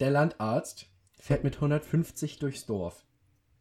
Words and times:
Der 0.00 0.10
Landarzt 0.10 0.86
fährt 1.18 1.44
mit 1.44 1.56
150 1.56 2.38
durchs 2.38 2.64
Dorf. 2.64 3.04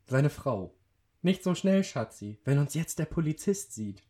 Seine 0.05 0.29
Frau. 0.29 0.73
Nicht 1.21 1.43
so 1.43 1.53
schnell, 1.53 1.83
Schatzi, 1.83 2.39
wenn 2.45 2.59
uns 2.59 2.73
jetzt 2.75 2.97
der 2.97 3.05
Polizist 3.05 3.73
sieht. 3.73 4.01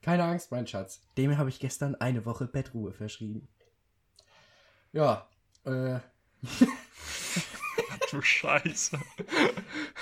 Keine 0.00 0.24
Angst, 0.24 0.50
mein 0.50 0.66
Schatz. 0.66 1.04
Dem 1.18 1.36
habe 1.36 1.50
ich 1.50 1.60
gestern 1.60 1.94
eine 1.96 2.24
Woche 2.24 2.46
Bettruhe 2.46 2.94
verschrieben. 2.94 3.46
Ja, 4.92 5.28
äh. 5.64 5.98
du 8.10 8.22
Scheiße. 8.22 8.98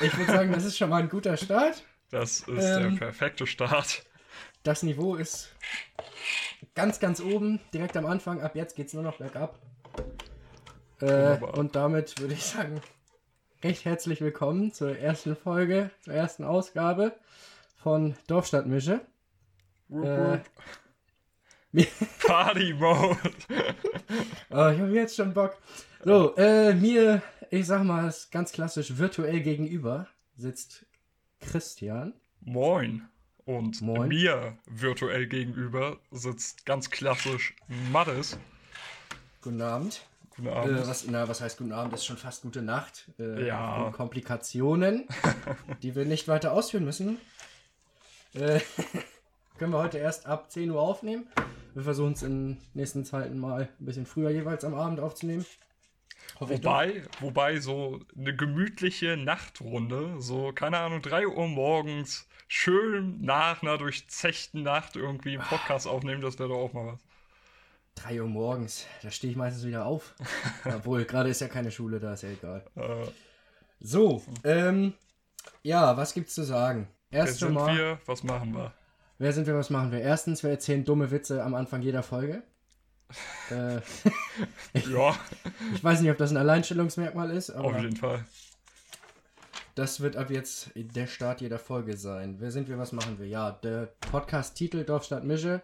Ich 0.00 0.16
würde 0.16 0.32
sagen, 0.32 0.52
das 0.52 0.64
ist 0.64 0.78
schon 0.78 0.90
mal 0.90 1.02
ein 1.02 1.08
guter 1.08 1.36
Start. 1.36 1.82
Das 2.10 2.42
ist 2.42 2.46
ähm, 2.46 2.90
der 2.92 2.98
perfekte 2.98 3.48
Start. 3.48 4.04
Das 4.62 4.84
Niveau 4.84 5.16
ist 5.16 5.52
ganz, 6.76 7.00
ganz 7.00 7.20
oben, 7.20 7.58
direkt 7.74 7.96
am 7.96 8.06
Anfang. 8.06 8.42
Ab 8.42 8.54
jetzt 8.54 8.76
geht 8.76 8.86
es 8.86 8.94
nur 8.94 9.02
noch 9.02 9.18
bergab. 9.18 9.58
Äh, 11.00 11.38
und 11.38 11.76
damit 11.76 12.20
würde 12.20 12.34
ich 12.34 12.44
sagen, 12.44 12.80
recht 13.62 13.84
herzlich 13.84 14.20
willkommen 14.20 14.72
zur 14.72 14.98
ersten 14.98 15.36
Folge, 15.36 15.90
zur 16.00 16.14
ersten 16.14 16.42
Ausgabe 16.42 17.14
von 17.76 18.16
Dorfstadtmische. 18.26 19.00
Äh, 19.90 20.38
Party 22.26 22.74
Mode. 22.74 23.16
oh, 24.50 24.68
ich 24.70 24.80
habe 24.80 24.92
jetzt 24.92 25.14
schon 25.14 25.32
Bock. 25.32 25.56
So, 26.04 26.34
äh, 26.36 26.74
mir, 26.74 27.22
ich 27.50 27.66
sag 27.66 27.84
mal, 27.84 28.12
ganz 28.32 28.50
klassisch 28.50 28.98
virtuell 28.98 29.40
gegenüber 29.40 30.08
sitzt 30.36 30.84
Christian. 31.40 32.12
Moin. 32.40 33.08
Und 33.44 33.80
Moin. 33.80 34.08
mir 34.08 34.58
virtuell 34.66 35.26
gegenüber 35.26 35.98
sitzt 36.10 36.66
ganz 36.66 36.90
klassisch 36.90 37.54
Mattes. 37.92 38.36
Guten 39.40 39.62
Abend. 39.62 40.04
Guten 40.38 40.50
Abend. 40.50 40.78
Äh, 40.78 40.86
was, 40.86 41.06
na, 41.08 41.28
was 41.28 41.40
heißt 41.40 41.58
guten 41.58 41.72
Abend? 41.72 41.92
Das 41.92 42.00
ist 42.00 42.06
schon 42.06 42.16
fast 42.16 42.42
gute 42.42 42.62
Nacht. 42.62 43.10
Äh, 43.18 43.46
ja. 43.46 43.90
Komplikationen, 43.94 45.08
die 45.82 45.96
wir 45.96 46.04
nicht 46.04 46.28
weiter 46.28 46.52
ausführen 46.52 46.84
müssen. 46.84 47.18
Äh, 48.34 48.60
können 49.58 49.72
wir 49.72 49.80
heute 49.80 49.98
erst 49.98 50.26
ab 50.26 50.50
10 50.52 50.70
Uhr 50.70 50.80
aufnehmen. 50.80 51.26
Wir 51.74 51.82
versuchen 51.82 52.12
es 52.12 52.22
im 52.22 52.58
nächsten 52.72 53.04
zweiten 53.04 53.38
Mal 53.38 53.68
ein 53.80 53.84
bisschen 53.84 54.06
früher 54.06 54.30
jeweils 54.30 54.64
am 54.64 54.74
Abend 54.74 55.00
aufzunehmen. 55.00 55.44
Wobei, 56.38 57.02
wobei 57.20 57.58
so 57.58 58.00
eine 58.16 58.36
gemütliche 58.36 59.16
Nachtrunde, 59.16 60.20
so 60.20 60.52
keine 60.52 60.78
Ahnung, 60.78 61.02
3 61.02 61.26
Uhr 61.26 61.48
morgens, 61.48 62.28
schön 62.46 63.20
nach 63.20 63.62
einer 63.62 63.76
durchzechten 63.76 64.62
Nacht 64.62 64.94
irgendwie 64.94 65.36
einen 65.36 65.48
Podcast 65.48 65.88
ah. 65.88 65.90
aufnehmen, 65.90 66.20
das 66.20 66.38
wäre 66.38 66.50
doch 66.50 66.58
auch 66.58 66.72
mal 66.72 66.92
was. 66.92 67.00
3 68.02 68.22
Uhr 68.22 68.28
morgens, 68.28 68.86
da 69.02 69.10
stehe 69.10 69.30
ich 69.30 69.36
meistens 69.36 69.66
wieder 69.66 69.86
auf. 69.86 70.14
Obwohl, 70.64 71.04
gerade 71.04 71.28
ist 71.28 71.40
ja 71.40 71.48
keine 71.48 71.70
Schule, 71.70 72.00
da 72.00 72.14
ist 72.14 72.22
ja 72.22 72.30
egal. 72.30 72.64
So, 73.80 74.22
ähm, 74.44 74.94
ja, 75.62 75.96
was 75.96 76.14
gibt's 76.14 76.34
zu 76.34 76.42
sagen? 76.42 76.88
Erst 77.10 77.40
Wer 77.40 77.48
sind 77.48 77.54
mal, 77.54 77.76
wir, 77.76 78.00
was 78.06 78.22
machen 78.22 78.54
wir? 78.54 78.72
Wer 79.18 79.32
sind 79.32 79.46
wir, 79.46 79.54
was 79.54 79.70
machen 79.70 79.90
wir? 79.90 80.00
Erstens, 80.00 80.42
wir 80.42 80.50
erzählen 80.50 80.84
dumme 80.84 81.10
Witze 81.10 81.42
am 81.42 81.54
Anfang 81.54 81.82
jeder 81.82 82.02
Folge. 82.02 82.42
äh, 83.50 83.76
ja. 84.90 85.16
Ich 85.74 85.82
weiß 85.82 86.00
nicht, 86.00 86.10
ob 86.10 86.18
das 86.18 86.30
ein 86.30 86.36
Alleinstellungsmerkmal 86.36 87.30
ist, 87.30 87.50
aber. 87.50 87.68
Auf 87.68 87.80
jeden 87.80 87.96
Fall. 87.96 88.24
Das 89.74 90.00
wird 90.00 90.16
ab 90.16 90.30
jetzt 90.30 90.72
der 90.74 91.06
Start 91.06 91.40
jeder 91.40 91.58
Folge 91.58 91.96
sein. 91.96 92.36
Wer 92.40 92.50
sind 92.50 92.68
wir, 92.68 92.78
was 92.78 92.92
machen 92.92 93.18
wir? 93.18 93.28
Ja, 93.28 93.52
der 93.52 93.92
Podcast-Titel 94.10 94.84
Dorf 94.84 95.04
Stadt 95.04 95.24
Mische 95.24 95.62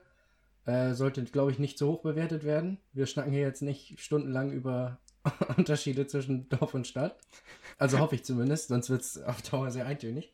äh, 0.67 0.95
sollte, 0.95 1.23
glaube 1.25 1.51
ich, 1.51 1.59
nicht 1.59 1.79
so 1.79 1.93
hoch 1.93 2.03
bewertet 2.03 2.45
werden. 2.45 2.79
Wir 2.93 3.07
schnacken 3.07 3.33
hier 3.33 3.43
jetzt 3.43 3.63
nicht 3.63 4.01
stundenlang 4.01 4.51
über 4.51 4.99
Unterschiede 5.57 6.07
zwischen 6.07 6.49
Dorf 6.49 6.75
und 6.75 6.87
Stadt. 6.87 7.17
Also 7.79 7.99
hoffe 7.99 8.15
ich 8.15 8.25
zumindest, 8.25 8.69
sonst 8.69 8.91
wird 8.91 9.03
es 9.03 9.23
auf 9.23 9.43
Dauer 9.43 9.71
sehr 9.71 9.87
eintönig. 9.87 10.33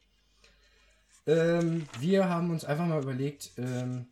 Ähm, 1.26 1.86
wir 1.98 2.28
haben 2.28 2.50
uns 2.50 2.64
einfach 2.64 2.86
mal 2.86 3.02
überlegt, 3.02 3.52
ähm, 3.56 4.06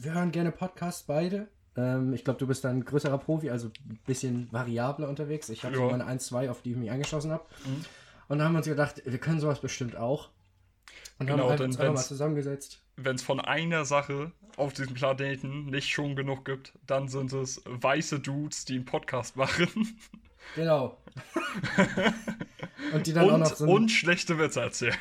wir 0.00 0.14
hören 0.14 0.32
gerne 0.32 0.52
Podcasts 0.52 1.02
beide. 1.02 1.48
Ähm, 1.76 2.12
ich 2.12 2.24
glaube, 2.24 2.38
du 2.38 2.46
bist 2.46 2.64
dann 2.64 2.78
ein 2.78 2.84
größerer 2.84 3.18
Profi, 3.18 3.50
also 3.50 3.68
ein 3.88 3.98
bisschen 4.06 4.48
variabler 4.52 5.08
unterwegs. 5.08 5.48
Ich 5.48 5.64
habe 5.64 5.74
ja. 5.74 5.80
so 5.80 5.90
meine 5.90 6.06
1, 6.06 6.26
2, 6.26 6.50
auf 6.50 6.62
die 6.62 6.72
ich 6.72 6.76
mich 6.76 6.90
angeschossen 6.90 7.30
habe. 7.32 7.44
Mhm. 7.64 7.84
Und 8.28 8.38
da 8.38 8.44
haben 8.44 8.52
wir 8.52 8.58
uns 8.58 8.66
gedacht, 8.66 9.02
wir 9.04 9.18
können 9.18 9.40
sowas 9.40 9.60
bestimmt 9.60 9.96
auch. 9.96 10.30
Und 11.18 11.26
genau, 11.26 11.44
haben 11.44 11.50
halt 11.50 11.60
uns 11.62 11.78
einfach 11.78 11.94
mal 11.94 12.02
zusammengesetzt. 12.02 12.80
Wenn 12.96 13.16
es 13.16 13.22
von 13.22 13.40
einer 13.40 13.84
Sache 13.84 14.32
auf 14.56 14.72
diesem 14.72 14.94
Planeten 14.94 15.66
nicht 15.66 15.88
schon 15.88 16.14
genug 16.16 16.44
gibt, 16.44 16.72
dann 16.86 17.08
sind 17.08 17.32
es 17.32 17.62
weiße 17.64 18.20
Dudes, 18.20 18.64
die 18.64 18.76
einen 18.76 18.84
Podcast 18.84 19.36
machen. 19.36 19.98
Genau. 20.54 20.96
und 22.94 23.06
die 23.06 23.12
dann 23.12 23.26
und, 23.26 23.34
auch 23.34 23.38
noch 23.38 23.54
so. 23.54 23.66
Und 23.66 23.90
schlechte 23.90 24.38
Witze 24.38 24.62
erzählen. 24.62 24.96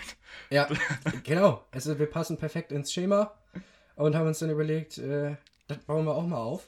Ja, 0.50 0.67
genau. 1.23 1.63
Also 1.72 1.97
wir 2.00 2.07
passen 2.07 2.38
perfekt 2.38 2.73
ins 2.73 2.91
Schema 2.91 3.34
und 3.95 4.16
haben 4.16 4.28
uns 4.28 4.39
dann 4.39 4.49
überlegt, 4.49 4.97
äh, 4.97 5.38
das 5.67 5.78
bauen 5.79 6.05
wir 6.05 6.16
auch 6.16 6.28
mal 6.28 6.38
auf. 6.38 6.66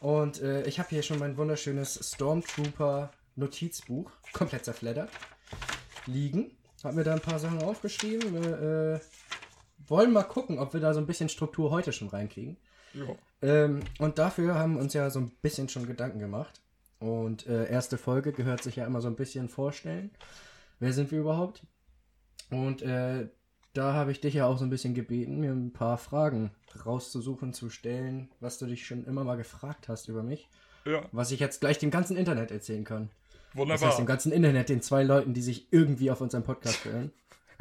Und 0.00 0.42
äh, 0.42 0.64
ich 0.64 0.78
habe 0.78 0.88
hier 0.90 1.02
schon 1.02 1.18
mein 1.18 1.36
wunderschönes 1.38 2.12
Stormtrooper-Notizbuch, 2.12 4.10
komplett 4.32 4.64
zerfleddert 4.66 5.08
liegen. 6.06 6.50
Hab 6.82 6.94
mir 6.94 7.04
da 7.04 7.12
ein 7.12 7.20
paar 7.20 7.38
Sachen 7.38 7.62
aufgeschrieben. 7.62 8.32
Wir 8.32 8.94
äh, 8.94 9.00
wollen 9.86 10.12
mal 10.12 10.22
gucken, 10.22 10.58
ob 10.58 10.72
wir 10.72 10.80
da 10.80 10.94
so 10.94 11.00
ein 11.00 11.06
bisschen 11.06 11.28
Struktur 11.28 11.70
heute 11.70 11.92
schon 11.92 12.08
reinkriegen. 12.08 12.56
Ja. 12.94 13.14
Ähm, 13.42 13.80
und 13.98 14.18
dafür 14.18 14.54
haben 14.54 14.74
wir 14.74 14.80
uns 14.80 14.94
ja 14.94 15.10
so 15.10 15.20
ein 15.20 15.30
bisschen 15.42 15.68
schon 15.68 15.86
Gedanken 15.86 16.18
gemacht. 16.18 16.60
Und 16.98 17.46
äh, 17.46 17.70
erste 17.70 17.98
Folge 17.98 18.32
gehört 18.32 18.62
sich 18.62 18.76
ja 18.76 18.86
immer 18.86 19.00
so 19.00 19.08
ein 19.08 19.16
bisschen 19.16 19.48
vorstellen. 19.48 20.10
Wer 20.78 20.92
sind 20.92 21.10
wir 21.10 21.20
überhaupt? 21.20 21.62
Und 22.50 22.82
äh, 22.82 23.28
da 23.72 23.92
habe 23.92 24.12
ich 24.12 24.20
dich 24.20 24.34
ja 24.34 24.46
auch 24.46 24.58
so 24.58 24.64
ein 24.64 24.70
bisschen 24.70 24.94
gebeten, 24.94 25.40
mir 25.40 25.52
ein 25.52 25.72
paar 25.72 25.98
Fragen 25.98 26.50
rauszusuchen, 26.84 27.52
zu 27.52 27.70
stellen, 27.70 28.30
was 28.40 28.58
du 28.58 28.66
dich 28.66 28.86
schon 28.86 29.04
immer 29.04 29.24
mal 29.24 29.36
gefragt 29.36 29.88
hast 29.88 30.08
über 30.08 30.22
mich. 30.22 30.48
Ja. 30.84 31.02
Was 31.12 31.30
ich 31.30 31.40
jetzt 31.40 31.60
gleich 31.60 31.78
dem 31.78 31.90
ganzen 31.90 32.16
Internet 32.16 32.50
erzählen 32.50 32.84
kann. 32.84 33.10
Wunderbar. 33.54 33.78
Das 33.78 33.88
heißt, 33.88 33.98
dem 33.98 34.06
ganzen 34.06 34.32
Internet, 34.32 34.68
den 34.68 34.82
zwei 34.82 35.02
Leuten, 35.02 35.34
die 35.34 35.42
sich 35.42 35.66
irgendwie 35.70 36.10
auf 36.10 36.20
unseren 36.20 36.42
Podcast 36.42 36.84
hören. 36.84 37.12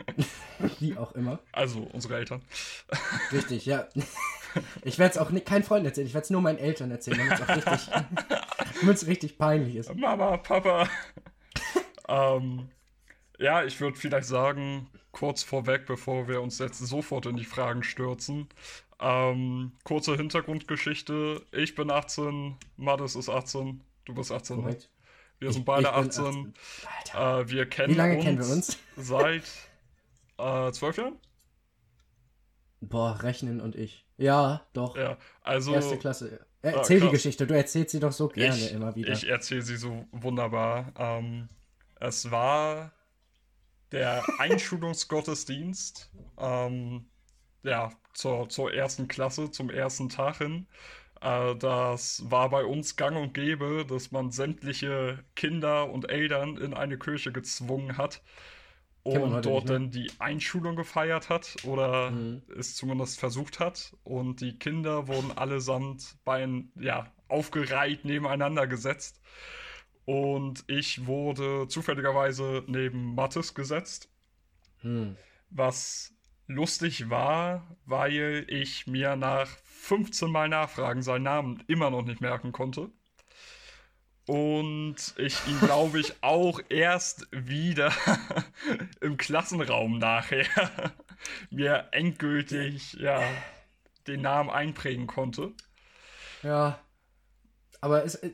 Wie 0.79 0.97
auch 0.97 1.13
immer. 1.13 1.39
Also 1.51 1.87
unsere 1.91 2.17
Eltern. 2.17 2.41
Richtig, 3.31 3.65
ja. 3.65 3.87
Ich 4.83 4.97
werde 4.97 5.11
es 5.11 5.17
auch 5.17 5.29
nicht, 5.29 5.45
keinen 5.45 5.63
Freunden 5.63 5.85
erzählen, 5.85 6.07
ich 6.07 6.13
werde 6.13 6.23
es 6.25 6.29
nur 6.29 6.41
meinen 6.41 6.57
Eltern 6.57 6.89
erzählen, 6.89 7.17
damit 7.19 7.33
es 7.33 7.41
auch 7.41 7.55
richtig, 7.55 7.93
damit's 8.81 9.07
richtig 9.07 9.37
peinlich 9.37 9.75
ist. 9.75 9.93
Mama, 9.95 10.37
Papa. 10.37 10.87
ähm, 12.07 12.69
ja, 13.37 13.63
ich 13.63 13.79
würde 13.79 13.97
vielleicht 13.97 14.27
sagen, 14.27 14.87
kurz 15.11 15.43
vorweg, 15.43 15.85
bevor 15.85 16.27
wir 16.27 16.41
uns 16.41 16.59
jetzt 16.59 16.79
sofort 16.79 17.25
in 17.25 17.37
die 17.37 17.45
Fragen 17.45 17.83
stürzen. 17.83 18.47
Ähm, 18.99 19.73
kurze 19.83 20.15
Hintergrundgeschichte. 20.15 21.45
Ich 21.51 21.75
bin 21.75 21.89
18, 21.89 22.57
Mattes 22.75 23.15
ist 23.15 23.29
18, 23.29 23.81
du 24.05 24.13
bist 24.13 24.31
18. 24.31 24.57
Ne? 24.57 24.63
Korrekt. 24.63 24.89
Wir 25.39 25.53
sind 25.53 25.65
beide 25.65 25.93
18. 25.93 26.53
18. 27.05 27.15
Äh, 27.15 27.49
wir 27.49 27.65
kennen 27.67 27.93
Wie 27.93 27.97
lange 27.97 28.15
uns, 28.15 28.23
kennen 28.23 28.39
wir 28.39 28.47
uns? 28.47 28.77
seit 28.97 29.43
äh, 30.37 30.71
zwölf 30.71 30.97
Jahren. 30.97 31.17
Boah, 32.81 33.21
Rechnen 33.21 33.61
und 33.61 33.75
ich. 33.75 34.05
Ja, 34.17 34.65
doch. 34.73 34.97
Ja, 34.97 35.17
also. 35.41 35.73
Erste 35.73 35.97
Klasse. 35.97 36.45
Erzähl 36.61 37.01
ah, 37.01 37.05
die 37.05 37.11
Geschichte, 37.11 37.47
du 37.47 37.55
erzählst 37.55 37.91
sie 37.91 38.01
doch 38.01 38.11
so 38.11 38.27
gerne 38.27 38.57
ich, 38.57 38.73
immer 38.73 38.93
wieder. 38.95 39.13
Ich 39.13 39.27
erzähle 39.27 39.61
sie 39.61 39.77
so 39.77 40.05
wunderbar. 40.11 40.91
Ähm, 40.97 41.47
es 42.01 42.31
war 42.31 42.91
der 43.93 44.23
Einschulungsgottesdienst, 44.39 46.11
ähm, 46.37 47.05
ja, 47.63 47.91
zur, 48.13 48.49
zur 48.49 48.73
ersten 48.73 49.07
Klasse, 49.07 49.51
zum 49.51 49.69
ersten 49.69 50.09
Tag 50.09 50.37
hin. 50.37 50.67
Äh, 51.21 51.55
das 51.55 52.23
war 52.29 52.49
bei 52.49 52.65
uns 52.65 52.95
gang 52.95 53.17
und 53.17 53.33
gäbe, 53.33 53.85
dass 53.87 54.11
man 54.11 54.31
sämtliche 54.31 55.23
Kinder 55.35 55.89
und 55.89 56.09
Eltern 56.09 56.57
in 56.57 56.73
eine 56.73 56.97
Kirche 56.97 57.31
gezwungen 57.31 57.97
hat 57.97 58.21
und 59.03 59.45
dort 59.45 59.45
nicht, 59.45 59.45
ne? 59.45 59.63
dann 59.65 59.91
die 59.91 60.11
Einschulung 60.19 60.75
gefeiert 60.75 61.29
hat 61.29 61.57
oder 61.63 62.11
mhm. 62.11 62.41
es 62.57 62.75
zumindest 62.75 63.19
versucht 63.19 63.59
hat. 63.59 63.95
Und 64.03 64.41
die 64.41 64.57
Kinder 64.57 65.07
wurden 65.07 65.37
allesamt 65.37 66.17
bei, 66.25 66.47
ja, 66.75 67.11
aufgereiht 67.27 68.05
nebeneinander 68.05 68.67
gesetzt. 68.67 69.21
Und 70.05 70.63
ich 70.67 71.05
wurde 71.05 71.67
zufälligerweise 71.67 72.63
neben 72.67 73.15
Mattes 73.15 73.53
gesetzt. 73.53 74.09
Mhm. 74.81 75.15
Was 75.49 76.13
lustig 76.49 77.09
war, 77.09 77.77
weil 77.85 78.45
ich 78.49 78.87
mir 78.87 79.15
nach 79.15 79.47
15 79.63 80.29
Mal 80.29 80.49
Nachfragen 80.49 81.03
seinen 81.03 81.23
Namen 81.23 81.63
immer 81.67 81.89
noch 81.91 82.03
nicht 82.03 82.21
merken 82.21 82.51
konnte. 82.51 82.89
Und 84.25 84.95
ich 85.17 85.47
ihn, 85.47 85.59
glaube 85.59 85.99
ich, 85.99 86.15
auch 86.21 86.59
erst 86.69 87.27
wieder 87.31 87.93
im 89.01 89.17
Klassenraum 89.17 89.99
nachher 89.99 90.45
mir 91.49 91.87
endgültig 91.91 92.93
ja, 92.93 93.21
den 94.07 94.21
Namen 94.21 94.49
einprägen 94.49 95.07
konnte. 95.07 95.53
Ja. 96.41 96.79
aber 97.81 98.05
es, 98.05 98.15
äh, 98.15 98.31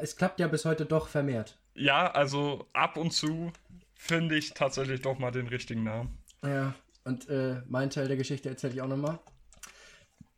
es 0.00 0.16
klappt 0.16 0.40
ja 0.40 0.48
bis 0.48 0.64
heute 0.64 0.84
doch 0.84 1.08
vermehrt. 1.08 1.58
Ja, 1.74 2.10
also 2.10 2.66
ab 2.72 2.96
und 2.96 3.12
zu 3.12 3.52
finde 3.94 4.36
ich 4.36 4.54
tatsächlich 4.54 5.00
doch 5.02 5.18
mal 5.18 5.30
den 5.30 5.46
richtigen 5.46 5.84
Namen. 5.84 6.18
Ja, 6.42 6.74
und 7.06 7.28
äh, 7.28 7.62
mein 7.68 7.90
Teil 7.90 8.08
der 8.08 8.16
Geschichte 8.16 8.48
erzähle 8.48 8.74
ich 8.74 8.82
auch 8.82 8.88
nochmal. 8.88 9.18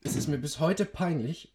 Es 0.02 0.16
ist 0.16 0.28
mir 0.28 0.38
bis 0.38 0.60
heute 0.60 0.84
peinlich. 0.84 1.52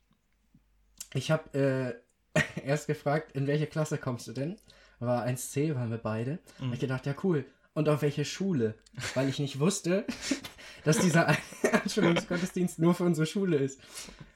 Ich 1.14 1.32
habe 1.32 2.02
äh, 2.36 2.42
erst 2.66 2.88
gefragt, 2.88 3.32
in 3.34 3.48
welche 3.48 3.68
Klasse 3.68 3.98
kommst 3.98 4.28
du 4.28 4.34
denn? 4.34 4.58
War 5.00 5.26
1C, 5.26 5.76
waren 5.76 5.92
wir 5.92 6.00
beide. 6.00 6.40
Mhm. 6.60 6.66
Hab 6.66 6.74
ich 6.74 6.80
gedacht, 6.80 7.06
ja 7.06 7.16
cool. 7.24 7.46
Und 7.74 7.90
auf 7.90 8.02
welche 8.02 8.26
Schule? 8.26 8.76
Weil 9.14 9.30
ich 9.30 9.40
nicht 9.40 9.60
wusste, 9.60 10.06
dass 10.84 10.98
dieser 10.98 11.28
Anschuldigungsgottesdienst 11.72 12.80
nur 12.80 12.96
für 12.96 13.04
unsere 13.04 13.28
Schule 13.28 13.58
ist. 13.58 13.80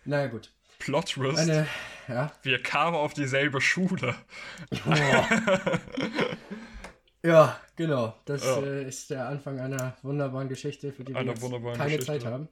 Naja, 0.05 0.27
gut. 0.27 0.51
Plot 0.79 1.07
Twist. 1.07 1.39
Eine, 1.39 1.67
ja. 2.07 2.31
Wir 2.43 2.61
kamen 2.61 2.95
auf 2.95 3.15
dieselbe 3.15 3.61
Schule. 3.61 4.15
Oh. 4.85 4.93
Ja, 7.23 7.59
genau. 7.75 8.15
Das 8.25 8.43
ja. 8.43 8.61
Äh, 8.61 8.87
ist 8.87 9.09
der 9.09 9.27
Anfang 9.27 9.59
einer 9.59 9.97
wunderbaren 10.03 10.49
Geschichte, 10.49 10.91
für 10.91 11.03
die 11.03 11.13
wir 11.13 11.23
keine 11.23 11.33
Geschichte. 11.33 12.05
Zeit 12.05 12.25
haben. 12.25 12.47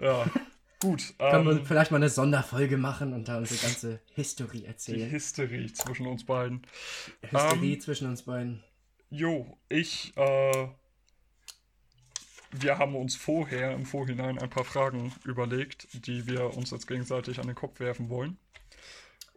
Ja. 0.00 0.26
Gut. 0.80 1.14
Können 1.18 1.46
ähm, 1.46 1.58
wir 1.58 1.64
vielleicht 1.66 1.90
mal 1.90 1.98
eine 1.98 2.08
Sonderfolge 2.08 2.78
machen 2.78 3.12
und 3.12 3.28
da 3.28 3.36
unsere 3.36 3.60
ganze 3.60 4.00
Historie 4.14 4.64
erzählen. 4.64 4.98
Die 4.98 5.10
Hysterie 5.10 5.70
zwischen 5.74 6.06
uns 6.06 6.24
beiden. 6.24 6.66
Hysterie 7.20 7.74
ähm, 7.74 7.80
zwischen 7.80 8.08
uns 8.08 8.22
beiden. 8.22 8.64
Jo, 9.10 9.58
ich, 9.68 10.16
äh, 10.16 10.68
wir 12.52 12.78
haben 12.78 12.96
uns 12.96 13.14
vorher 13.14 13.72
im 13.72 13.84
Vorhinein 13.84 14.38
ein 14.38 14.48
paar 14.48 14.64
Fragen 14.64 15.12
überlegt, 15.24 15.88
die 16.06 16.26
wir 16.26 16.56
uns 16.56 16.70
jetzt 16.70 16.86
gegenseitig 16.86 17.40
an 17.40 17.46
den 17.46 17.56
Kopf 17.56 17.78
werfen 17.78 18.08
wollen. 18.08 18.38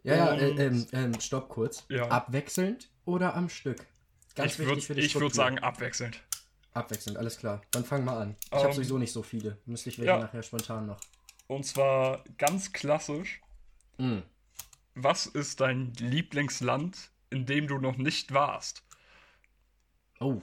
Ja, 0.04 0.16
ja, 0.16 0.36
äh, 0.36 0.66
ähm, 0.66 0.88
ähm, 0.94 1.20
stopp 1.20 1.50
kurz. 1.50 1.86
Ja. 1.90 2.08
Abwechselnd 2.08 2.90
oder 3.04 3.36
am 3.36 3.50
Stück? 3.50 3.86
Ganz 4.36 4.54
ich 4.54 4.60
würde 4.60 5.14
würd 5.22 5.36
sagen 5.36 5.60
abwechselnd. 5.60 6.24
Abwechselnd, 6.74 7.18
alles 7.18 7.38
klar. 7.38 7.62
Dann 7.72 7.86
fang 7.86 8.04
mal 8.04 8.20
an. 8.20 8.36
Ich 8.46 8.52
um, 8.52 8.58
habe 8.60 8.70
ähm, 8.70 8.74
sowieso 8.74 8.98
nicht 8.98 9.14
so 9.14 9.22
viele. 9.22 9.58
Müsste 9.66 9.90
ich 9.90 10.00
welche 10.00 10.12
ja. 10.12 10.20
nachher 10.20 10.42
spontan 10.42 10.88
noch. 10.88 11.00
Und 11.48 11.66
zwar 11.66 12.24
ganz 12.38 12.74
klassisch. 12.74 13.42
Mm. 13.98 14.20
Was 14.96 15.28
ist 15.28 15.62
dein 15.62 15.94
Lieblingsland, 15.94 17.12
in 17.30 17.46
dem 17.46 17.68
du 17.68 17.78
noch 17.78 17.98
nicht 17.98 18.34
warst? 18.34 18.84
Oh. 20.20 20.42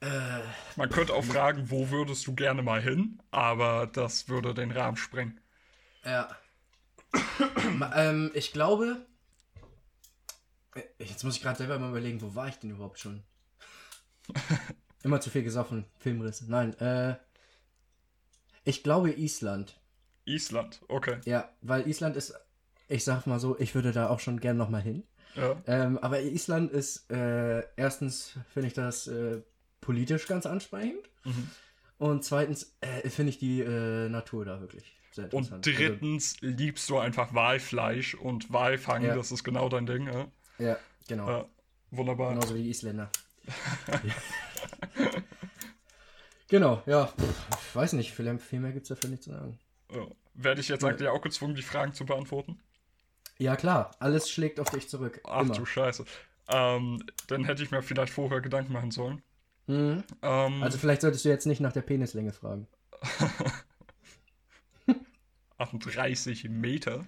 Äh, 0.00 0.40
Man 0.76 0.90
könnte 0.90 1.14
auch 1.14 1.24
fragen, 1.24 1.70
wo 1.70 1.90
würdest 1.90 2.26
du 2.26 2.34
gerne 2.34 2.62
mal 2.62 2.82
hin? 2.82 3.20
Aber 3.30 3.86
das 3.86 4.28
würde 4.28 4.54
den 4.54 4.70
Rahmen 4.70 4.96
sprengen. 4.96 5.40
Ja. 6.04 6.28
ähm, 7.94 8.30
ich 8.34 8.52
glaube. 8.52 9.06
Jetzt 10.98 11.24
muss 11.24 11.36
ich 11.36 11.42
gerade 11.42 11.58
selber 11.58 11.78
mal 11.78 11.90
überlegen, 11.90 12.20
wo 12.22 12.34
war 12.34 12.48
ich 12.48 12.56
denn 12.56 12.70
überhaupt 12.70 12.98
schon? 12.98 13.22
Immer 15.02 15.20
zu 15.20 15.30
viel 15.30 15.42
gesoffen, 15.42 15.86
Filmriss. 15.98 16.42
Nein, 16.42 16.78
äh. 16.78 17.16
Ich 18.64 18.82
glaube 18.82 19.12
Island. 19.12 19.80
Island, 20.26 20.82
okay. 20.88 21.18
Ja, 21.24 21.50
weil 21.62 21.88
Island 21.88 22.16
ist, 22.16 22.34
ich 22.88 23.04
sag 23.04 23.26
mal 23.26 23.40
so, 23.40 23.58
ich 23.58 23.74
würde 23.74 23.92
da 23.92 24.08
auch 24.10 24.20
schon 24.20 24.38
gern 24.38 24.58
nochmal 24.58 24.82
hin. 24.82 25.04
Ja. 25.34 25.56
Ähm, 25.66 25.98
aber 25.98 26.20
Island 26.20 26.70
ist, 26.70 27.10
äh, 27.10 27.62
erstens 27.76 28.38
finde 28.52 28.68
ich 28.68 28.74
das 28.74 29.06
äh, 29.06 29.40
politisch 29.80 30.26
ganz 30.26 30.46
ansprechend. 30.46 31.08
Mhm. 31.24 31.50
Und 31.98 32.24
zweitens 32.24 32.76
äh, 32.80 33.08
finde 33.08 33.30
ich 33.30 33.38
die 33.38 33.60
äh, 33.60 34.08
Natur 34.08 34.44
da 34.44 34.60
wirklich 34.60 34.94
sehr 35.12 35.24
interessant. 35.24 35.66
Und 35.66 35.72
also 35.72 35.78
drittens 35.78 36.36
also, 36.42 36.56
liebst 36.56 36.90
du 36.90 36.98
einfach 36.98 37.34
Walfleisch 37.34 38.14
und 38.14 38.52
Walfang, 38.52 39.02
ja. 39.02 39.14
das 39.14 39.32
ist 39.32 39.44
genau 39.44 39.68
dein 39.68 39.86
Ding. 39.86 40.06
Ja, 40.06 40.28
ja 40.60 40.76
genau. 41.08 41.48
wunderbar. 41.90 42.34
Genauso 42.34 42.54
wie 42.54 42.62
die 42.62 42.70
Isländer. 42.70 43.10
genau, 46.48 46.82
ja. 46.86 47.12
Ich 47.50 47.76
weiß 47.76 47.92
nicht, 47.94 48.12
viel, 48.12 48.38
viel 48.38 48.60
mehr 48.60 48.72
gibt 48.72 48.84
es 48.84 48.88
dafür 48.88 49.10
nicht 49.10 49.22
zu 49.22 49.30
sagen. 49.30 49.58
Werde 50.34 50.60
ich 50.60 50.68
jetzt 50.68 50.84
eigentlich 50.84 51.08
auch 51.08 51.22
gezwungen, 51.22 51.54
die 51.54 51.62
Fragen 51.62 51.92
zu 51.92 52.06
beantworten? 52.06 52.58
Ja, 53.38 53.56
klar. 53.56 53.94
Alles 53.98 54.30
schlägt 54.30 54.60
auf 54.60 54.70
dich 54.70 54.88
zurück. 54.88 55.20
Ach 55.24 55.42
Immer. 55.42 55.54
du 55.54 55.64
Scheiße. 55.64 56.04
Ähm, 56.48 57.04
dann 57.26 57.44
hätte 57.44 57.62
ich 57.62 57.70
mir 57.70 57.82
vielleicht 57.82 58.12
vorher 58.12 58.40
Gedanken 58.40 58.72
machen 58.72 58.90
sollen. 58.90 59.22
Mhm. 59.66 60.04
Ähm, 60.22 60.62
also 60.62 60.78
vielleicht 60.78 61.00
solltest 61.00 61.24
du 61.24 61.28
jetzt 61.28 61.46
nicht 61.46 61.60
nach 61.60 61.72
der 61.72 61.82
Penislänge 61.82 62.32
fragen. 62.32 62.66
38 65.58 66.48
Meter. 66.48 67.04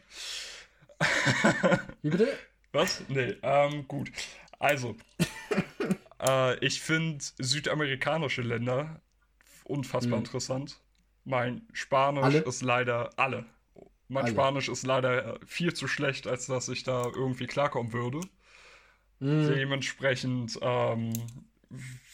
Wie 2.03 2.11
bitte? 2.11 2.29
Was? 2.73 3.05
Nee, 3.09 3.37
ähm, 3.43 3.87
gut. 3.87 4.11
Also, 4.59 4.97
äh, 6.21 6.59
ich 6.65 6.81
finde 6.81 7.23
südamerikanische 7.39 8.43
Länder 8.43 9.01
unfassbar 9.65 10.19
mhm. 10.19 10.25
interessant. 10.25 10.81
Mein 11.25 11.63
Spanisch 11.73 12.25
alle? 12.25 12.39
ist 12.41 12.63
leider 12.63 13.11
alle. 13.17 13.45
Mein 14.09 14.25
alle. 14.25 14.33
Spanisch 14.33 14.69
ist 14.69 14.87
leider 14.87 15.39
viel 15.47 15.75
zu 15.75 15.87
schlecht, 15.87 16.27
als 16.27 16.47
dass 16.47 16.69
ich 16.69 16.83
da 16.83 17.05
irgendwie 17.05 17.47
klarkommen 17.47 17.93
würde. 17.93 18.21
Mhm. 19.21 19.49
Dementsprechend 19.49 20.59
ähm, 20.63 21.13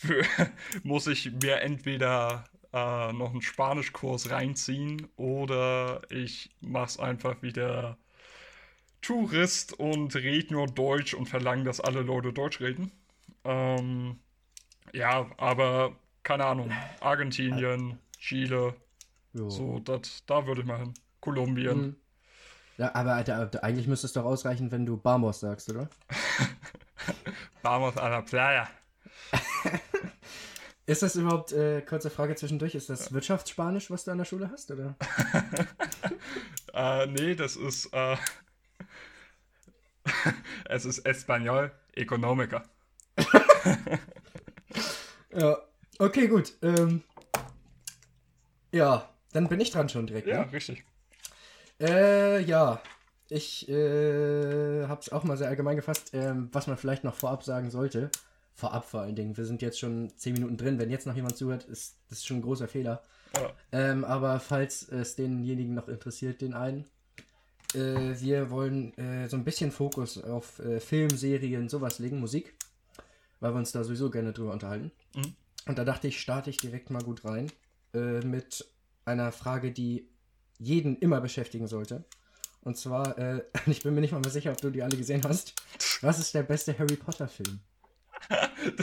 muss 0.82 1.06
ich 1.06 1.32
mir 1.32 1.60
entweder 1.62 2.44
äh, 2.72 3.12
noch 3.12 3.30
einen 3.30 3.42
Spanischkurs 3.42 4.30
reinziehen 4.30 5.08
oder 5.16 6.02
ich 6.10 6.50
mach's 6.60 6.98
einfach 6.98 7.42
wieder 7.42 7.96
Tourist 9.00 9.78
und 9.78 10.14
rede 10.16 10.54
nur 10.54 10.66
Deutsch 10.66 11.14
und 11.14 11.26
verlange, 11.26 11.64
dass 11.64 11.80
alle 11.80 12.02
Leute 12.02 12.32
Deutsch 12.32 12.60
reden. 12.60 12.90
Ähm, 13.44 14.18
ja, 14.92 15.26
aber 15.36 15.96
keine 16.22 16.44
Ahnung. 16.44 16.72
Argentinien, 17.00 17.98
Chile, 18.18 18.74
jo. 19.32 19.48
so, 19.50 19.78
dat, 19.78 20.28
da 20.28 20.46
würde 20.46 20.62
ich 20.62 20.66
mal 20.66 20.78
hin. 20.78 20.94
Kolumbien. 21.20 21.80
Mhm. 21.80 21.96
Ja, 22.76 22.94
aber 22.94 23.14
Alter, 23.14 23.50
eigentlich 23.64 23.88
müsste 23.88 24.06
es 24.06 24.12
doch 24.12 24.24
ausreichen, 24.24 24.70
wenn 24.70 24.86
du 24.86 24.96
Bamos 24.96 25.40
sagst, 25.40 25.68
oder? 25.68 25.88
Bamos 27.62 27.96
a 27.96 28.08
la 28.08 28.22
playa. 28.22 28.68
ist 30.86 31.02
das 31.02 31.16
überhaupt, 31.16 31.52
äh, 31.52 31.82
kurze 31.82 32.08
Frage 32.08 32.36
zwischendurch, 32.36 32.76
ist 32.76 32.88
das 32.88 33.12
Wirtschaftsspanisch, 33.12 33.90
was 33.90 34.04
du 34.04 34.12
an 34.12 34.18
der 34.18 34.24
Schule 34.24 34.48
hast, 34.52 34.70
oder? 34.70 34.94
äh, 36.72 37.06
nee, 37.06 37.34
das 37.34 37.56
ist, 37.56 37.92
äh, 37.92 38.16
es 40.66 40.84
ist 40.84 41.00
Espanol 41.00 41.72
Economica. 41.94 42.62
ja, 45.32 45.58
okay, 45.98 46.28
gut. 46.28 46.52
Ähm, 46.62 47.02
ja, 48.72 49.08
dann 49.32 49.48
bin 49.48 49.60
ich 49.60 49.70
dran 49.70 49.88
schon 49.88 50.06
direkt. 50.06 50.26
Ja, 50.28 50.44
ne? 50.44 50.52
richtig. 50.52 50.84
Äh, 51.80 52.42
ja. 52.42 52.80
Ich 53.30 53.68
äh, 53.68 54.86
habe 54.86 55.00
es 55.02 55.12
auch 55.12 55.22
mal 55.24 55.36
sehr 55.36 55.48
allgemein 55.48 55.76
gefasst, 55.76 56.10
ähm, 56.14 56.48
was 56.52 56.66
man 56.66 56.78
vielleicht 56.78 57.04
noch 57.04 57.14
vorab 57.14 57.44
sagen 57.44 57.70
sollte. 57.70 58.10
Vorab 58.54 58.88
vor 58.88 59.02
allen 59.02 59.16
Dingen. 59.16 59.36
Wir 59.36 59.44
sind 59.44 59.60
jetzt 59.60 59.78
schon 59.78 60.10
10 60.16 60.32
Minuten 60.32 60.56
drin. 60.56 60.78
Wenn 60.78 60.90
jetzt 60.90 61.06
noch 61.06 61.14
jemand 61.14 61.36
zuhört, 61.36 61.64
ist 61.64 61.98
das 62.08 62.24
schon 62.24 62.38
ein 62.38 62.42
großer 62.42 62.68
Fehler. 62.68 63.02
Ja. 63.36 63.52
Ähm, 63.72 64.04
aber 64.04 64.40
falls 64.40 64.88
es 64.88 65.14
denjenigen 65.14 65.74
noch 65.74 65.88
interessiert, 65.88 66.40
den 66.40 66.54
einen, 66.54 66.86
äh, 67.74 68.20
wir 68.20 68.50
wollen 68.50 68.96
äh, 68.96 69.28
so 69.28 69.36
ein 69.36 69.44
bisschen 69.44 69.70
Fokus 69.70 70.22
auf 70.22 70.58
äh, 70.60 70.80
Film, 70.80 71.10
Serien, 71.10 71.68
sowas 71.68 71.98
legen, 71.98 72.20
Musik, 72.20 72.54
weil 73.40 73.52
wir 73.52 73.58
uns 73.58 73.72
da 73.72 73.84
sowieso 73.84 74.10
gerne 74.10 74.32
drüber 74.32 74.52
unterhalten. 74.52 74.90
Mhm. 75.14 75.34
Und 75.66 75.78
da 75.78 75.84
dachte 75.84 76.08
ich, 76.08 76.20
starte 76.20 76.50
ich 76.50 76.56
direkt 76.56 76.90
mal 76.90 77.02
gut 77.02 77.24
rein 77.24 77.52
äh, 77.94 78.20
mit 78.20 78.66
einer 79.04 79.32
Frage, 79.32 79.72
die 79.72 80.08
jeden 80.58 80.96
immer 80.96 81.20
beschäftigen 81.20 81.66
sollte. 81.66 82.04
Und 82.62 82.76
zwar, 82.76 83.18
äh, 83.18 83.44
ich 83.66 83.82
bin 83.82 83.94
mir 83.94 84.00
nicht 84.00 84.12
mal 84.12 84.20
mehr 84.20 84.30
sicher, 84.30 84.52
ob 84.52 84.60
du 84.60 84.70
die 84.70 84.82
alle 84.82 84.96
gesehen 84.96 85.22
hast. 85.24 85.54
Was 86.00 86.18
ist 86.18 86.34
der 86.34 86.42
beste 86.42 86.78
Harry 86.78 86.96
Potter-Film? 86.96 87.60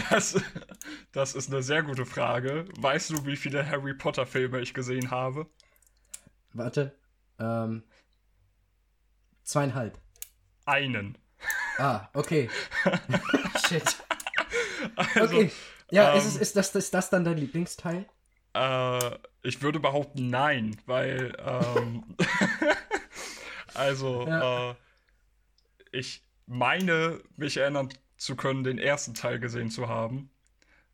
Das, 0.10 0.40
das 1.12 1.36
ist 1.36 1.52
eine 1.52 1.62
sehr 1.62 1.84
gute 1.84 2.06
Frage. 2.06 2.66
Weißt 2.78 3.10
du, 3.10 3.26
wie 3.26 3.36
viele 3.36 3.70
Harry 3.70 3.94
Potter-Filme 3.94 4.62
ich 4.62 4.74
gesehen 4.74 5.12
habe? 5.12 5.48
Warte. 6.54 6.96
Ähm, 7.38 7.84
zweieinhalb. 9.46 9.98
Einen. 10.66 11.18
Ah, 11.78 12.10
okay. 12.14 12.50
Shit. 13.68 13.96
Also, 14.96 15.38
okay. 15.38 15.52
Ja, 15.92 16.12
ähm, 16.12 16.18
ist, 16.18 16.26
es, 16.26 16.36
ist, 16.36 16.56
das, 16.56 16.76
ist 16.76 16.94
das 16.94 17.10
dann 17.10 17.24
dein 17.24 17.38
Lieblingsteil? 17.38 18.06
Äh, 18.54 19.18
ich 19.44 19.62
würde 19.62 19.80
behaupten, 19.80 20.30
nein, 20.30 20.76
weil, 20.86 21.36
ähm, 21.40 22.04
also, 23.74 24.28
ja. 24.28 24.72
äh, 24.72 24.76
ich 25.92 26.24
meine, 26.48 27.22
mich 27.38 27.58
erinnern 27.58 27.90
zu 28.18 28.36
können, 28.36 28.64
den 28.64 28.80
ersten 28.80 29.14
Teil 29.14 29.40
gesehen 29.40 29.70
zu 29.70 29.88
haben. 29.88 30.32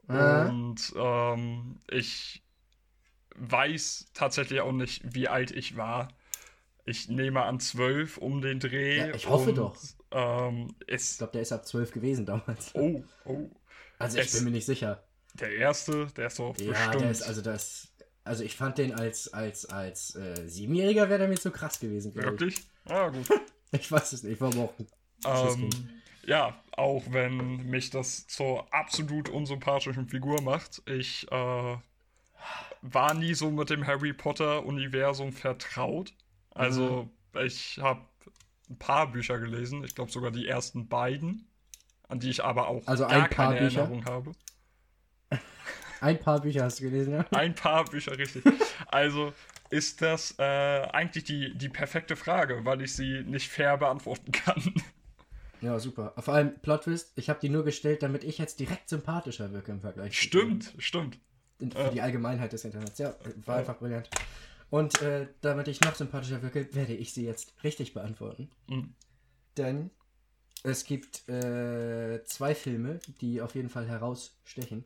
Und 0.08 0.94
ähm, 0.98 1.80
ich 1.90 2.44
weiß 3.36 4.08
tatsächlich 4.14 4.60
auch 4.62 4.74
nicht, 4.74 5.02
wie 5.16 5.30
alt 5.30 5.52
ich 5.52 5.78
war. 5.78 6.10
Ich 6.86 7.10
nehme 7.10 7.44
an 7.44 7.60
zwölf 7.60 8.18
um 8.18 8.42
den 8.42 8.60
Dreh. 8.60 8.98
Ja, 8.98 9.14
ich 9.16 9.28
hoffe 9.28 9.50
und, 9.50 9.58
doch. 9.58 9.78
Ähm, 10.12 10.76
Ich 10.88 11.18
glaube, 11.18 11.34
der 11.34 11.42
ist 11.42 11.52
ab 11.52 11.66
12 11.66 11.92
gewesen 11.92 12.26
damals. 12.26 12.74
oh, 12.76 13.04
oh. 13.26 13.50
Also 14.00 14.18
ich 14.18 14.26
es- 14.26 14.34
bin 14.34 14.46
mir 14.46 14.52
nicht 14.52 14.66
sicher. 14.66 15.04
Der 15.36 15.54
erste, 15.56 16.08
der 16.18 16.28
ist 16.28 16.40
doch 16.40 16.58
Ja, 16.60 16.72
bestimmt. 16.72 17.02
der 17.02 17.12
ist, 17.12 17.22
also 17.22 17.42
das. 17.42 17.88
Also 18.24 18.44
ich 18.44 18.56
fand 18.56 18.78
den 18.78 18.94
als, 18.94 19.34
als, 19.34 19.66
als 19.66 20.16
äh, 20.16 20.48
Siebenjähriger 20.48 21.08
wäre 21.10 21.20
der 21.20 21.28
mir 21.28 21.40
zu 21.40 21.52
krass 21.52 21.80
gewesen. 21.80 22.14
glaub 22.14 22.26
ich. 22.26 22.32
Wirklich? 22.32 22.62
Ah, 22.86 23.10
gut. 23.10 23.28
Ich 23.74 23.90
weiß 23.90 24.12
es 24.12 24.24
nicht, 24.24 24.34
ich 24.34 24.42
war 24.42 24.50
auch 24.58 24.74
ähm, 25.26 25.70
ja, 26.26 26.62
auch 26.74 27.04
wenn 27.10 27.66
mich 27.70 27.90
das 27.90 28.28
zur 28.28 28.72
absolut 28.74 29.30
unsympathischen 29.30 30.10
Figur 30.10 30.42
macht. 30.42 30.82
Ich 30.88 31.26
äh, 31.32 31.78
war 32.82 33.14
nie 33.14 33.34
so 33.34 33.50
mit 33.50 33.70
dem 33.70 33.88
Harry 33.88 34.12
Potter-Universum 34.14 35.32
vertraut. 35.32 36.14
Also, 36.52 37.10
ich 37.44 37.80
habe 37.80 38.02
ein 38.70 38.78
paar 38.78 39.12
Bücher 39.12 39.40
gelesen, 39.40 39.84
ich 39.84 39.96
glaube 39.96 40.12
sogar 40.12 40.32
die 40.32 40.48
ersten 40.48 40.88
beiden, 40.88 41.48
an 42.08 42.20
die 42.20 42.30
ich 42.30 42.44
aber 42.44 42.68
auch 42.68 42.86
Also 42.88 43.04
gar 43.06 43.12
ein 43.12 43.30
paar 43.30 43.54
keine 43.54 43.60
Bücher? 43.68 43.82
Erinnerung 43.82 44.06
habe. 44.06 44.32
Ein 46.02 46.20
paar 46.20 46.42
Bücher 46.42 46.64
hast 46.64 46.80
du 46.80 46.86
gelesen, 46.86 47.14
ja? 47.14 47.26
Ein 47.32 47.54
paar 47.54 47.86
Bücher, 47.86 48.18
richtig. 48.18 48.44
Also 48.88 49.34
ist 49.70 50.02
das 50.02 50.36
äh, 50.40 50.44
eigentlich 50.44 51.24
die, 51.24 51.56
die 51.56 51.70
perfekte 51.70 52.16
Frage, 52.16 52.66
weil 52.66 52.82
ich 52.82 52.94
sie 52.96 53.24
nicht 53.24 53.50
fair 53.50 53.78
beantworten 53.78 54.32
kann. 54.32 54.74
Ja, 55.62 55.78
super. 55.78 56.16
Vor 56.18 56.34
allem, 56.34 56.58
Plot 56.62 56.86
Twist, 56.86 57.12
ich 57.16 57.30
habe 57.30 57.40
die 57.40 57.48
nur 57.50 57.64
gestellt, 57.64 58.02
damit 58.02 58.24
ich 58.24 58.40
jetzt 58.40 58.60
direkt 58.60 58.90
sympathischer 58.90 59.52
wirke 59.54 59.72
im 59.72 59.80
Vergleich. 59.80 60.20
Stimmt, 60.20 60.74
stimmt. 60.80 61.20
Für 61.60 61.92
die 61.92 62.02
Allgemeinheit 62.02 62.52
des 62.52 62.66
Internets. 62.66 62.98
Ja, 62.98 63.14
war 63.46 63.58
einfach 63.58 63.78
brillant. 63.78 64.10
Und 64.72 65.02
äh, 65.02 65.28
damit 65.42 65.68
ich 65.68 65.82
noch 65.82 65.96
sympathischer 65.96 66.42
wirke, 66.42 66.74
werde 66.74 66.94
ich 66.94 67.14
sie 67.14 67.26
jetzt 67.26 67.54
richtig 67.64 67.94
beantworten. 67.94 68.50
Mhm. 68.68 68.94
Denn 69.58 69.92
es 70.64 70.86
gibt 70.86 71.28
äh, 71.28 72.24
zwei 72.24 72.56
Filme, 72.56 73.00
die 73.20 73.42
auf 73.42 73.54
jeden 73.54 73.70
Fall 73.70 73.86
herausstechen. 73.86 74.86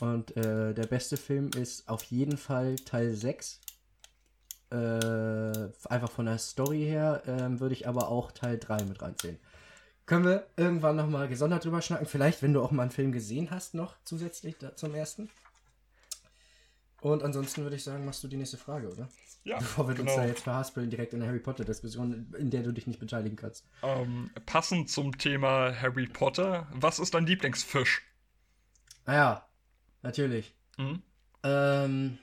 Und 0.00 0.34
äh, 0.36 0.72
der 0.72 0.86
beste 0.86 1.18
Film 1.18 1.50
ist 1.56 1.88
auf 1.88 2.02
jeden 2.04 2.38
Fall 2.38 2.76
Teil 2.76 3.14
6. 3.14 3.60
Äh, 4.70 4.74
einfach 4.74 6.10
von 6.10 6.24
der 6.24 6.38
Story 6.38 6.84
her 6.84 7.22
ähm, 7.26 7.60
würde 7.60 7.74
ich 7.74 7.86
aber 7.86 8.08
auch 8.08 8.32
Teil 8.32 8.58
3 8.58 8.84
mit 8.84 9.02
reinzählen. 9.02 9.38
Können 10.06 10.24
wir 10.24 10.46
irgendwann 10.56 10.96
nochmal 10.96 11.28
gesondert 11.28 11.64
drüber 11.66 11.82
schnacken? 11.82 12.06
Vielleicht, 12.06 12.40
wenn 12.42 12.54
du 12.54 12.62
auch 12.62 12.70
mal 12.70 12.82
einen 12.82 12.90
Film 12.92 13.12
gesehen 13.12 13.50
hast, 13.50 13.74
noch 13.74 13.96
zusätzlich 14.04 14.56
zum 14.76 14.94
ersten. 14.94 15.28
Und 17.06 17.22
ansonsten 17.22 17.62
würde 17.62 17.76
ich 17.76 17.84
sagen, 17.84 18.04
machst 18.04 18.24
du 18.24 18.28
die 18.28 18.36
nächste 18.36 18.56
Frage, 18.56 18.90
oder? 18.90 19.08
Ja, 19.44 19.58
Bevor 19.58 19.86
wir 19.86 19.94
genau. 19.94 20.10
uns 20.10 20.20
da 20.20 20.26
jetzt 20.26 20.42
verhaspeln, 20.42 20.90
direkt 20.90 21.12
in 21.14 21.20
eine 21.22 21.28
Harry 21.30 21.38
Potter-Diskussion, 21.38 22.34
in 22.36 22.50
der 22.50 22.64
du 22.64 22.72
dich 22.72 22.88
nicht 22.88 22.98
beteiligen 22.98 23.36
kannst. 23.36 23.64
Ähm, 23.84 24.28
passend 24.44 24.90
zum 24.90 25.16
Thema 25.16 25.72
Harry 25.80 26.08
Potter, 26.08 26.66
was 26.72 26.98
ist 26.98 27.14
dein 27.14 27.24
Lieblingsfisch? 27.24 28.02
Ah 29.04 29.14
ja, 29.14 29.48
natürlich. 30.02 30.52
Hm? 30.78 31.00
Ähm, 31.44 32.18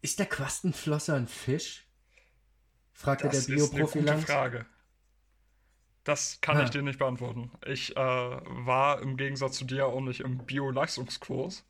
ist 0.00 0.18
der 0.18 0.26
Quastenflosser 0.26 1.14
ein 1.14 1.28
Fisch? 1.28 1.86
Fragte 2.94 3.24
Das 3.28 3.32
der 3.32 3.40
ist 3.40 3.48
eine 3.50 3.56
Bioprofi 3.56 3.98
gute 3.98 4.10
lang. 4.12 4.20
Frage. 4.22 4.66
Das 6.04 6.40
kann 6.40 6.56
Ah. 6.56 6.62
ich 6.62 6.70
dir 6.70 6.80
nicht 6.80 6.98
beantworten. 6.98 7.50
Ich 7.66 7.94
äh, 7.94 8.00
war 8.00 9.02
im 9.02 9.18
Gegensatz 9.18 9.58
zu 9.58 9.66
dir 9.66 9.84
auch 9.86 10.00
nicht 10.00 10.20
im 10.20 10.38
Bio-Leistungskurs. 10.46 11.64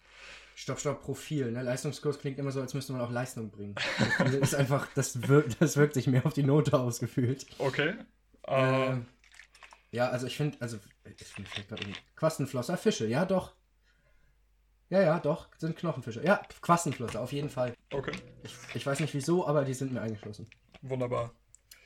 Stopp, 0.61 0.81
stopp, 0.81 1.03
Profil. 1.03 1.53
Ne? 1.53 1.63
Leistungskurs 1.63 2.19
klingt 2.19 2.37
immer 2.41 2.51
so, 2.51 2.61
als 2.61 2.75
müsste 2.75 2.93
man 2.93 3.01
auch 3.01 3.13
Leistung 3.13 3.49
bringen. 3.49 3.77
Das 4.19 4.35
ist 4.35 4.55
einfach, 4.57 4.89
das 4.97 5.29
wirkt, 5.29 5.63
das 5.63 5.77
wirkt 5.77 5.95
sich 5.95 6.09
mehr 6.09 6.27
auf 6.27 6.35
die 6.35 6.43
Note 6.43 6.77
ausgefühlt. 6.77 7.47
Okay. 7.59 7.95
Äh, 8.43 8.87
Ähm, 8.89 9.07
ja, 9.93 10.09
also 10.09 10.27
ich 10.27 10.37
finde, 10.37 10.57
also 10.61 10.79
ich 11.05 11.29
finde 11.29 11.49
vielleicht 11.49 11.69
gerade 11.69 11.85
Quastenflosser, 12.17 12.77
Fische, 12.77 13.07
ja 13.07 13.25
doch. 13.25 13.55
Ja, 14.91 15.01
ja, 15.01 15.21
doch, 15.21 15.49
sind 15.59 15.77
Knochenfische. 15.77 16.25
Ja, 16.25 16.43
Quastenflosser, 16.61 17.21
auf 17.21 17.31
jeden 17.31 17.51
Fall. 17.51 17.75
okay. 17.93 18.17
Ich, 18.43 18.57
ich 18.75 18.85
weiß 18.85 18.99
nicht 18.99 19.15
wieso, 19.15 19.47
aber 19.47 19.65
die 19.65 19.75
sind 19.75 19.93
mir 19.93 20.01
eingeschlossen. 20.01 20.49
Wunderbar. 20.83 21.31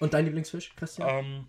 Und 0.01 0.15
dein 0.15 0.25
Lieblingsfisch, 0.25 0.75
Christian? 0.77 1.09
Ähm, 1.11 1.47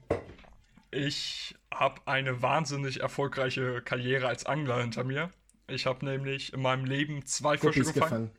ich 0.92 1.56
habe 1.74 2.02
eine 2.04 2.42
wahnsinnig 2.42 3.00
erfolgreiche 3.00 3.82
Karriere 3.82 4.28
als 4.28 4.46
Angler 4.46 4.82
hinter 4.82 5.06
mir. 5.06 5.32
Ich 5.74 5.86
habe 5.86 6.06
nämlich 6.06 6.54
in 6.54 6.62
meinem 6.62 6.86
Leben 6.86 7.26
zwei 7.26 7.58
Fische 7.58 7.84
gefangen. 7.84 7.94
gefangen. 7.94 8.32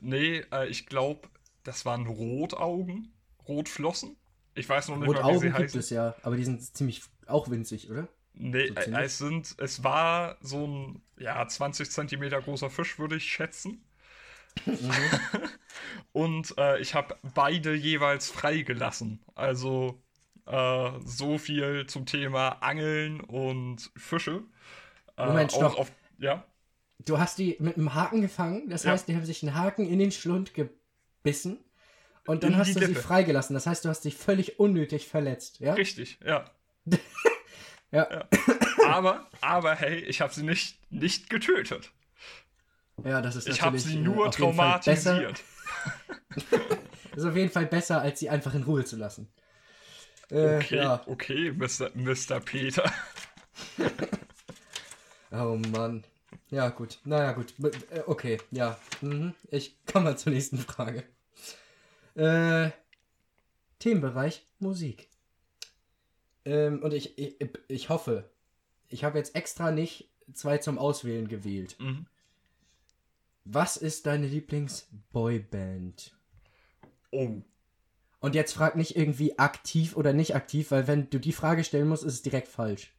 Nee, 0.00 0.44
äh, 0.52 0.68
ich 0.68 0.86
glaube, 0.86 1.28
das 1.64 1.84
waren 1.84 2.06
Rotaugen, 2.06 3.12
Rotflossen. 3.46 4.16
Ich 4.54 4.68
weiß 4.68 4.88
noch 4.88 4.98
nicht 4.98 5.12
mal, 5.12 5.24
wie 5.30 5.36
Rotaugen 5.36 5.40
sie 5.40 5.56
gibt 5.58 5.58
heißen. 5.58 5.80
es 5.80 5.90
ja, 5.90 6.14
aber 6.22 6.36
die 6.36 6.44
sind 6.44 6.62
ziemlich 6.62 7.02
auch 7.26 7.50
winzig, 7.50 7.90
oder? 7.90 8.08
Nee, 8.34 8.68
So 8.68 8.74
äh, 8.74 9.04
es 9.04 9.18
sind, 9.18 9.54
es 9.58 9.82
war 9.84 10.36
so 10.40 10.66
ein, 10.66 11.02
ja, 11.18 11.46
20 11.46 11.90
Zentimeter 11.90 12.40
großer 12.40 12.70
Fisch, 12.70 12.98
würde 12.98 13.16
ich 13.16 13.24
schätzen. 13.24 13.84
Mhm. 14.66 14.90
Und 16.12 16.54
äh, 16.58 16.80
ich 16.80 16.94
habe 16.94 17.16
beide 17.34 17.74
jeweils 17.74 18.30
freigelassen. 18.30 19.20
Also 19.34 20.02
äh, 20.46 20.90
so 21.04 21.38
viel 21.38 21.86
zum 21.86 22.06
Thema 22.06 22.50
Angeln 22.62 23.20
und 23.20 23.90
Fische. 23.96 24.42
Äh, 25.18 25.26
Moment, 25.26 25.52
stopp. 25.52 25.78
auf, 25.78 25.92
ja, 26.18 26.44
Du 27.04 27.18
hast 27.18 27.38
die 27.38 27.56
mit 27.60 27.76
einem 27.76 27.94
Haken 27.94 28.20
gefangen, 28.22 28.68
das 28.70 28.82
Ja. 28.84 28.92
heißt, 28.92 29.06
die 29.08 29.14
haben 29.14 29.24
sich 29.24 29.42
einen 29.42 29.54
Haken 29.54 29.86
in 29.88 29.98
den 29.98 30.10
Schlund 30.12 30.52
gebissen 30.54 31.58
und 32.26 32.42
dann 32.42 32.52
In 32.54 32.58
hast 32.58 32.74
du 32.74 32.80
sie 32.80 32.86
Lippe. 32.88 33.00
freigelassen. 33.00 33.54
Das 33.54 33.66
heißt, 33.66 33.84
du 33.84 33.88
hast 33.88 34.04
dich 34.04 34.16
völlig 34.16 34.58
unnötig 34.58 35.06
verletzt, 35.06 35.60
ja? 35.60 35.74
richtig, 35.74 36.18
ja. 36.24 36.44
Ja. 37.90 38.06
Aber, 38.86 39.26
aber 39.40 39.74
hey, 39.76 39.96
ich 40.00 40.20
habe 40.20 40.32
sie 40.34 40.42
nicht, 40.42 40.76
nicht 40.92 41.30
getötet. 41.30 41.90
Ja, 43.02 43.22
das 43.22 43.34
ist 43.36 43.48
Ich 43.48 43.62
habe 43.62 43.78
natürlich 43.78 43.94
sie 43.94 44.00
äh, 44.00 44.04
nur 44.04 44.30
traumatisiert. 44.30 45.42
Das 46.34 46.44
ist 47.16 47.24
auf 47.24 47.36
jeden 47.36 47.50
Fall 47.50 47.64
besser, 47.66 48.02
als 48.02 48.20
sie 48.20 48.28
einfach 48.28 48.54
in 48.54 48.64
Ruhe 48.64 48.84
zu 48.84 48.96
lassen. 48.96 49.32
Äh, 50.30 50.56
Okay, 50.58 50.76
Ja. 50.76 51.02
okay, 51.06 51.50
Mr. 51.52 51.90
Mr. 51.94 52.40
Peter. 52.40 52.92
Oh 55.30 55.58
Mann. 55.70 56.04
Ja, 56.50 56.68
gut. 56.70 56.98
Naja, 57.04 57.32
gut. 57.32 57.54
Äh, 57.90 58.02
Okay, 58.06 58.38
ja. 58.50 58.78
Mhm. 59.00 59.34
Ich 59.50 59.76
komme 59.86 60.06
mal 60.06 60.18
zur 60.18 60.32
nächsten 60.32 60.58
Frage. 60.58 61.04
Äh, 62.14 62.70
Themenbereich 63.78 64.46
Musik. 64.58 65.08
Ähm, 66.44 66.82
und 66.82 66.92
ich, 66.94 67.18
ich, 67.18 67.36
ich 67.68 67.88
hoffe, 67.88 68.28
ich 68.88 69.04
habe 69.04 69.18
jetzt 69.18 69.34
extra 69.34 69.70
nicht 69.70 70.10
zwei 70.32 70.58
zum 70.58 70.78
Auswählen 70.78 71.28
gewählt. 71.28 71.76
Mhm. 71.78 72.06
Was 73.44 73.76
ist 73.76 74.06
deine 74.06 74.26
Lieblingsboyband? 74.26 76.14
Oh, 77.10 77.40
Und 78.20 78.34
jetzt 78.34 78.52
frag 78.52 78.76
nicht 78.76 78.96
irgendwie 78.96 79.38
aktiv 79.38 79.96
oder 79.96 80.12
nicht 80.12 80.34
aktiv, 80.34 80.70
weil 80.70 80.86
wenn 80.86 81.08
du 81.08 81.18
die 81.18 81.32
Frage 81.32 81.64
stellen 81.64 81.88
musst, 81.88 82.04
ist 82.04 82.14
es 82.14 82.22
direkt 82.22 82.48
falsch. 82.48 82.92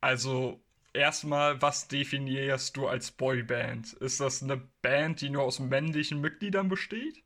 Also, 0.00 0.60
erstmal, 0.94 1.60
was 1.62 1.88
definierst 1.88 2.76
du 2.76 2.88
als 2.88 3.10
Boyband? 3.12 3.92
Ist 3.94 4.20
das 4.20 4.42
eine 4.42 4.56
Band, 4.82 5.20
die 5.20 5.30
nur 5.30 5.42
aus 5.44 5.58
männlichen 5.60 6.20
Mitgliedern 6.20 6.68
besteht? 6.68 7.22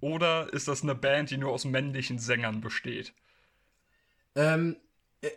Oder 0.00 0.52
ist 0.52 0.68
das 0.68 0.82
eine 0.82 0.94
Band, 0.94 1.30
die 1.30 1.38
nur 1.38 1.52
aus 1.52 1.64
männlichen 1.64 2.18
Sängern 2.18 2.60
besteht? 2.60 3.14
Ähm, 4.34 4.76
äh, 5.22 5.30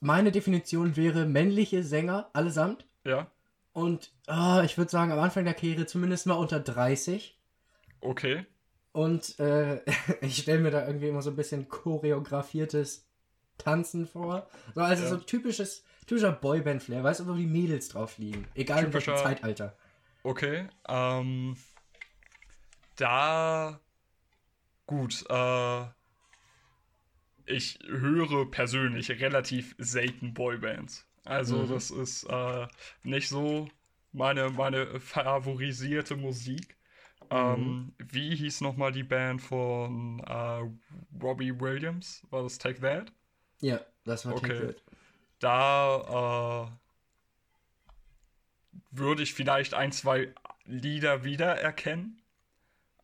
meine 0.00 0.32
Definition 0.32 0.96
wäre 0.96 1.26
männliche 1.26 1.82
Sänger 1.82 2.30
allesamt. 2.34 2.86
Ja, 3.04 3.30
Und 3.72 4.12
ah, 4.26 4.62
ich 4.64 4.78
würde 4.78 4.90
sagen, 4.90 5.12
am 5.12 5.20
Anfang 5.20 5.44
der 5.44 5.54
Karriere 5.54 5.86
zumindest 5.86 6.26
mal 6.26 6.34
unter 6.34 6.60
30. 6.60 7.38
okay. 8.02 8.44
Und 8.92 9.38
äh, 9.38 9.82
ich 10.20 10.38
stelle 10.42 10.60
mir 10.60 10.70
da 10.70 10.86
irgendwie 10.86 11.08
immer 11.08 11.22
so 11.22 11.30
ein 11.30 11.36
bisschen 11.36 11.68
choreografiertes 11.68 13.06
Tanzen 13.58 14.06
vor. 14.06 14.48
So, 14.74 14.80
also 14.82 15.04
Ja. 15.04 15.08
so 15.10 15.16
typisches, 15.18 15.84
typischer 16.12 16.32
Boyband-Flair, 16.32 17.02
weißt 17.02 17.20
du, 17.20 17.26
wo 17.26 17.34
die 17.34 17.46
Mädels 17.46 17.88
drauf 17.88 18.18
liegen. 18.18 18.46
Egal 18.54 18.84
in 18.84 18.92
welchem 18.92 19.14
Typischer- 19.14 19.22
Zeitalter. 19.22 19.76
Okay, 20.24 20.68
ähm, 20.88 21.56
da, 22.96 23.80
gut, 24.86 25.24
äh, 25.28 25.84
ich 27.46 27.78
höre 27.86 28.50
persönlich 28.50 29.10
relativ 29.10 29.74
selten 29.78 30.32
Boybands. 30.34 31.06
Also 31.24 31.58
Mhm. 31.58 31.68
das 31.70 31.90
ist 31.90 32.24
äh, 32.24 32.66
nicht 33.02 33.28
so 33.28 33.68
meine, 34.12 34.50
meine 34.50 35.00
favorisierte 35.00 36.16
Musik. 36.16 36.76
Ähm, 37.30 37.94
wie 37.98 38.36
hieß 38.36 38.60
nochmal 38.60 38.92
die 38.92 39.04
Band 39.04 39.40
von 39.40 40.20
äh, 40.20 40.68
Robbie 41.22 41.58
Williams? 41.58 42.24
War 42.30 42.42
das 42.42 42.58
Take 42.58 42.80
That? 42.80 43.10
Ja, 43.60 43.80
das 44.04 44.26
war 44.26 44.34
Okay. 44.34 44.48
Take 44.48 44.66
That. 44.74 44.82
Da 45.42 46.68
äh, 46.70 46.78
würde 48.90 49.22
ich 49.22 49.34
vielleicht 49.34 49.74
ein, 49.74 49.92
zwei 49.92 50.34
Lieder 50.64 51.24
wiedererkennen. 51.24 52.18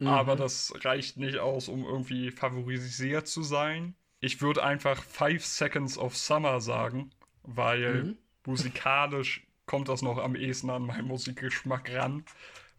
aber 0.05 0.37
das 0.37 0.75
reicht 0.85 1.17
nicht 1.19 1.39
aus, 1.39 1.69
um 1.69 1.85
irgendwie 1.85 2.31
favorisiert 2.31 3.29
zu 3.29 3.43
sein. 3.43 3.97
Ich 4.21 4.41
würde 4.43 4.65
einfach 4.65 5.03
Five 5.03 5.45
Seconds 5.47 5.99
of 5.99 6.17
Summer 6.17 6.61
sagen, 6.61 7.11
weil 7.43 8.05
Mhm. 8.05 8.19
musikalisch 8.47 9.47
kommt 9.67 9.89
das 9.89 10.03
noch 10.03 10.19
am 10.19 10.37
ehesten 10.37 10.71
an 10.71 10.85
meinen 10.87 11.09
Musikgeschmack 11.09 11.91
ran. 11.95 12.25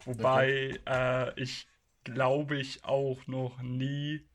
Wobei 0.05 0.81
äh, 0.87 1.41
ich 1.41 1.67
glaube 2.03 2.57
ich 2.59 2.83
auch 2.85 3.27
noch 3.27 3.61
nie 3.61 4.25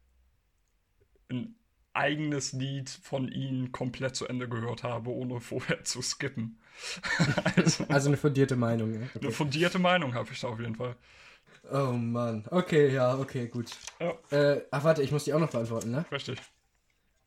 ein 1.31 1.57
eigenes 1.95 2.53
Lied 2.53 2.91
von 2.91 3.29
ihnen 3.29 3.73
komplett 3.73 4.17
zu 4.17 4.27
Ende 4.27 4.49
gehört 4.49 4.83
habe, 4.83 5.11
ohne 5.11 5.41
vorher 5.41 5.85
zu 5.85 6.03
skippen. 6.03 6.59
also, 7.57 7.85
Also 7.89 8.09
eine 8.09 8.17
fundierte 8.17 8.57
Meinung. 8.57 8.93
Ja? 8.95 9.01
eine 9.01 9.09
Okay. 9.15 9.31
fundierte 9.31 9.79
Meinung 9.79 10.15
habe 10.15 10.29
ich 10.33 10.41
da 10.41 10.49
auf 10.49 10.61
jeden 10.61 10.75
Fall. 10.77 10.97
Oh 11.71 11.93
Mann. 11.93 12.45
Okay, 12.51 12.93
ja, 12.93 13.17
okay, 13.19 13.49
gut. 13.49 13.71
Ja, 14.01 14.15
Äh, 14.31 14.63
ach 14.71 14.85
warte, 14.85 15.03
ich 15.03 15.13
muss 15.13 15.25
die 15.25 15.33
auch 15.33 15.39
noch 15.41 15.51
beantworten, 15.51 15.91
ne? 15.93 16.05
richtig. 16.13 16.39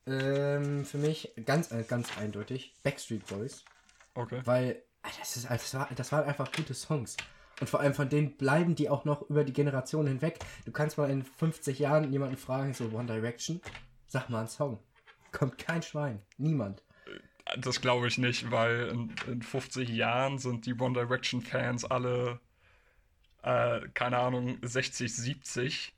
Ähm, 0.05 0.85
für 0.85 0.97
mich 0.97 1.31
ganz, 1.45 1.71
äh, 1.71 1.83
ganz 1.83 2.17
eindeutig 2.17 2.73
Backstreet 2.83 3.25
Boys. 3.27 3.65
Okay. 4.13 4.41
Weil 4.45 4.81
Alter, 5.01 5.17
das, 5.19 5.37
ist, 5.37 5.49
das, 5.49 5.73
war, 5.73 5.89
das 5.95 6.11
waren 6.11 6.23
einfach 6.25 6.51
gute 6.51 6.73
Songs. 6.73 7.17
Und 7.59 7.69
vor 7.69 7.79
allem 7.79 7.93
von 7.93 8.07
denen 8.09 8.37
bleiben 8.37 8.75
die 8.75 8.89
auch 8.89 9.03
noch 9.05 9.29
über 9.29 9.43
die 9.43 9.53
Generation 9.53 10.05
hinweg. 10.07 10.37
Du 10.65 10.71
kannst 10.71 10.97
mal 10.97 11.09
in 11.09 11.23
50 11.23 11.79
Jahren 11.79 12.11
jemanden 12.11 12.37
fragen, 12.37 12.73
so 12.73 12.85
One 12.93 13.07
Direction, 13.07 13.61
sag 14.07 14.29
mal 14.29 14.39
einen 14.39 14.47
Song. 14.47 14.79
Kommt 15.31 15.57
kein 15.57 15.81
Schwein. 15.83 16.21
Niemand. 16.37 16.81
Das 17.59 17.79
glaube 17.81 18.07
ich 18.07 18.17
nicht, 18.17 18.51
weil 18.51 18.87
in, 18.89 19.15
in 19.31 19.41
50 19.41 19.87
Jahren 19.89 20.37
sind 20.37 20.65
die 20.65 20.73
One 20.79 20.93
Direction 20.93 21.41
Fans 21.41 21.85
alle, 21.85 22.39
äh, 23.43 23.81
keine 23.93 24.17
Ahnung, 24.17 24.57
60, 24.61 25.13
70. 25.15 25.93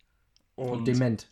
Und, 0.56 0.70
Und, 0.70 0.86
dement. 0.88 1.28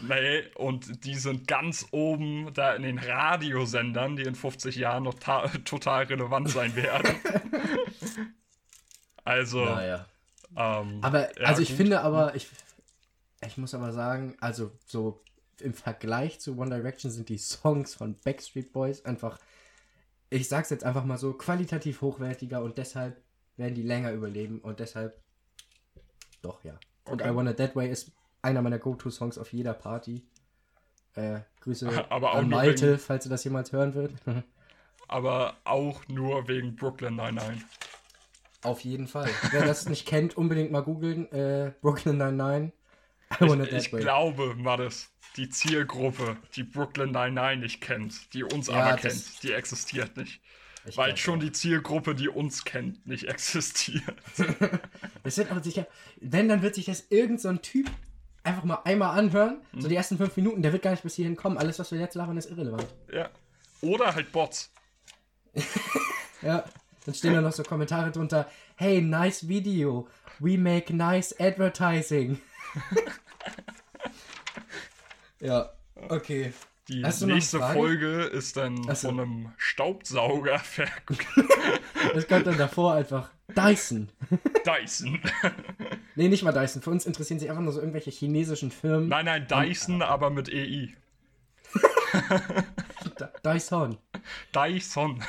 nee, 0.00 0.42
und 0.56 1.04
die 1.04 1.14
sind 1.14 1.46
ganz 1.46 1.86
oben 1.92 2.52
da 2.54 2.74
in 2.74 2.82
den 2.82 2.98
Radiosendern, 2.98 4.16
die 4.16 4.22
in 4.24 4.34
50 4.34 4.74
Jahren 4.76 5.04
noch 5.04 5.14
ta- 5.14 5.46
total 5.64 6.04
relevant 6.04 6.48
sein 6.50 6.74
werden. 6.74 7.14
also, 9.24 9.64
Naja. 9.64 10.06
ähm, 10.56 10.98
Aber, 11.02 11.38
ja, 11.40 11.46
also 11.46 11.62
ich 11.62 11.68
gut. 11.68 11.76
finde 11.76 12.00
aber, 12.00 12.34
ich, 12.34 12.48
ich 13.46 13.56
muss 13.56 13.74
aber 13.74 13.92
sagen, 13.92 14.36
also 14.40 14.72
so 14.86 15.22
im 15.60 15.74
Vergleich 15.74 16.40
zu 16.40 16.56
One 16.58 16.70
Direction 16.74 17.10
sind 17.10 17.28
die 17.28 17.38
Songs 17.38 17.94
von 17.94 18.16
Backstreet 18.24 18.72
Boys 18.72 19.04
einfach, 19.04 19.38
ich 20.30 20.48
sag's 20.48 20.70
jetzt 20.70 20.84
einfach 20.84 21.04
mal 21.04 21.18
so, 21.18 21.32
qualitativ 21.32 22.00
hochwertiger 22.02 22.62
und 22.62 22.78
deshalb 22.78 23.20
werden 23.56 23.74
die 23.74 23.82
länger 23.82 24.12
überleben 24.12 24.60
und 24.60 24.80
deshalb 24.80 25.20
doch, 26.42 26.62
ja. 26.64 26.78
Und 27.04 27.20
Okay. 27.22 27.30
I 27.32 27.34
Want 27.34 27.50
It 27.50 27.56
That 27.58 27.76
Way 27.76 27.90
ist 27.90 28.12
einer 28.42 28.62
meiner 28.62 28.78
Go-To-Songs 28.78 29.36
auf 29.38 29.52
jeder 29.52 29.74
Party. 29.74 30.22
Äh, 31.14 31.40
Grüße 31.60 31.88
Aber 32.10 32.32
auch 32.32 32.36
an 32.38 32.48
Malte, 32.48 32.92
wegen- 32.92 32.98
falls 32.98 33.26
er 33.26 33.30
das 33.30 33.44
jemals 33.44 33.72
hören 33.72 33.94
wird. 33.94 34.12
aber 35.08 35.56
auch 35.64 36.06
nur 36.08 36.46
wegen 36.48 36.76
Brooklyn 36.76 37.16
99. 37.16 37.62
auf 38.62 38.80
jeden 38.84 39.08
Fall. 39.08 39.28
Wer 39.50 39.66
das 39.66 39.88
nicht 39.88 40.06
kennt, 40.06 40.36
unbedingt 40.36 40.70
mal 40.70 40.82
googeln. 40.82 41.30
Äh, 41.32 41.72
Brooklyn 41.80 42.16
99. 42.16 42.72
I 43.40 43.44
Ich, 43.44 43.50
That 43.52 43.72
ich 43.72 43.92
Way. 43.92 44.00
glaube, 44.02 44.54
Mattes, 44.54 45.10
die 45.36 45.48
Zielgruppe, 45.48 46.36
die 46.56 46.62
Brooklyn 46.64 47.12
99 47.12 47.62
nicht 47.62 47.80
kennt, 47.80 48.34
die 48.34 48.44
uns 48.44 48.66
Ja, 48.68 48.74
aber 48.74 48.96
kennt, 48.96 49.42
die 49.42 49.52
existiert 49.52 50.16
nicht. 50.16 50.40
Ich 50.86 50.96
Weil 50.96 51.16
schon 51.16 51.40
die 51.40 51.52
Zielgruppe, 51.52 52.14
die 52.14 52.28
uns 52.28 52.64
kennt, 52.64 53.06
nicht 53.06 53.24
existiert. 53.28 54.16
Das 55.22 55.36
wird 55.36 55.50
aber 55.50 55.62
sicher, 55.62 55.86
wenn, 56.20 56.48
dann 56.48 56.62
wird 56.62 56.74
sich 56.74 56.86
das 56.86 57.04
irgend 57.10 57.40
so 57.40 57.48
ein 57.48 57.60
Typ 57.60 57.90
einfach 58.42 58.64
mal 58.64 58.80
einmal 58.84 59.18
anhören. 59.18 59.60
So 59.76 59.86
die 59.86 59.94
ersten 59.94 60.16
fünf 60.16 60.34
Minuten, 60.36 60.62
der 60.62 60.72
wird 60.72 60.82
gar 60.82 60.92
nicht 60.92 61.02
bis 61.02 61.14
hierhin 61.14 61.36
kommen. 61.36 61.58
Alles, 61.58 61.78
was 61.78 61.92
wir 61.92 61.98
jetzt 61.98 62.14
labern, 62.14 62.38
ist 62.38 62.50
irrelevant. 62.50 62.86
ja. 63.12 63.28
Oder 63.82 64.14
halt 64.14 64.32
Bots. 64.32 64.70
Ja, 66.42 66.64
dann 67.04 67.14
stehen 67.14 67.34
da 67.34 67.42
noch 67.42 67.52
so 67.52 67.62
Kommentare 67.62 68.10
drunter. 68.10 68.50
Hey, 68.76 69.02
nice 69.02 69.46
video. 69.46 70.08
We 70.38 70.56
make 70.56 70.94
nice 70.94 71.38
advertising. 71.38 72.40
Ja, 75.40 75.70
okay. 76.08 76.52
Die 76.88 77.02
nächste? 77.02 77.60
Folge 77.60 78.22
ist 78.22 78.56
dann 78.56 78.80
Ach 78.88 78.96
so. 78.96 79.08
von 79.08 79.20
einem 79.20 79.52
Staubsauger 79.58 80.58
ver 80.60 80.88
Das 82.14 82.26
kommt 82.26 82.46
dann 82.48 82.58
davor 82.58 82.94
einfach. 82.94 83.30
Dyson. 83.48 84.08
Dyson. 84.64 85.20
Nee, 86.16 86.28
nicht 86.28 86.42
mal 86.42 86.52
Dyson. 86.52 86.82
Für 86.82 86.90
uns 86.90 87.06
interessieren 87.06 87.38
sich 87.38 87.48
einfach 87.48 87.62
nur 87.62 87.72
so 87.72 87.78
irgendwelche 87.80 88.10
chinesischen 88.10 88.70
Firmen. 88.70 89.08
nein, 89.08 89.24
nein, 89.24 89.46
Dyson, 89.46 90.02
aber 90.02 90.28
mit 90.28 90.50
EI. 90.52 90.92
Dyson. 93.44 93.96
Dyson. 94.54 95.22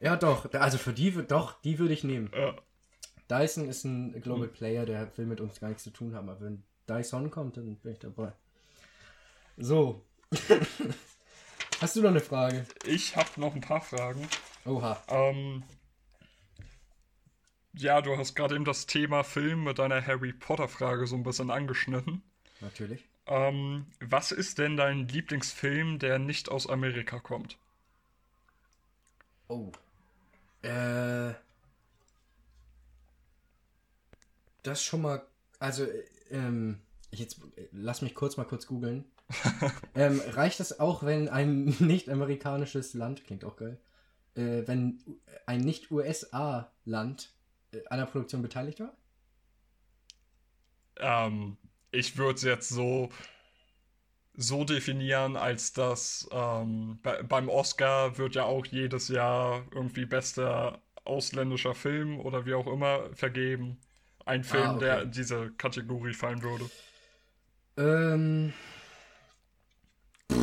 Ja, 0.00 0.16
doch. 0.16 0.50
Also 0.54 0.78
für 0.78 0.92
die, 0.92 1.10
doch, 1.26 1.60
die 1.62 1.78
würde 1.78 1.92
ich 1.92 2.04
nehmen. 2.04 2.30
Ja. 2.34 2.54
Dyson 3.28 3.68
ist 3.68 3.84
ein 3.84 4.18
Global 4.22 4.48
Player, 4.48 4.86
der 4.86 5.10
will 5.18 5.26
mit 5.26 5.40
uns 5.40 5.60
gar 5.60 5.68
nichts 5.68 5.82
zu 5.82 5.90
tun 5.90 6.14
haben. 6.14 6.28
Aber 6.28 6.40
wenn 6.40 6.62
Dyson 6.88 7.30
kommt, 7.30 7.56
dann 7.56 7.76
bin 7.76 7.92
ich 7.92 7.98
dabei. 7.98 8.32
So. 9.56 10.04
Hast 11.80 11.96
du 11.96 12.02
noch 12.02 12.10
eine 12.10 12.20
Frage? 12.20 12.66
Ich 12.84 13.16
habe 13.16 13.28
noch 13.36 13.54
ein 13.54 13.60
paar 13.60 13.80
Fragen. 13.80 14.26
Oha. 14.64 15.02
Ähm, 15.08 15.62
ja, 17.72 18.00
du 18.00 18.16
hast 18.16 18.34
gerade 18.34 18.54
eben 18.54 18.64
das 18.64 18.86
Thema 18.86 19.22
Film 19.22 19.64
mit 19.64 19.78
deiner 19.78 20.04
Harry 20.04 20.32
Potter-Frage 20.32 21.06
so 21.06 21.16
ein 21.16 21.22
bisschen 21.22 21.50
angeschnitten. 21.50 22.22
Natürlich. 22.60 23.04
Ähm, 23.26 23.86
was 24.00 24.32
ist 24.32 24.58
denn 24.58 24.76
dein 24.76 25.08
Lieblingsfilm, 25.08 25.98
der 25.98 26.18
nicht 26.18 26.48
aus 26.48 26.68
Amerika 26.68 27.20
kommt? 27.20 27.58
Oh. 29.48 29.72
Äh. 30.62 31.34
Das 34.62 34.82
schon 34.82 35.02
mal. 35.02 35.26
Also, 35.58 35.84
äh, 35.84 36.04
ähm. 36.30 36.80
Ich 37.10 37.20
jetzt 37.20 37.38
äh, 37.56 37.68
lass 37.72 38.02
mich 38.02 38.14
kurz 38.14 38.36
mal 38.36 38.44
kurz 38.44 38.66
googeln. 38.66 39.04
ähm, 39.94 40.20
reicht 40.28 40.60
es 40.60 40.78
auch, 40.80 41.02
wenn 41.02 41.28
ein 41.28 41.64
nicht-amerikanisches 41.80 42.94
Land, 42.94 43.24
klingt 43.24 43.44
auch 43.44 43.56
geil, 43.56 43.80
äh, 44.34 44.62
wenn 44.66 45.00
ein 45.46 45.60
nicht-USA-Land 45.60 47.32
äh, 47.72 47.82
an 47.88 47.98
der 47.98 48.06
Produktion 48.06 48.42
beteiligt 48.42 48.80
war? 48.80 48.96
Ähm, 50.96 51.56
ich 51.92 52.16
würde 52.16 52.34
es 52.36 52.42
jetzt 52.42 52.68
so, 52.68 53.10
so 54.36 54.64
definieren, 54.64 55.36
als 55.36 55.72
dass 55.72 56.28
ähm, 56.32 56.98
bei, 57.02 57.22
beim 57.22 57.48
Oscar 57.48 58.18
wird 58.18 58.34
ja 58.34 58.44
auch 58.44 58.66
jedes 58.66 59.08
Jahr 59.08 59.64
irgendwie 59.72 60.06
bester 60.06 60.82
ausländischer 61.04 61.74
Film 61.74 62.18
oder 62.20 62.46
wie 62.46 62.54
auch 62.54 62.66
immer 62.66 63.14
vergeben. 63.14 63.78
Ein 64.24 64.42
Film, 64.44 64.64
Ah, 64.64 64.76
okay. 64.76 64.84
der 64.86 65.02
in 65.02 65.10
diese 65.12 65.52
Kategorie 65.52 66.14
fallen 66.14 66.42
würde. 66.42 66.70
Ähm. 67.76 68.52
Äh. 70.30 70.34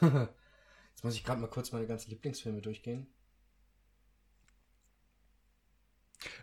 Jetzt 0.00 1.04
muss 1.04 1.14
ich 1.14 1.24
gerade 1.24 1.40
mal 1.40 1.48
kurz 1.48 1.72
meine 1.72 1.86
ganzen 1.86 2.10
Lieblingsfilme 2.10 2.60
durchgehen. 2.60 3.06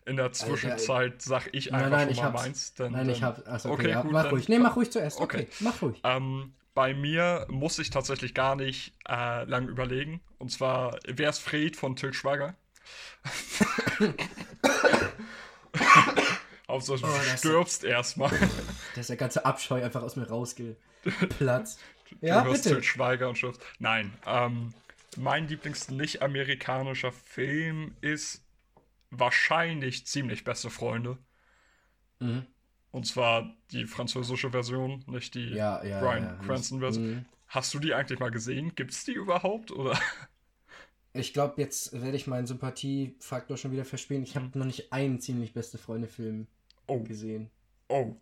In 0.06 0.18
der 0.18 0.32
Zwischenzeit 0.34 1.22
sag 1.22 1.50
ich 1.54 1.72
Nein, 1.72 1.86
einfach 1.86 1.98
nein, 1.98 2.08
schon 2.08 2.12
ich 2.12 2.18
mal 2.18 2.24
hab's. 2.26 2.42
meins. 2.44 2.74
Denn, 2.74 2.92
Nein, 2.94 3.10
ich 3.10 3.18
denn- 3.20 3.26
hab. 3.28 3.48
Achso, 3.48 3.70
okay, 3.72 3.82
okay, 3.84 3.90
ja, 3.92 4.02
gut, 4.02 4.12
mach 4.12 4.24
dann- 4.24 4.32
ruhig. 4.32 4.50
Nee, 4.50 4.60
mach 4.60 4.76
ruhig 4.76 4.92
zuerst. 4.92 5.20
Okay, 5.20 5.42
Okay. 5.44 5.48
mach 5.62 5.82
ruhig. 5.82 6.02
Ähm, 6.04 6.54
bei 6.74 6.94
mir 6.94 7.46
muss 7.50 7.80
ich 7.80 7.90
tatsächlich 7.90 8.34
gar 8.34 8.56
nicht 8.56 8.94
äh, 9.08 9.44
lang 9.46 9.68
überlegen. 9.68 10.22
Und 10.38 10.52
zwar, 10.52 11.00
wer 11.08 11.30
ist 11.30 11.40
Fred 11.40 11.76
von 11.76 11.96
Til 11.96 12.14
Schweiger? 12.14 12.56
Hauptsache, 16.70 17.00
du 17.02 17.08
Oh, 17.08 17.38
stirbst 17.38 17.84
erstmal. 17.84 18.32
Da 18.96 19.02
ist 19.02 19.10
der 19.10 19.18
ganze 19.18 19.46
Abscheu 19.46 19.84
einfach 19.84 20.02
aus 20.04 20.16
mir 20.16 20.28
rausgeplatzt. 20.30 21.80
Du 22.10 22.16
ja, 22.26 22.44
hörst 22.44 22.64
bitte. 22.64 22.76
Til 22.76 22.84
Schweiger 22.84 23.28
und 23.30 23.38
stirbst. 23.38 23.62
Nein, 23.80 24.14
ähm, 24.26 24.74
mein 25.18 25.48
lieblings 25.48 25.90
nicht-amerikanischer 25.90 27.12
Film 27.12 27.96
ist 28.02 28.44
wahrscheinlich 29.12 30.06
ziemlich 30.06 30.44
beste 30.44 30.70
Freunde. 30.70 31.18
Mhm. 32.20 32.46
Und 32.92 33.06
zwar 33.08 33.56
die 33.72 33.86
französische 33.86 34.52
Version, 34.52 35.04
nicht 35.08 35.36
die 35.36 35.50
Ja, 35.50 35.84
ja. 35.84 36.00
Bryan 36.00 36.24
ja, 36.24 36.36
Cranston 36.46 36.80
Version. 36.80 37.10
Mhm. 37.10 37.26
Hast 37.48 37.74
du 37.74 37.80
die 37.80 37.94
eigentlich 37.94 38.20
mal 38.20 38.32
gesehen? 38.32 38.74
Gibt's 38.76 39.04
die 39.06 39.14
überhaupt? 39.14 39.72
Oder? 39.72 40.00
Ich 41.14 41.34
glaube, 41.34 41.60
jetzt 41.62 41.94
werde 42.00 42.16
ich 42.18 42.28
meinen 42.28 42.46
Sympathiefaktor 42.48 43.58
schon 43.58 43.72
wieder 43.72 43.86
verspielen. 43.86 44.24
Ich 44.24 44.36
habe 44.36 44.46
Mhm. 44.46 44.52
noch 44.56 44.66
nicht 44.66 44.94
einen 44.94 45.20
ziemlich 45.20 45.54
beste 45.54 45.78
Freunde-Film 45.78 46.48
Oh, 46.90 47.00
gesehen. 47.04 47.50
oh. 47.88 48.16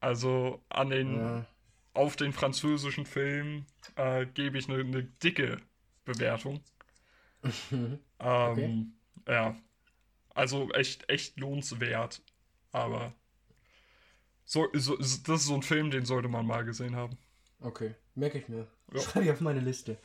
Also 0.00 0.60
an 0.68 0.90
den, 0.90 1.16
Ja. 1.16 1.46
auf 1.94 2.16
den 2.16 2.32
französischen 2.32 3.06
Film 3.06 3.66
äh, 3.96 4.26
gebe 4.26 4.58
ich 4.58 4.68
eine, 4.68 4.80
eine 4.80 5.04
dicke 5.04 5.60
Bewertung. 6.04 6.60
Ähm, 8.20 8.94
Ja. 9.28 9.56
Also 10.34 10.70
echt, 10.72 11.08
echt 11.10 11.38
lohnenswert. 11.38 12.22
Aber 12.70 13.12
so, 14.44 14.68
so, 14.74 14.96
das 14.96 15.18
ist 15.26 15.46
so 15.46 15.54
ein 15.54 15.62
Film, 15.62 15.90
den 15.90 16.04
sollte 16.04 16.28
man 16.28 16.46
mal 16.46 16.64
gesehen 16.64 16.94
haben. 16.96 17.18
Okay, 17.60 17.94
merke 18.14 18.38
ich 18.38 18.48
mir. 18.48 18.66
Ja. 18.92 19.00
Schreibe 19.00 19.26
ich 19.26 19.30
auf 19.32 19.40
meine 19.40 19.60
Liste. 19.60 19.98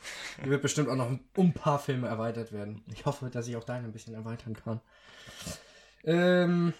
Die 0.44 0.50
wird 0.50 0.62
bestimmt 0.62 0.88
auch 0.88 0.96
noch 0.96 1.10
um 1.36 1.46
ein 1.48 1.52
paar 1.54 1.78
Filme 1.78 2.08
erweitert 2.08 2.52
werden. 2.52 2.82
Ich 2.92 3.04
hoffe, 3.06 3.30
dass 3.30 3.48
ich 3.48 3.56
auch 3.56 3.64
deine 3.64 3.86
ein 3.86 3.92
bisschen 3.92 4.14
erweitern 4.14 4.54
kann. 4.54 4.80
Ähm, 6.04 6.72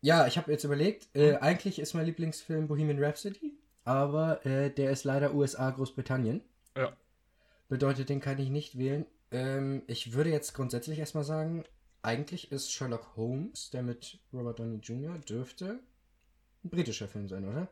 ja, 0.00 0.26
ich 0.26 0.36
habe 0.38 0.50
jetzt 0.50 0.64
überlegt, 0.64 1.08
äh, 1.14 1.36
eigentlich 1.36 1.78
ist 1.78 1.94
mein 1.94 2.06
Lieblingsfilm 2.06 2.68
Bohemian 2.68 3.02
Rhapsody, 3.02 3.54
aber 3.84 4.44
äh, 4.46 4.70
der 4.70 4.90
ist 4.90 5.04
leider 5.04 5.34
USA, 5.34 5.70
Großbritannien. 5.70 6.42
Ja. 6.76 6.92
Bedeutet, 7.68 8.08
den 8.08 8.20
kann 8.20 8.38
ich 8.38 8.50
nicht 8.50 8.78
wählen. 8.78 9.06
Ähm, 9.30 9.82
ich 9.86 10.12
würde 10.12 10.30
jetzt 10.30 10.54
grundsätzlich 10.54 10.98
erstmal 10.98 11.24
sagen, 11.24 11.64
eigentlich 12.02 12.50
ist 12.50 12.72
Sherlock 12.72 13.16
Holmes, 13.16 13.70
der 13.70 13.82
mit 13.82 14.18
Robert 14.32 14.58
Downey 14.58 14.78
Jr. 14.78 15.18
dürfte 15.18 15.80
ein 16.64 16.70
britischer 16.70 17.08
Film 17.08 17.28
sein, 17.28 17.48
oder? 17.48 17.68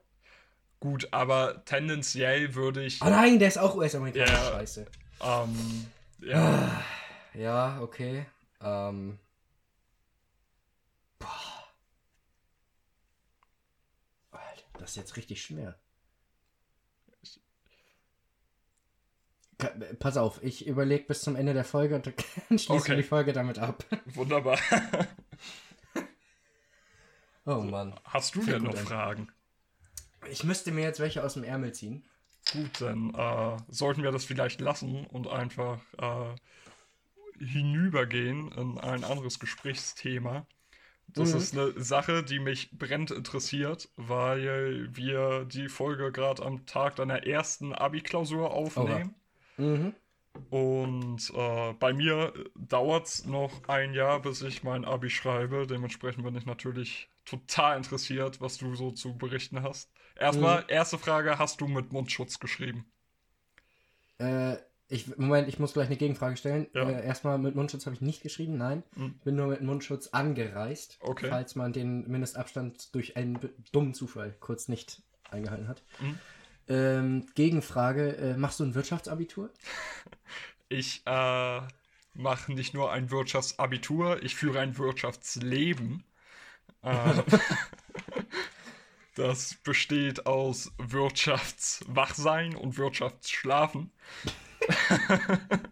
Gut, 0.81 1.09
aber 1.11 1.65
tendenziell 1.65 2.55
würde 2.55 2.85
ich. 2.85 3.03
Ah 3.03 3.11
nein, 3.11 3.39
der 3.39 3.49
ist 3.49 3.59
auch 3.59 3.75
US-Amerikaner. 3.75 4.31
Ja. 4.31 4.53
Scheiße. 4.53 4.87
Ähm, 5.21 5.87
ja, 6.21 6.83
Ja, 7.35 7.81
okay. 7.83 8.27
Ähm. 8.63 9.19
Boah. 11.19 11.29
Alter, 14.31 14.65
das 14.79 14.91
ist 14.91 14.97
jetzt 14.97 15.17
richtig 15.17 15.43
schwer. 15.43 15.79
Pass 19.99 20.17
auf, 20.17 20.41
ich 20.45 20.67
überlege 20.69 21.05
bis 21.05 21.23
zum 21.23 21.35
Ende 21.35 21.53
der 21.53 21.65
Folge 21.65 21.97
und 21.97 22.07
dann 22.07 22.15
schließen 22.59 22.77
Okay. 22.77 22.89
wir 22.91 22.97
die 22.97 23.03
Folge 23.03 23.33
damit 23.33 23.59
ab. 23.59 23.85
wunderbar. 24.07 24.59
Oh 27.51 27.63
Mann. 27.63 27.99
Hast 28.05 28.35
du 28.35 28.43
Fängt 28.43 28.57
denn 28.57 28.63
noch 28.65 28.77
an. 28.77 28.85
Fragen? 28.87 29.29
Ich 30.31 30.45
müsste 30.45 30.71
mir 30.71 30.83
jetzt 30.83 31.01
welche 31.01 31.25
aus 31.25 31.33
dem 31.33 31.45
Ärmel 31.45 31.73
ziehen. 31.73 32.05
Gut, 32.53 32.83
dann 32.83 33.15
äh, 33.15 33.57
sollten 33.69 34.03
wir 34.03 34.11
das 34.13 34.27
vielleicht 34.27 34.61
lassen 34.61 35.07
und 35.07 35.29
einfach 35.29 35.81
äh, 35.97 36.35
hinübergehen 37.43 38.53
in 38.53 38.77
ein 38.77 39.03
anderes 39.03 39.39
Gesprächsthema. 39.39 40.47
Das 41.09 41.33
Mhm. 41.33 41.35
ist 41.35 41.53
eine 41.57 41.73
Sache, 41.83 42.23
die 42.23 42.39
mich 42.39 42.71
brennend 42.79 43.11
interessiert, 43.11 43.91
weil 43.97 44.89
wir 44.97 45.45
die 45.45 45.69
Folge 45.69 46.13
gerade 46.13 46.45
am 46.45 46.65
Tag 46.67 46.97
deiner 46.97 47.27
ersten 47.27 47.75
Abi-Klausur 47.75 48.53
aufnehmen. 48.53 49.15
Mhm. 49.59 49.93
Und 50.51 51.31
äh, 51.35 51.73
bei 51.75 51.93
mir 51.93 52.33
dauert 52.55 53.07
es 53.07 53.25
noch 53.27 53.67
ein 53.69 53.93
Jahr, 53.95 54.21
bis 54.23 54.43
ich 54.43 54.63
mein 54.63 54.85
Abi 54.85 55.11
schreibe. 55.11 55.67
Dementsprechend 55.67 56.25
bin 56.25 56.35
ich 56.37 56.47
natürlich 56.47 57.09
total 57.25 57.77
interessiert, 57.77 58.41
was 58.41 58.57
du 58.59 58.75
so 58.75 58.91
zu 58.93 59.17
berichten 59.19 59.63
hast. 59.63 59.91
Erstmal, 60.17 60.65
erste 60.69 60.99
Frage, 60.99 61.39
hast 61.39 61.61
du 61.61 61.69
mit 61.69 61.93
Mundschutz 61.93 62.39
geschrieben? 62.39 62.91
Äh, 64.19 64.59
ich, 64.89 65.17
Moment, 65.19 65.49
ich 65.49 65.59
muss 65.59 65.75
gleich 65.75 65.87
eine 65.87 65.97
Gegenfrage 65.97 66.37
stellen. 66.37 66.67
Ja. 66.73 66.89
Äh, 66.89 67.05
erstmal 67.05 67.39
mit 67.39 67.55
Mundschutz 67.55 67.85
habe 67.87 67.95
ich 67.95 68.01
nicht 68.01 68.23
geschrieben, 68.23 68.57
nein. 68.57 68.83
Ich 68.97 69.25
bin 69.25 69.37
nur 69.37 69.49
mit 69.49 69.61
Mundschutz 69.61 70.09
angereist, 70.09 70.99
Okay. 71.01 71.29
falls 71.29 71.55
man 71.57 71.73
den 71.73 72.09
Mindestabstand 72.09 72.95
durch 72.95 73.17
einen 73.17 73.39
dummen 73.73 73.93
Zufall 73.93 74.35
kurz 74.41 74.69
nicht 74.69 75.03
eingehalten 75.31 75.69
hat. 75.69 75.83
Mhm. 76.01 76.19
Ähm, 76.69 77.27
Gegenfrage, 77.35 78.17
äh, 78.17 78.37
machst 78.37 78.61
du 78.61 78.65
ein 78.65 78.75
Wirtschaftsabitur? 78.75 79.51
Ich 80.71 81.01
äh, 81.07 81.61
mache 82.13 82.53
nicht 82.53 82.75
nur 82.75 82.93
ein 82.93 83.11
Wirtschaftsabitur, 83.11 84.23
ich 84.23 84.37
führe 84.37 84.61
ein 84.61 84.77
Wirtschaftsleben. 84.77 86.05
Äh, 86.83 87.23
das 89.15 89.55
besteht 89.65 90.27
aus 90.27 90.71
Wirtschaftswachsein 90.77 92.55
und 92.55 92.77
Wirtschaftsschlafen. 92.77 93.91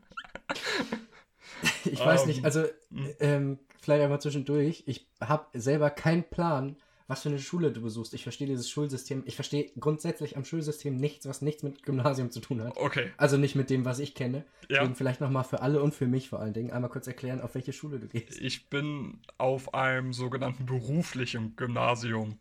Ich 1.85 2.01
weiß 2.01 2.23
Ähm, 2.23 2.29
nicht, 2.29 2.45
also 2.45 2.65
mhm. 2.91 3.11
ähm, 3.21 3.59
vielleicht 3.81 4.03
einmal 4.03 4.21
zwischendurch. 4.21 4.83
Ich 4.87 5.07
habe 5.21 5.47
selber 5.59 5.91
keinen 5.91 6.25
Plan, 6.25 6.77
was 7.09 7.23
für 7.23 7.29
eine 7.29 7.39
Schule 7.39 7.71
du 7.73 7.81
besuchst. 7.81 8.13
Ich 8.15 8.25
verstehe 8.25 8.47
dieses 8.49 8.69
Schulsystem. 8.69 9.23
Ich 9.27 9.37
verstehe 9.37 9.71
grundsätzlich 9.79 10.37
am 10.37 10.45
Schulsystem 10.45 10.97
nichts, 10.97 11.27
was 11.29 11.41
nichts 11.43 11.63
mit 11.63 11.83
Gymnasium 11.85 12.31
zu 12.31 12.41
tun 12.41 12.63
hat. 12.63 12.77
Okay, 12.77 13.13
Also 13.17 13.37
nicht 13.37 13.55
mit 13.55 13.71
dem, 13.71 13.85
was 13.85 14.01
ich 14.01 14.15
kenne. 14.15 14.39
ja. 14.69 14.79
Deswegen 14.81 14.97
vielleicht 14.97 15.21
nochmal 15.21 15.45
für 15.45 15.61
alle 15.63 15.81
und 15.81 15.95
für 15.95 16.07
mich 16.09 16.29
vor 16.29 16.41
allen 16.41 16.53
Dingen 16.53 16.73
einmal 16.73 16.91
kurz 16.91 17.07
erklären, 17.07 17.41
auf 17.41 17.55
welche 17.55 17.73
Schule 17.73 18.01
du 18.01 18.09
gehst. 18.09 18.39
Ich 18.41 18.69
bin 18.69 19.21
auf 19.39 19.73
einem 19.73 20.13
sogenannten 20.13 20.67
beruflichen 20.67 21.55
Gymnasium. 21.57 22.39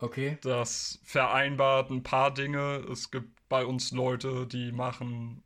Okay. 0.00 0.38
Das 0.42 0.98
vereinbart 1.04 1.90
ein 1.90 2.02
paar 2.02 2.34
Dinge. 2.34 2.84
Es 2.90 3.10
gibt 3.10 3.28
bei 3.48 3.64
uns 3.64 3.92
Leute, 3.92 4.46
die 4.46 4.72
machen, 4.72 5.42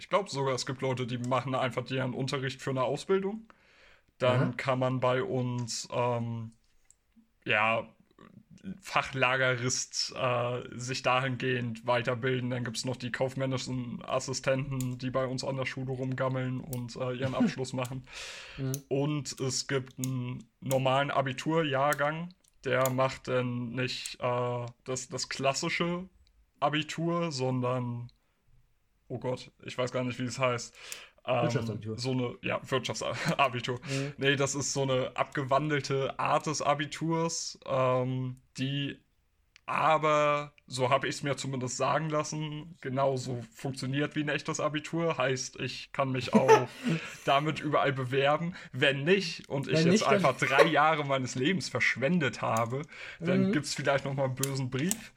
ich 0.00 0.08
glaube 0.08 0.30
sogar, 0.30 0.54
es 0.54 0.64
gibt 0.64 0.80
Leute, 0.80 1.06
die 1.06 1.18
machen 1.18 1.54
einfach 1.54 1.84
deren 1.84 2.14
Unterricht 2.14 2.62
für 2.62 2.70
eine 2.70 2.82
Ausbildung. 2.82 3.46
Dann 4.18 4.40
Aha. 4.40 4.52
kann 4.56 4.78
man 4.78 4.98
bei 4.98 5.22
uns, 5.22 5.88
ähm, 5.92 6.52
ja, 7.44 7.86
Fachlagerist 8.80 10.14
äh, 10.16 10.60
sich 10.72 11.02
dahingehend 11.02 11.86
weiterbilden. 11.86 12.50
Dann 12.50 12.64
gibt 12.64 12.76
es 12.76 12.84
noch 12.84 12.96
die 12.96 13.12
kaufmännischen 13.12 14.02
Assistenten, 14.04 14.98
die 14.98 15.10
bei 15.10 15.26
uns 15.26 15.44
an 15.44 15.56
der 15.56 15.66
Schule 15.66 15.92
rumgammeln 15.92 16.60
und 16.60 16.96
äh, 16.96 17.12
ihren 17.12 17.34
Abschluss 17.42 17.72
machen. 17.72 18.04
Mhm. 18.58 18.72
Und 18.88 19.40
es 19.40 19.66
gibt 19.66 19.98
einen 19.98 20.44
normalen 20.60 21.10
Abiturjahrgang, 21.10 22.30
der 22.64 22.90
macht 22.90 23.28
dann 23.28 23.70
nicht 23.70 24.18
äh, 24.20 24.66
das, 24.84 25.08
das 25.08 25.28
klassische 25.28 26.08
Abitur, 26.58 27.32
sondern, 27.32 28.10
oh 29.10 29.18
Gott, 29.18 29.50
ich 29.64 29.76
weiß 29.76 29.92
gar 29.92 30.02
nicht, 30.04 30.18
wie 30.18 30.24
es 30.24 30.38
heißt. 30.38 30.74
Ähm, 31.26 31.42
Wirtschaftsabitur. 31.42 31.98
So 31.98 32.12
eine, 32.12 32.34
ja, 32.42 32.60
Wirtschaftsabitur. 32.68 33.78
Mhm. 33.90 34.12
Nee, 34.16 34.36
das 34.36 34.54
ist 34.54 34.72
so 34.72 34.82
eine 34.82 35.12
abgewandelte 35.16 36.18
Art 36.18 36.46
des 36.46 36.62
Abiturs, 36.62 37.58
ähm, 37.66 38.40
die 38.56 38.98
aber, 39.66 40.52
so 40.66 40.90
habe 40.90 41.06
ich 41.06 41.14
es 41.16 41.22
mir 41.22 41.36
zumindest 41.36 41.76
sagen 41.76 42.10
lassen, 42.10 42.76
genauso 42.80 43.40
funktioniert 43.54 44.16
wie 44.16 44.22
ein 44.24 44.28
echtes 44.28 44.58
Abitur. 44.58 45.16
Heißt, 45.16 45.60
ich 45.60 45.92
kann 45.92 46.10
mich 46.10 46.32
auch 46.34 46.66
damit 47.24 47.60
überall 47.60 47.92
bewerben. 47.92 48.56
Wenn 48.72 49.04
nicht 49.04 49.48
und 49.48 49.68
ich 49.68 49.74
Wenn 49.74 49.84
jetzt 49.86 49.92
nicht, 49.92 50.06
dann- 50.06 50.14
einfach 50.24 50.36
drei 50.36 50.64
Jahre 50.64 51.04
meines 51.04 51.36
Lebens 51.36 51.68
verschwendet 51.68 52.42
habe, 52.42 52.82
dann 53.20 53.48
Mhm. 53.48 53.52
gibt 53.52 53.66
es 53.66 53.74
vielleicht 53.74 54.04
noch 54.06 54.14
mal 54.14 54.24
einen 54.24 54.34
bösen 54.34 54.70
Brief. 54.70 55.12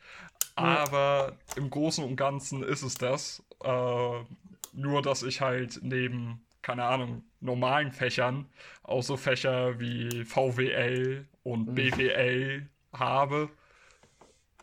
Aber 0.55 1.35
im 1.55 1.71
Großen 1.71 2.03
und 2.03 2.15
Ganzen 2.15 2.61
ist 2.61 2.83
es 2.83 2.93
das. 2.93 3.41
Äh, 3.63 4.25
nur, 4.73 5.01
dass 5.01 5.23
ich 5.23 5.41
halt 5.41 5.79
neben, 5.83 6.45
keine 6.61 6.85
Ahnung, 6.85 7.23
normalen 7.39 7.91
Fächern 7.91 8.47
auch 8.83 9.03
so 9.03 9.17
Fächer 9.17 9.79
wie 9.79 10.25
VWL 10.25 11.27
und 11.43 11.69
Mhm. 11.69 11.75
BWL 11.75 12.69
habe. 12.93 13.49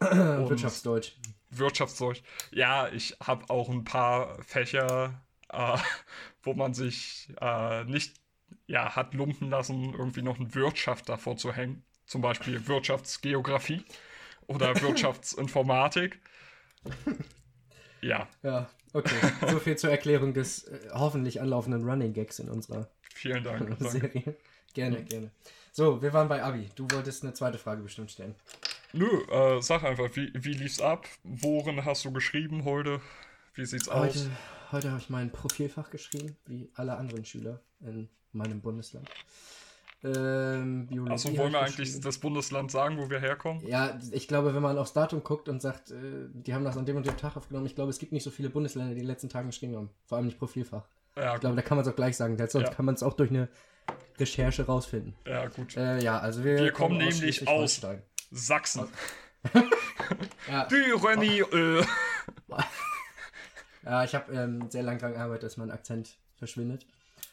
Wirtschaftsdeutsch. 0.01 1.13
Wirtschaftsdeutsch. 1.51 2.23
Ja, 2.53 2.89
ich 2.89 3.17
habe 3.25 3.49
auch 3.51 3.69
ein 3.69 3.85
paar 3.85 4.43
Fächer, 4.43 5.21
äh, 5.49 5.77
wo 6.43 6.55
man 6.55 6.75
sich 6.75 7.29
äh, 7.41 7.85
nicht 7.85 8.15
ja, 8.67 8.95
hat 8.97 9.15
lumpen 9.15 9.51
lassen, 9.51 9.93
irgendwie 9.95 10.23
noch 10.23 10.39
eine 10.39 10.55
Wirtschaft 10.55 11.09
davor 11.09 11.37
zu 11.37 11.53
hängen. 11.53 11.85
Zum 12.07 12.23
Beispiel 12.23 12.67
Wirtschaftsgeografie 12.67 13.85
oder 14.47 14.81
Wirtschaftsinformatik. 14.81 16.21
Ja, 18.03 18.29
Ja, 18.43 18.69
okay. 18.93 19.17
So 19.49 19.59
viel 19.59 19.77
zur 19.77 19.91
Erklärung 19.91 20.35
des 20.35 20.65
äh, 20.65 20.79
hoffentlich 20.93 21.41
anlaufenden 21.41 21.89
Running 21.89 22.13
Gags 22.13 22.39
in 22.39 22.49
unserer 22.49 22.89
vielen 23.15 23.45
Dank. 23.45 23.69
Danke. 23.79 23.91
Serie. 23.91 24.37
Gerne, 24.75 25.05
gerne. 25.05 25.31
So, 25.73 26.03
wir 26.03 26.13
waren 26.13 26.29
bei 26.29 26.43
Abi. 26.43 26.69
Du 26.75 26.87
wolltest 26.93 27.23
eine 27.23 27.33
zweite 27.33 27.59
Frage 27.59 27.83
bestimmt 27.83 28.11
stellen. 28.11 28.35
Nö, 28.93 29.07
äh, 29.31 29.61
sag 29.63 29.85
einfach, 29.85 30.09
wie, 30.15 30.33
wie 30.35 30.55
lief's 30.55 30.81
ab? 30.81 31.07
Worin 31.23 31.85
hast 31.85 32.05
du 32.05 32.13
geschrieben 32.13 32.65
heute? 32.65 33.01
Wie 33.55 33.65
sieht's 33.65 33.89
aus? 33.89 34.17
Heute, 34.17 34.31
heute 34.73 34.91
habe 34.91 35.01
ich 35.01 35.11
mein 35.11 35.31
Profilfach 35.31 35.91
geschrieben, 35.91 36.37
wie 36.47 36.71
alle 36.75 36.97
anderen 36.97 37.25
Schüler 37.25 37.61
in 37.81 38.09
meinem 38.33 38.61
Bundesland. 38.61 39.09
Ähm, 40.03 40.87
Biologie. 40.87 41.13
Achso, 41.13 41.37
wollen 41.37 41.53
wir 41.53 41.61
eigentlich 41.61 42.01
das 42.01 42.19
Bundesland 42.19 42.71
sagen, 42.71 42.97
wo 42.99 43.11
wir 43.11 43.21
herkommen? 43.21 43.67
Ja, 43.67 43.99
ich 44.13 44.29
glaube, 44.29 44.55
wenn 44.55 44.63
man 44.63 44.79
aufs 44.79 44.93
Datum 44.95 45.23
guckt 45.23 45.49
und 45.49 45.61
sagt, 45.61 45.91
äh, 45.91 45.97
die 46.33 46.55
haben 46.55 46.65
das 46.65 46.77
an 46.79 46.87
dem 46.87 46.97
und 46.97 47.07
dem 47.07 47.17
Tag 47.19 47.37
aufgenommen, 47.37 47.67
ich 47.67 47.75
glaube, 47.75 47.91
es 47.91 47.99
gibt 47.99 48.13
nicht 48.13 48.23
so 48.25 48.31
viele 48.31 48.49
Bundesländer, 48.49 48.95
die 48.95 49.01
in 49.01 49.05
den 49.05 49.09
letzten 49.09 49.29
Tagen 49.29 49.49
geschrieben 49.49 49.77
haben. 49.77 49.91
Vor 50.07 50.17
allem 50.17 50.27
nicht 50.27 50.39
Profilfach. 50.39 50.87
Ja, 51.17 51.35
Ich 51.35 51.41
glaube, 51.41 51.57
da 51.57 51.63
kann 51.63 51.77
man 51.77 51.85
es 51.87 51.93
auch 51.93 51.97
gleich 51.97 52.17
sagen, 52.17 52.39
sonst 52.39 52.55
Ja. 52.55 52.73
kann 52.75 52.87
man 52.87 52.95
es 52.95 53.03
auch 53.03 53.13
durch 53.15 53.31
eine 53.31 53.49
Recherche 54.19 54.65
rausfinden. 54.65 55.15
ja 55.27 55.49
gut. 55.49 55.77
Äh, 55.77 56.03
ja, 56.03 56.19
also 56.19 56.45
wir, 56.45 56.59
Wir 56.59 56.73
kommen 56.73 56.97
nämlich 56.97 57.17
Schleswig-Holstein. 57.19 58.03
Sachsen. 58.31 58.87
Ja, 60.51 60.65
Tyrannie, 60.65 61.41
äh. 61.41 61.85
ja 63.85 64.05
ich 64.05 64.15
habe 64.15 64.33
ähm, 64.33 64.69
sehr 64.71 64.83
lange 64.83 64.99
daran 64.99 65.15
gearbeitet, 65.15 65.45
dass 65.45 65.57
mein 65.57 65.71
Akzent 65.71 66.19
verschwindet. 66.37 66.87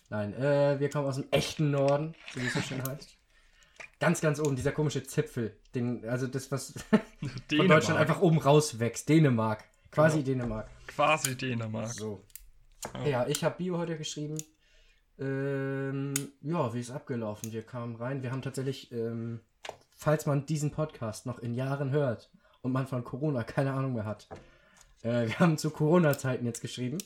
Nein, 0.09 0.33
äh, 0.33 0.79
wir 0.79 0.89
kommen 0.89 1.07
aus 1.07 1.15
dem 1.15 1.25
echten 1.31 1.71
Norden, 1.71 2.15
so 2.33 2.41
wie 2.41 2.47
es 2.47 2.53
so 2.53 2.61
schön 2.61 2.81
heißt. 2.87 3.17
Ganz, 3.99 4.21
ganz 4.21 4.39
oben, 4.39 4.55
dieser 4.55 4.71
komische 4.71 5.03
Zipfel. 5.03 5.57
Den, 5.73 6.07
also 6.07 6.27
das, 6.27 6.51
was 6.51 6.73
von. 7.49 7.67
Deutschland 7.67 7.99
einfach 7.99 8.21
oben 8.21 8.37
rauswächst. 8.37 9.09
Dänemark. 9.09 9.63
Quasi 9.91 10.23
Genau. 10.23 10.43
Dänemark. 10.43 10.69
Quasi 10.87 11.35
Dänemark. 11.35 11.89
So. 11.89 12.23
Ja. 12.93 13.07
Ja, 13.07 13.27
ich 13.27 13.43
habe 13.43 13.57
Bio 13.57 13.77
heute 13.77 13.97
geschrieben. 13.97 14.37
Ähm, 15.19 16.13
ja, 16.41 16.73
wie 16.73 16.79
ist 16.79 16.91
abgelaufen? 16.91 17.51
Wir 17.51 17.63
kamen 17.63 17.95
rein. 17.95 18.21
Wir 18.21 18.31
haben 18.31 18.43
tatsächlich, 18.43 18.91
ähm, 18.91 19.39
falls 19.95 20.25
man 20.27 20.45
diesen 20.45 20.71
Podcast 20.71 21.25
noch 21.25 21.39
in 21.39 21.55
Jahren 21.55 21.89
hört 21.89 22.29
und 22.61 22.71
man 22.71 22.85
von 22.85 23.03
Corona 23.03 23.43
keine 23.43 23.73
Ahnung 23.73 23.93
mehr 23.93 24.05
hat, 24.05 24.27
äh, 25.01 25.27
wir 25.27 25.39
haben 25.39 25.57
zu 25.57 25.71
Corona-Zeiten 25.71 26.45
jetzt 26.45 26.61
geschrieben. 26.61 26.99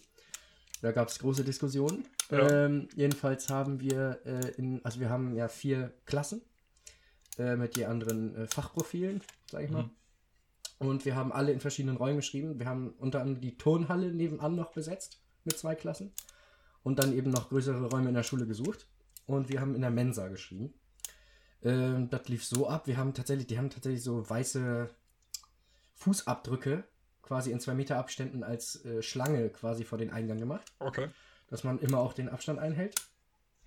Da 0.82 0.92
gab 0.92 1.08
es 1.08 1.20
große 1.20 1.44
Diskussionen. 1.46 2.06
Ja. 2.32 2.66
Ähm, 2.66 2.88
jedenfalls 2.96 3.50
haben 3.50 3.82
wir 3.82 4.20
äh, 4.26 4.52
in, 4.58 4.84
also 4.86 5.00
wir 5.00 5.10
haben 5.10 5.36
ja 5.36 5.48
vier 5.48 5.94
Klassen 6.06 6.42
äh, 7.38 7.56
mit 7.56 7.78
je 7.78 7.86
anderen 7.86 8.36
äh, 8.36 8.48
Fachprofilen, 8.48 9.22
sag 9.50 9.64
ich 9.64 9.70
mal. 9.70 9.84
Mhm. 9.84 9.92
Und 10.80 11.06
wir 11.06 11.16
haben 11.16 11.32
alle 11.32 11.52
in 11.52 11.60
verschiedenen 11.60 11.98
Räumen 11.98 12.18
geschrieben. 12.18 12.58
Wir 12.58 12.66
haben 12.66 12.92
unter 12.98 13.22
anderem 13.22 13.42
die 13.42 13.58
Turnhalle 13.58 14.12
nebenan 14.12 14.56
noch 14.56 14.72
besetzt 14.72 15.22
mit 15.44 15.58
zwei 15.58 15.76
Klassen. 15.76 16.12
Und 16.84 16.98
dann 16.98 17.14
eben 17.14 17.30
noch 17.30 17.50
größere 17.50 17.90
Räume 17.90 18.10
in 18.10 18.16
der 18.16 18.24
Schule 18.24 18.48
gesucht. 18.48 18.88
Und 19.28 19.50
wir 19.50 19.62
haben 19.62 19.76
in 19.76 19.82
der 19.82 19.92
Mensa 19.92 20.30
geschrieben. 20.30 20.74
Ähm, 21.62 22.10
das 22.10 22.28
lief 22.30 22.44
so 22.44 22.68
ab. 22.68 22.88
Wir 22.88 22.98
haben 22.98 23.14
tatsächlich, 23.14 23.48
die 23.48 23.58
haben 23.58 23.70
tatsächlich 23.70 24.02
so 24.04 24.28
weiße 24.28 24.90
Fußabdrücke 25.96 26.84
quasi 27.22 27.52
in 27.52 27.60
zwei 27.60 27.76
Meter 27.76 27.98
Abständen 27.98 28.44
als 28.44 28.84
äh, 28.84 29.04
Schlange 29.04 29.50
quasi 29.50 29.84
vor 29.84 29.98
den 29.98 30.10
Eingang 30.10 30.40
gemacht 30.40 30.74
Okay. 30.80 31.10
Dass 31.52 31.64
man 31.64 31.78
immer 31.80 32.00
auch 32.00 32.14
den 32.14 32.30
Abstand 32.30 32.58
einhält. 32.58 32.96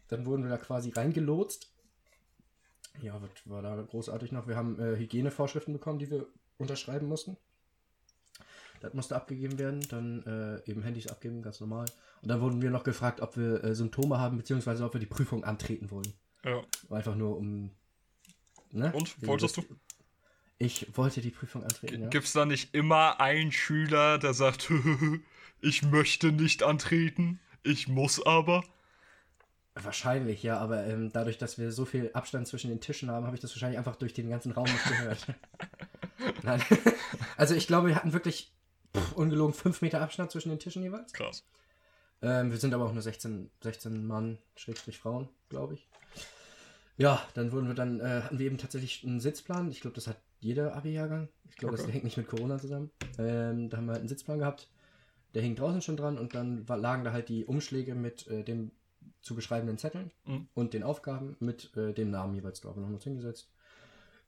Dann 0.08 0.26
wurden 0.26 0.42
wir 0.42 0.50
da 0.50 0.56
quasi 0.56 0.90
reingelotst. 0.90 1.70
Ja, 3.02 3.20
was 3.20 3.30
war 3.44 3.62
da 3.62 3.80
großartig 3.82 4.32
noch? 4.32 4.48
Wir 4.48 4.56
haben 4.56 4.80
äh, 4.80 4.96
Hygienevorschriften 4.96 5.72
bekommen, 5.72 5.98
die 5.98 6.10
wir 6.10 6.26
unterschreiben 6.58 7.06
mussten. 7.06 7.36
Das 8.80 8.94
musste 8.94 9.16
abgegeben 9.16 9.58
werden. 9.58 9.80
Dann 9.88 10.22
äh, 10.24 10.70
eben 10.70 10.82
Handys 10.82 11.06
abgeben, 11.08 11.42
ganz 11.42 11.60
normal. 11.60 11.86
Und 12.22 12.28
dann 12.28 12.40
wurden 12.40 12.62
wir 12.62 12.70
noch 12.70 12.84
gefragt, 12.84 13.20
ob 13.20 13.36
wir 13.36 13.62
äh, 13.62 13.74
Symptome 13.74 14.18
haben, 14.18 14.38
beziehungsweise 14.38 14.84
ob 14.84 14.94
wir 14.94 15.00
die 15.00 15.06
Prüfung 15.06 15.44
antreten 15.44 15.90
wollen. 15.90 16.12
Ja. 16.44 16.62
Einfach 16.90 17.14
nur 17.14 17.36
um. 17.36 17.70
Ne? 18.70 18.92
Und, 18.92 19.26
wolltest 19.26 19.58
du? 19.58 19.64
Ich 20.58 20.96
wollte 20.96 21.20
die 21.20 21.30
Prüfung 21.30 21.64
antreten, 21.64 22.02
ja. 22.02 22.08
Gibt 22.08 22.26
es 22.26 22.32
da 22.32 22.46
nicht 22.46 22.74
immer 22.74 23.20
einen 23.20 23.52
Schüler, 23.52 24.18
der 24.18 24.32
sagt, 24.32 24.70
ich 25.60 25.82
möchte 25.82 26.32
nicht 26.32 26.62
antreten, 26.62 27.40
ich 27.64 27.88
muss 27.88 28.24
aber? 28.24 28.62
Wahrscheinlich, 29.74 30.42
ja, 30.44 30.58
aber 30.58 30.84
ähm, 30.86 31.10
dadurch, 31.12 31.36
dass 31.36 31.58
wir 31.58 31.72
so 31.72 31.84
viel 31.84 32.10
Abstand 32.14 32.46
zwischen 32.46 32.68
den 32.70 32.80
Tischen 32.80 33.10
haben, 33.10 33.26
habe 33.26 33.34
ich 33.34 33.42
das 33.42 33.50
wahrscheinlich 33.52 33.78
einfach 33.78 33.96
durch 33.96 34.14
den 34.14 34.30
ganzen 34.30 34.52
Raum 34.52 34.64
nicht 34.64 34.84
gehört. 34.84 35.26
Nein. 36.44 36.62
Also 37.36 37.54
ich 37.56 37.66
glaube, 37.66 37.88
wir 37.88 37.96
hatten 37.96 38.12
wirklich 38.12 38.52
pff, 38.96 39.12
ungelogen 39.14 39.52
5 39.52 39.82
Meter 39.82 40.00
Abstand 40.00 40.30
zwischen 40.30 40.50
den 40.50 40.60
Tischen 40.60 40.84
jeweils. 40.84 41.12
Krass. 41.12 41.44
Ähm, 42.22 42.52
wir 42.52 42.58
sind 42.58 42.72
aber 42.72 42.84
auch 42.84 42.92
nur 42.92 43.02
16, 43.02 43.50
16 43.62 44.06
Mann, 44.06 44.38
Schrägstrich 44.54 44.98
Frauen, 44.98 45.28
glaube 45.48 45.74
ich. 45.74 45.88
Ja, 46.96 47.20
dann 47.34 47.50
wurden 47.50 47.66
wir 47.66 47.74
dann, 47.74 47.98
äh, 47.98 48.22
hatten 48.22 48.38
wir 48.38 48.46
eben 48.46 48.58
tatsächlich 48.58 49.02
einen 49.04 49.18
Sitzplan. 49.18 49.72
Ich 49.72 49.80
glaube, 49.80 49.96
das 49.96 50.06
hat 50.06 50.18
jeder 50.38 50.76
Abi-Jahrgang. 50.76 51.28
Ich 51.50 51.56
glaube, 51.56 51.74
das 51.74 51.82
Okay. 51.84 51.94
hängt 51.94 52.04
nicht 52.04 52.16
mit 52.16 52.28
Corona 52.28 52.58
zusammen. 52.58 52.92
Ähm, 53.18 53.68
da 53.68 53.78
haben 53.78 53.86
wir 53.86 53.92
halt 53.92 54.00
einen 54.00 54.08
Sitzplan 54.08 54.38
gehabt. 54.38 54.68
Der 55.34 55.42
hing 55.42 55.56
draußen 55.56 55.82
schon 55.82 55.96
dran 55.96 56.16
und 56.18 56.34
dann 56.34 56.68
war, 56.68 56.76
lagen 56.76 57.04
da 57.04 57.12
halt 57.12 57.28
die 57.28 57.44
Umschläge 57.44 57.94
mit 57.94 58.26
äh, 58.28 58.42
den 58.44 58.70
zu 59.20 59.34
beschreibenden 59.34 59.78
Zetteln 59.78 60.10
Mhm. 60.26 60.48
und 60.54 60.74
den 60.74 60.82
Aufgaben 60.82 61.36
mit 61.40 61.74
äh, 61.76 61.92
dem 61.92 62.10
Namen 62.10 62.34
jeweils 62.34 62.60
drauf. 62.60 62.76
Und 62.76 62.84
haben 62.84 62.94
uns 62.94 63.04
hingesetzt. 63.04 63.50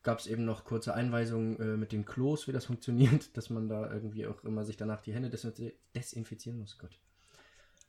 Gab 0.03 0.19
es 0.21 0.27
eben 0.27 0.45
noch 0.45 0.65
kurze 0.65 0.95
Einweisungen 0.95 1.59
äh, 1.61 1.77
mit 1.77 1.93
den 1.93 2.05
Klos, 2.05 2.49
wie 2.49 2.53
das 2.53 2.65
funktioniert, 2.71 3.37
dass 3.37 3.51
man 3.51 3.69
da 3.69 3.93
irgendwie 3.93 4.27
auch 4.27 4.43
immer 4.45 4.65
sich 4.65 4.77
danach 4.77 5.01
die 5.03 5.13
Hände 5.13 5.29
desinf- 5.29 5.73
desinfizieren 5.95 6.59
muss. 6.59 6.79
Gott. 6.79 6.99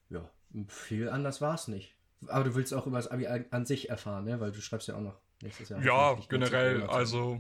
Ja, 0.10 0.30
viel 0.68 1.10
anders 1.10 1.42
war 1.42 1.56
es 1.56 1.68
nicht. 1.68 1.96
Aber 2.28 2.44
du 2.46 2.56
willst 2.56 2.74
auch 2.74 2.88
über 2.88 2.98
das 2.98 3.08
Abi 3.08 3.28
an 3.28 3.66
sich 3.66 3.90
erfahren, 3.90 4.26
ne? 4.26 4.40
Weil 4.40 4.52
du 4.52 4.60
schreibst 4.62 4.88
ja 4.88 4.96
auch 4.96 5.02
noch 5.02 5.20
nächstes 5.44 5.70
Jahr. 5.70 5.84
Ja, 5.84 6.18
generell, 6.30 6.84
also 6.84 7.40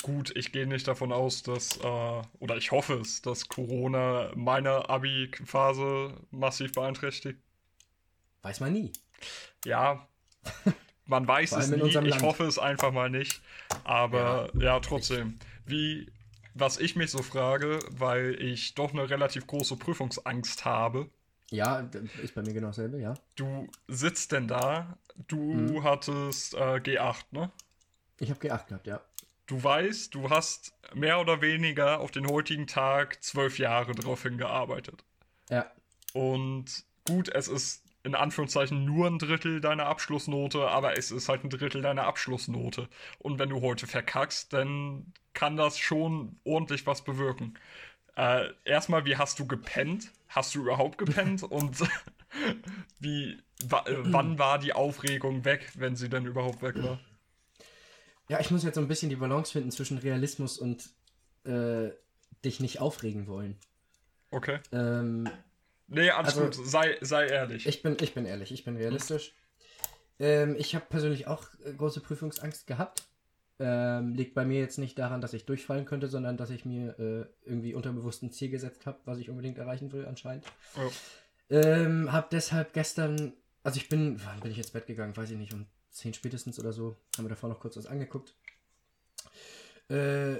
gut, 0.00 0.34
ich 0.36 0.52
gehe 0.52 0.66
nicht 0.66 0.88
davon 0.88 1.12
aus, 1.12 1.42
dass, 1.42 1.76
äh, 1.78 2.22
oder 2.38 2.56
ich 2.56 2.70
hoffe 2.70 2.94
es, 2.94 3.20
dass 3.22 3.48
Corona 3.48 4.30
meine 4.34 4.88
Abi-Phase 4.88 6.14
massiv 6.30 6.72
beeinträchtigt. 6.72 7.38
Weiß 8.42 8.60
man 8.60 8.72
nie. 8.72 8.92
Ja, 9.64 10.08
man 11.06 11.26
weiß 11.28 11.52
es 11.52 11.68
nie, 11.70 11.90
ich 11.90 11.94
Land. 12.10 12.22
hoffe 12.22 12.44
es 12.44 12.58
einfach 12.58 12.92
mal 12.92 13.10
nicht. 13.10 13.40
Aber 13.84 14.50
ja, 14.60 14.80
trotzdem, 14.80 15.38
wie, 15.66 16.10
was 16.54 16.78
ich 16.78 16.96
mich 16.96 17.10
so 17.10 17.22
frage, 17.22 17.78
weil 17.90 18.34
ich 18.40 18.74
doch 18.74 18.92
eine 18.92 19.08
relativ 19.10 19.46
große 19.46 19.76
Prüfungsangst 19.76 20.64
habe, 20.64 21.08
Ja, 21.50 21.80
ist 22.22 22.34
bei 22.34 22.42
mir 22.42 22.54
genau 22.54 22.68
dasselbe, 22.68 22.98
ja. 23.00 23.14
Du 23.36 23.68
sitzt 23.88 24.32
denn 24.32 24.48
da, 24.48 24.96
du 25.28 25.38
Mhm. 25.54 25.84
hattest 25.84 26.54
äh, 26.54 26.80
G8, 26.80 27.24
ne? 27.30 27.50
Ich 28.18 28.30
habe 28.30 28.40
G8 28.40 28.66
gehabt, 28.68 28.86
ja. 28.86 29.00
Du 29.46 29.62
weißt, 29.62 30.14
du 30.14 30.30
hast 30.30 30.74
mehr 30.94 31.20
oder 31.20 31.40
weniger 31.42 32.00
auf 32.00 32.10
den 32.10 32.26
heutigen 32.26 32.66
Tag 32.66 33.22
zwölf 33.22 33.58
Jahre 33.58 33.94
drauf 33.94 34.22
hingearbeitet. 34.22 35.04
Ja, 35.50 35.70
Und 36.12 36.84
gut, 37.04 37.28
es 37.28 37.48
ist 37.48 37.84
in 38.04 38.14
Anführungszeichen 38.14 38.84
nur 38.84 39.06
ein 39.06 39.18
Drittel 39.18 39.60
deiner 39.60 39.86
Abschlussnote, 39.86 40.68
aber 40.68 40.98
es 40.98 41.10
ist 41.10 41.28
halt 41.28 41.44
ein 41.44 41.50
Drittel 41.50 41.82
deiner 41.82 42.04
Abschlussnote. 42.04 42.88
Und 43.18 43.38
wenn 43.38 43.48
du 43.50 43.60
heute 43.60 43.86
verkackst, 43.86 44.52
dann 44.52 45.12
kann 45.34 45.56
das 45.56 45.78
schon 45.78 46.40
ordentlich 46.44 46.86
was 46.86 47.04
bewirken. 47.04 47.58
Äh, 48.16 48.48
erstmal, 48.64 49.04
wie 49.06 49.16
hast 49.16 49.38
du 49.38 49.46
gepennt? 49.46 50.12
Hast 50.28 50.54
du 50.54 50.62
überhaupt 50.62 50.98
gepennt? 50.98 51.42
Und 51.50 51.78
wie, 53.00 53.42
wa 53.64 53.84
äh, 53.86 53.96
wann 54.12 54.38
war 54.38 54.58
die 54.58 54.72
Aufregung 54.72 55.44
weg, 55.44 55.72
wenn 55.76 55.96
sie 55.96 56.08
denn 56.08 56.26
überhaupt 56.26 56.62
weg 56.62 56.82
war? 56.82 57.00
Ja, 58.28 58.40
ich 58.40 58.50
muss 58.50 58.64
jetzt 58.64 58.76
so 58.76 58.80
ein 58.80 58.88
bisschen 58.88 59.10
die 59.10 59.16
Balance 59.16 59.52
finden 59.52 59.70
zwischen 59.70 59.98
Realismus 59.98 60.58
und 60.58 60.88
äh, 61.44 61.90
dich 62.44 62.60
nicht 62.60 62.80
aufregen 62.80 63.26
wollen. 63.26 63.56
Okay. 64.30 64.58
Ähm, 64.72 65.28
Nee, 65.88 66.10
alles 66.10 66.38
Also- 66.38 66.44
gut, 66.46 66.66
sei, 66.66 66.96
sei 67.02 67.26
ehrlich. 67.26 67.66
ich, 67.66 67.82
bin, 67.82 67.96
ich 68.00 68.14
bin 68.14 68.24
ehrlich, 68.24 68.50
ich 68.50 68.64
bin 68.64 68.76
realistisch. 68.76 69.34
Ähm, 70.18 70.56
ich 70.58 70.74
habe 70.74 70.86
persönlich 70.88 71.26
auch 71.26 71.46
äh, 71.64 71.72
große 71.74 72.00
Prüfungsangst 72.00 72.66
gehabt. 72.66 73.02
Ähm, 73.58 74.14
liegt 74.14 74.34
bei 74.34 74.44
mir 74.46 74.58
jetzt 74.58 74.78
nicht 74.78 74.98
daran, 74.98 75.20
dass 75.20 75.34
ich 75.34 75.44
durchfallen 75.44 75.84
könnte, 75.84 76.08
sondern 76.08 76.36
dass 76.38 76.48
ich 76.50 76.64
mir 76.64 76.98
äh, 76.98 77.26
irgendwie 77.48 77.74
unterbewusst 77.74 78.22
ein 78.22 78.32
Ziel 78.32 78.48
gesetzt 78.48 78.86
habe, 78.86 79.00
was 79.04 79.18
ich 79.18 79.28
unbedingt 79.28 79.58
erreichen 79.58 79.92
will, 79.92 80.06
anscheinend. 80.06 80.46
Oh. 80.78 80.90
Ähm, 81.50 82.10
hab 82.10 82.30
deshalb 82.30 82.72
gestern, 82.72 83.34
also 83.62 83.76
ich 83.76 83.88
bin, 83.90 84.18
wann 84.24 84.40
bin 84.40 84.50
ich 84.52 84.58
ins 84.58 84.70
Bett 84.70 84.86
gegangen? 84.86 85.14
Weiß 85.16 85.30
ich 85.30 85.36
nicht, 85.36 85.52
um 85.52 85.66
10 85.92 86.14
spätestens 86.14 86.58
oder 86.58 86.72
so. 86.72 86.96
Haben 87.16 87.24
wir 87.24 87.30
davor 87.30 87.48
noch 87.48 87.60
kurz 87.60 87.76
was 87.76 87.86
angeguckt. 87.86 88.34
Äh, 89.88 90.38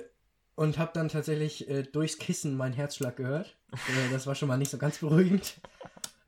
und 0.55 0.79
hab 0.79 0.95
dann 0.95 1.09
tatsächlich 1.09 1.69
äh, 1.69 1.83
durchs 1.83 2.19
Kissen 2.19 2.57
meinen 2.57 2.75
Herzschlag 2.75 3.17
gehört. 3.17 3.57
äh, 3.73 4.11
das 4.11 4.27
war 4.27 4.35
schon 4.35 4.49
mal 4.49 4.57
nicht 4.57 4.71
so 4.71 4.79
ganz 4.79 4.99
beruhigend. 4.99 5.55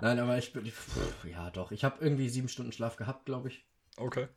Nein, 0.01 0.19
aber 0.19 0.39
ich 0.39 0.53
bin, 0.53 0.67
pff, 0.67 1.25
ja 1.25 1.51
doch, 1.51 1.73
ich 1.73 1.85
habe 1.85 2.05
irgendwie 2.05 2.29
sieben 2.29 2.49
Stunden 2.49 2.73
Schlaf 2.73 2.97
gehabt, 2.97 3.27
glaube 3.27 3.49
ich. 3.49 3.65
Okay. 3.97 4.29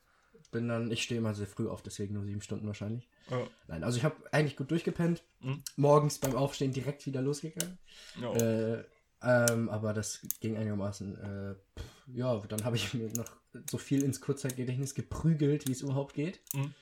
Bin 0.52 0.70
dann, 0.70 0.92
ich 0.92 1.04
stehe 1.04 1.20
immer 1.20 1.34
sehr 1.34 1.48
früh 1.48 1.68
auf, 1.68 1.82
deswegen 1.82 2.14
nur 2.14 2.24
sieben 2.24 2.42
Stunden 2.42 2.68
wahrscheinlich. 2.68 3.10
Ja. 3.30 3.46
Nein, 3.68 3.84
also 3.84 3.98
ich 3.98 4.06
habe 4.06 4.16
eigentlich 4.32 4.56
gut 4.56 4.72
durchgepennt. 4.72 5.24
Mhm. 5.42 5.64
Morgens 5.76 6.20
beim 6.20 6.36
Aufstehen 6.36 6.72
direkt 6.72 7.06
wieder 7.06 7.22
losgegangen. 7.22 7.78
Ja. 8.22 8.34
Äh, 8.34 8.84
ähm, 9.22 9.68
aber 9.70 9.94
das 9.94 10.22
ging 10.40 10.56
einigermaßen. 10.56 11.18
Äh, 11.18 11.56
pff, 11.78 11.86
ja, 12.14 12.38
dann 12.48 12.64
habe 12.64 12.76
ich 12.76 12.94
mir 12.94 13.10
noch 13.14 13.36
so 13.70 13.78
viel 13.78 14.04
ins 14.04 14.22
Kurzzeitgedächtnis 14.22 14.96
geprügelt, 14.96 15.68
wie 15.68 15.72
es 15.72 15.82
überhaupt 15.82 16.14
geht. 16.14 16.40
Mhm. 16.54 16.74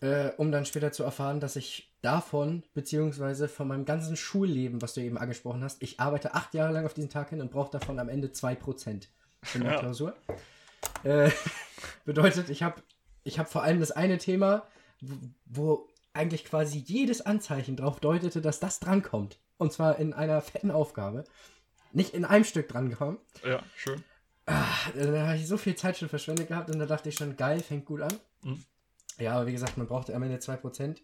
Äh, 0.00 0.32
um 0.36 0.52
dann 0.52 0.66
später 0.66 0.92
zu 0.92 1.02
erfahren, 1.02 1.40
dass 1.40 1.56
ich 1.56 1.92
davon, 2.02 2.62
beziehungsweise 2.74 3.48
von 3.48 3.68
meinem 3.68 3.84
ganzen 3.84 4.16
Schulleben, 4.16 4.82
was 4.82 4.94
du 4.94 5.00
eben 5.00 5.16
angesprochen 5.16 5.64
hast, 5.64 5.82
ich 5.82 6.00
arbeite 6.00 6.34
acht 6.34 6.52
Jahre 6.52 6.72
lang 6.72 6.84
auf 6.84 6.94
diesen 6.94 7.08
Tag 7.10 7.30
hin 7.30 7.40
und 7.40 7.50
brauche 7.50 7.70
davon 7.70 7.98
am 7.98 8.08
Ende 8.08 8.28
2% 8.28 9.08
in 9.54 9.62
der 9.62 9.72
Ja. 9.72 9.78
Klausur. 9.78 10.14
Äh, 11.04 11.30
bedeutet, 12.04 12.50
ich 12.50 12.62
habe 12.62 12.82
ich 13.22 13.38
hab 13.38 13.50
vor 13.50 13.62
allem 13.62 13.80
das 13.80 13.92
eine 13.92 14.18
Thema, 14.18 14.66
wo, 15.00 15.16
wo 15.46 15.88
eigentlich 16.12 16.44
quasi 16.44 16.78
jedes 16.78 17.22
Anzeichen 17.22 17.76
darauf 17.76 18.00
deutete, 18.00 18.40
dass 18.40 18.60
das 18.60 18.80
drankommt. 18.80 19.38
Und 19.56 19.72
zwar 19.72 19.98
in 19.98 20.12
einer 20.12 20.40
fetten 20.42 20.70
Aufgabe. 20.70 21.24
Nicht 21.92 22.12
in 22.12 22.24
einem 22.24 22.44
Stück 22.44 22.68
drangekommen. 22.68 23.18
ja, 23.44 23.62
schön. 23.76 24.02
Ah, 24.46 24.90
da 24.94 25.26
habe 25.28 25.36
ich 25.38 25.46
so 25.46 25.56
viel 25.56 25.74
Zeit 25.74 25.96
schon 25.96 26.08
verschwendet 26.08 26.48
gehabt 26.48 26.70
und 26.70 26.78
da 26.78 26.86
dachte 26.86 27.08
ich 27.08 27.14
schon, 27.16 27.36
geil, 27.36 27.60
fängt 27.60 27.86
gut 27.86 28.02
an. 28.02 28.14
Mhm. 28.42 28.62
Ja, 29.18 29.34
aber 29.36 29.46
wie 29.46 29.52
gesagt, 29.52 29.76
man 29.78 29.86
braucht 29.86 30.10
am 30.10 30.22
Ende 30.22 30.38
2%. 30.38 31.02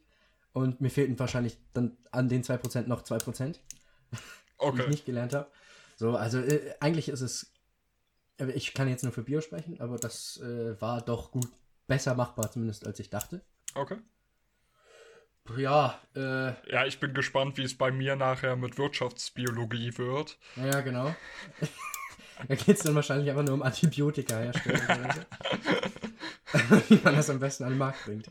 Und 0.53 0.81
mir 0.81 0.91
fehlten 0.91 1.17
wahrscheinlich 1.19 1.57
dann 1.73 1.97
an 2.11 2.29
den 2.29 2.43
2% 2.43 2.89
noch 2.89 3.03
2%, 3.03 3.61
die 4.13 4.19
ich 4.19 4.27
Okay. 4.59 4.89
nicht 4.89 5.07
gelernt 5.07 5.33
habe. 5.33 5.49
So, 5.97 6.17
also 6.17 6.39
äh, 6.41 6.75
eigentlich 6.81 7.09
ist 7.09 7.21
es. 7.21 7.53
aber 8.41 8.55
Ich 8.57 8.75
kann 8.75 8.89
jetzt 8.89 9.05
nur 9.05 9.13
für 9.13 9.23
Bio 9.23 9.41
sprechen, 9.41 9.81
aber 9.81 9.97
das 9.97 10.39
äh, 10.39 10.81
war 10.81 11.01
doch 11.03 11.31
gut 11.31 11.47
besser 11.87 12.15
machbar, 12.15 12.51
zumindest 12.51 12.85
als 12.87 12.99
ich 12.99 13.11
dachte. 13.11 13.43
Okay. 13.77 13.97
Ja, 15.57 16.01
äh, 16.15 16.53
Ja, 16.71 16.85
ich 16.87 17.01
bin 17.01 17.15
gespannt, 17.15 17.57
wie 17.59 17.65
es 17.65 17.77
bei 17.77 17.91
mir 17.91 18.17
nachher 18.17 18.57
mit 18.57 18.77
Wirtschaftsbiologie 18.79 19.97
wird. 19.99 20.39
ja, 20.57 20.81
genau. 20.81 21.15
da 22.49 22.55
geht 22.55 22.77
es 22.77 22.83
dann 22.83 22.95
wahrscheinlich 22.95 23.31
einfach 23.31 23.45
nur 23.45 23.55
um 23.55 23.63
Antibiotika 23.63 24.39
herstellen. 24.39 24.81
wie 26.89 27.01
man 27.03 27.15
das 27.15 27.31
am 27.31 27.39
besten 27.39 27.65
an 27.65 27.71
den 27.71 27.79
Markt 27.79 28.05
bringt. 28.05 28.29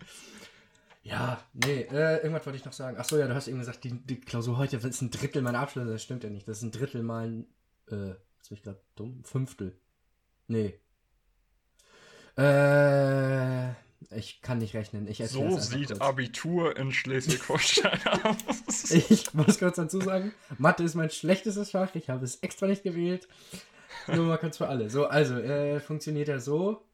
Ja, 1.04 1.44
nee, 1.54 1.82
äh, 1.92 2.18
irgendwas 2.18 2.46
wollte 2.46 2.58
ich 2.58 2.66
noch 2.66 2.74
sagen. 2.74 2.98
Achso, 2.98 3.18
ja, 3.18 3.28
du 3.28 3.34
hast 3.34 3.48
eben 3.48 3.60
gesagt, 3.60 3.84
die, 3.84 3.94
die 3.94 4.20
Klausur 4.20 4.58
heute 4.58 4.78
ist 4.78 5.02
ein 5.02 5.12
Drittel 5.12 5.42
meiner 5.42 5.60
Abschlüsse. 5.60 5.92
Das 5.92 6.04
stimmt 6.04 6.24
ja 6.24 6.30
nicht. 6.30 6.48
Das 6.48 6.58
ist 6.58 6.64
ein 6.64 6.72
Drittel 6.72 7.04
mal 7.04 7.28
ein, 7.28 7.48
äh, 7.90 8.10
jetzt 8.38 8.50
bin 8.50 8.58
ich 8.58 8.64
gerade 8.64 8.82
dumm, 8.96 9.24
Fünftel. 9.24 9.80
Nee. 10.48 10.80
Äh, 12.38 13.70
ich 14.16 14.42
kann 14.42 14.60
nicht 14.60 14.74
rechnen. 14.76 15.08
Ich 15.08 15.18
So 15.28 15.58
sieht 15.58 15.88
kurz. 15.88 16.02
Abitur 16.02 16.78
in 16.78 16.92
Schleswig-Holstein 16.92 18.00
aus. 18.24 18.92
Ich 18.92 19.34
muss 19.34 19.60
kurz 19.60 19.78
dazu 19.78 20.02
sagen, 20.02 20.34
Mathe 20.58 20.84
ist 20.84 20.96
mein 20.96 21.10
schlechtestes 21.10 21.72
Fach. 21.72 21.94
Ich 21.96 22.10
habe 22.10 22.26
es 22.26 22.38
extra 22.38 22.68
nicht 22.68 22.84
gewählt. 22.84 23.28
Nur 24.08 24.26
mal 24.26 24.38
kurz 24.38 24.58
für 24.58 24.68
alle. 24.68 24.90
So, 24.90 25.06
also, 25.06 25.36
äh, 25.36 25.80
funktioniert 25.80 26.28
ja 26.28 26.40
so. 26.40 26.86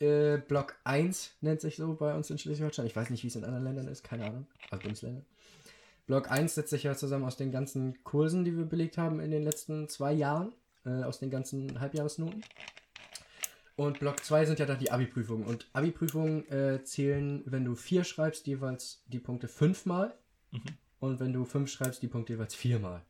Äh, 0.00 0.38
Block 0.38 0.76
1 0.84 1.36
nennt 1.40 1.60
sich 1.60 1.76
so 1.76 1.94
bei 1.94 2.14
uns 2.14 2.28
in 2.30 2.38
Schleswig-Holstein. 2.38 2.86
Ich 2.86 2.96
weiß 2.96 3.10
nicht, 3.10 3.22
wie 3.22 3.28
es 3.28 3.36
in 3.36 3.44
anderen 3.44 3.64
Ländern 3.64 3.88
ist. 3.88 4.02
Keine 4.02 4.26
Ahnung. 4.26 4.46
Also 4.70 4.82
Bundesländer. 4.82 5.22
Block 6.06 6.30
1 6.30 6.54
setzt 6.54 6.70
sich 6.70 6.82
ja 6.82 6.96
zusammen 6.96 7.24
aus 7.24 7.36
den 7.36 7.52
ganzen 7.52 8.02
Kursen, 8.02 8.44
die 8.44 8.56
wir 8.56 8.64
belegt 8.64 8.98
haben 8.98 9.20
in 9.20 9.30
den 9.30 9.44
letzten 9.44 9.88
zwei 9.88 10.12
Jahren. 10.12 10.52
Äh, 10.84 11.04
aus 11.04 11.20
den 11.20 11.30
ganzen 11.30 11.80
Halbjahresnoten. 11.80 12.42
Und 13.76 14.00
Block 14.00 14.24
2 14.24 14.46
sind 14.46 14.58
ja 14.58 14.66
dann 14.66 14.78
die 14.78 14.90
Abi-Prüfungen. 14.90 15.46
Und 15.46 15.68
Abi-Prüfungen 15.72 16.48
äh, 16.50 16.82
zählen, 16.82 17.42
wenn 17.46 17.64
du 17.64 17.76
4 17.76 18.04
schreibst, 18.04 18.46
jeweils 18.46 19.02
die 19.06 19.20
Punkte 19.20 19.48
fünfmal. 19.48 20.14
Und 20.98 21.20
wenn 21.20 21.32
du 21.32 21.44
5 21.44 21.70
schreibst, 21.70 22.02
die 22.02 22.08
Punkte 22.08 22.34
jeweils 22.34 22.54
viermal. 22.54 23.02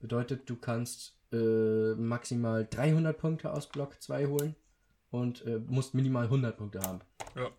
Bedeutet, 0.00 0.48
du 0.48 0.56
kannst 0.56 1.15
äh, 1.32 1.94
maximal 1.94 2.66
300 2.68 3.16
Punkte 3.16 3.52
aus 3.52 3.68
Block 3.68 4.00
2 4.00 4.26
holen 4.26 4.54
und 5.10 5.44
äh, 5.44 5.58
musst 5.58 5.94
minimal 5.94 6.24
100 6.24 6.56
Punkte 6.56 6.80
haben. 6.80 7.00
Ja. 7.34 7.50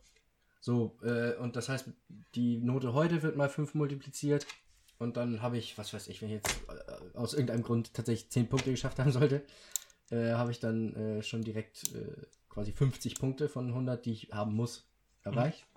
So, 0.60 0.98
äh, 1.04 1.36
und 1.36 1.56
das 1.56 1.70
heißt, 1.70 1.90
die 2.36 2.58
Note 2.58 2.94
heute 2.94 3.24
wird 3.24 3.36
mal 3.36 3.50
5 3.50 3.74
multipliziert 3.74 4.46
und 5.00 5.18
dann 5.18 5.42
habe 5.42 5.58
ich, 5.58 5.78
was 5.78 5.94
weiß 5.94 6.08
ich, 6.08 6.22
wenn 6.22 6.30
ich 6.30 6.36
jetzt 6.36 6.60
äh, 6.70 7.18
aus 7.18 7.34
irgendeinem 7.34 7.64
Grund 7.64 7.94
tatsächlich 7.94 8.30
10 8.30 8.50
Punkte 8.50 8.72
geschafft 8.72 9.00
haben 9.00 9.12
sollte, 9.12 9.44
äh, 10.10 10.34
habe 10.34 10.52
ich 10.52 10.60
dann 10.60 11.22
schon 11.22 11.42
direkt 11.42 11.92
quasi 12.50 12.72
50 12.72 13.20
Punkte 13.20 13.50
von 13.50 13.68
100, 13.68 14.06
die 14.06 14.14
ich 14.14 14.30
haben 14.32 14.56
muss, 14.56 14.90
erreicht. 15.24 15.68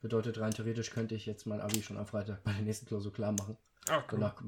Bedeutet, 0.00 0.38
rein 0.40 0.52
theoretisch 0.52 0.90
könnte 0.90 1.14
ich 1.14 1.26
jetzt 1.26 1.46
mein 1.46 1.60
Abi 1.60 1.82
schon 1.82 1.96
am 1.96 2.06
Freitag 2.06 2.42
bei 2.44 2.52
der 2.52 2.62
nächsten 2.62 2.86
Klausur 2.86 3.12
klar 3.12 3.32
machen. 3.32 3.56
Ah, 3.88 3.98
cool. 3.98 4.18
Danach 4.20 4.42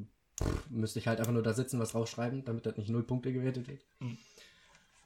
müsste 0.71 0.99
ich 0.99 1.07
halt 1.09 1.19
einfach 1.21 1.33
nur 1.33 1.43
da 1.43 1.53
sitzen, 1.53 1.79
was 1.81 1.95
rausschreiben, 1.95 2.45
damit 2.45 2.67
das 2.67 2.77
nicht 2.77 2.91
null 2.91 3.03
Punkte 3.03 3.33
gewertet 3.33 3.69
wird. 3.69 3.85
Mhm. 4.01 4.19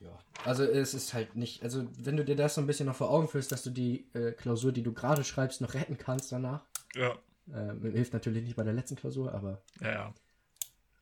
Ja. 0.01 0.19
Also 0.45 0.65
es 0.65 0.95
ist 0.95 1.15
halt 1.15 1.37
nicht, 1.37 1.63
also 1.63 1.87
wenn 1.99 2.17
du 2.17 2.25
dir 2.25 2.35
das 2.37 2.57
so 2.57 2.61
ein 2.61 2.67
bisschen 2.67 2.87
noch 2.87 2.97
vor 2.97 3.11
Augen 3.11 3.29
führst, 3.29 3.53
dass 3.53 3.63
du 3.63 3.71
die 3.71 4.07
äh, 4.15 4.33
Klausur, 4.33 4.73
die 4.73 4.83
du 4.83 4.93
gerade 4.93 5.23
schreibst, 5.25 5.61
noch 5.61 5.75
retten 5.75 5.97
kannst 5.99 6.33
danach. 6.33 6.65
Ja, 6.95 7.17
Äh, 7.53 7.75
hilft 7.93 8.13
natürlich 8.13 8.43
nicht 8.45 8.57
bei 8.57 8.63
der 8.65 8.73
letzten 8.73 8.97
Klausur, 8.97 9.33
aber 9.35 9.63
ja, 9.81 9.91
ja. 9.93 10.15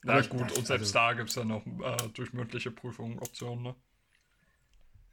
Na 0.03 0.19
ich- 0.21 0.29
gut, 0.31 0.41
das- 0.43 0.59
und 0.59 0.67
selbst 0.67 0.83
also- 0.87 0.93
da 0.95 1.13
gibt 1.15 1.29
es 1.31 1.35
ja 1.37 1.45
noch 1.45 1.65
äh, 1.67 2.09
durch 2.15 2.33
mündliche 2.33 2.71
Prüfungen 2.71 3.19
Optionen, 3.19 3.63
ne? 3.65 3.75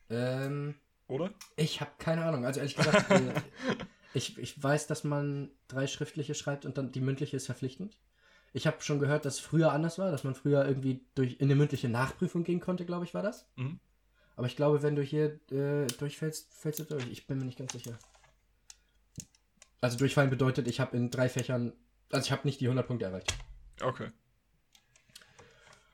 ähm, 0.09 0.75
Oder? 1.07 1.33
ich 1.55 1.81
habe 1.81 1.91
keine 1.97 2.23
Ahnung. 2.25 2.45
Also 2.45 2.59
ehrlich 2.59 2.75
gesagt, 2.75 3.09
äh, 3.11 3.33
ich, 4.13 4.37
ich 4.37 4.61
weiß, 4.61 4.87
dass 4.87 5.03
man 5.03 5.49
drei 5.67 5.87
schriftliche 5.87 6.35
schreibt 6.35 6.65
und 6.65 6.77
dann 6.77 6.91
die 6.91 7.01
mündliche 7.01 7.35
ist 7.37 7.45
verpflichtend. 7.47 7.97
Ich 8.53 8.65
habe 8.65 8.81
schon 8.81 8.99
gehört, 8.99 9.25
dass 9.25 9.35
es 9.35 9.39
früher 9.39 9.71
anders 9.71 9.99
war, 9.99 10.11
dass 10.11 10.23
man 10.23 10.33
früher 10.35 10.65
irgendwie 10.67 11.05
durch 11.15 11.33
in 11.39 11.43
eine 11.47 11.55
mündliche 11.55 11.89
Nachprüfung 11.89 12.43
gehen 12.43 12.59
konnte, 12.59 12.85
glaube 12.85 13.05
ich, 13.05 13.13
war 13.13 13.21
das. 13.21 13.47
Mhm. 13.55 13.79
Aber 14.35 14.47
ich 14.47 14.55
glaube, 14.55 14.81
wenn 14.83 14.95
du 14.95 15.01
hier 15.01 15.39
äh, 15.51 15.87
durchfällst, 15.99 16.53
fällst 16.53 16.79
du 16.79 16.83
durch. 16.85 17.07
Ich 17.07 17.27
bin 17.27 17.37
mir 17.39 17.45
nicht 17.45 17.57
ganz 17.57 17.73
sicher. 17.73 17.97
Also 19.81 19.97
durchfallen 19.97 20.29
bedeutet, 20.29 20.67
ich 20.67 20.79
habe 20.79 20.95
in 20.97 21.11
drei 21.11 21.29
Fächern, 21.29 21.73
also 22.11 22.25
ich 22.25 22.31
habe 22.31 22.47
nicht 22.47 22.59
die 22.61 22.65
100 22.65 22.87
Punkte 22.87 23.05
erreicht. 23.05 23.33
Okay. 23.81 24.09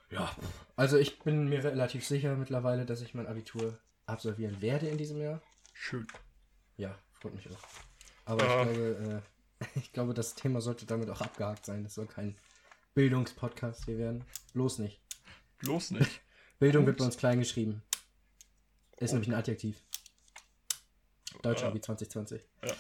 Ja. 0.10 0.32
Also 0.76 0.98
ich 0.98 1.20
bin 1.20 1.50
mir 1.50 1.64
relativ 1.64 2.06
sicher 2.06 2.36
mittlerweile, 2.36 2.86
dass 2.86 3.02
ich 3.02 3.14
mein 3.14 3.28
Abitur 3.28 3.78
absolvieren 4.06 4.62
werde 4.62 4.88
in 4.88 4.98
diesem 4.98 5.20
Jahr. 5.20 5.42
Schön. 5.74 6.08
Ja, 6.78 6.96
freut 7.20 7.36
mich 7.36 7.48
auch. 7.50 7.58
Aber 8.26 8.44
Ja. 8.46 8.64
ich 8.64 8.74
glaube, 8.74 9.22
äh, 9.24 9.33
ich 9.76 9.92
glaube, 9.94 10.14
das 10.14 10.36
Thema 10.36 10.62
sollte 10.62 10.86
damit 10.86 11.10
auch 11.10 11.22
abgehakt 11.22 11.66
sein. 11.66 11.84
Das 11.84 11.96
soll 11.96 12.08
kein 12.08 12.38
Bildungspodcast 12.94 13.86
hier 13.86 13.98
werden. 13.98 14.24
Bloß 14.54 14.80
nicht. 14.80 15.02
Bloß 15.60 15.92
nicht. 15.92 16.22
Bildung 16.60 16.86
wird 16.86 16.98
bei 16.98 17.06
uns 17.06 17.18
klein 17.18 17.40
geschrieben. 17.40 17.82
Ist 18.98 19.12
Oh. 19.12 19.14
nämlich 19.16 19.30
ein 19.30 19.36
Adjektiv. 19.36 19.82
Deutsch 21.42 21.62
Äh, 21.64 21.66
Abi 21.66 21.82
2020. 21.82 22.42
ja. 22.64 22.74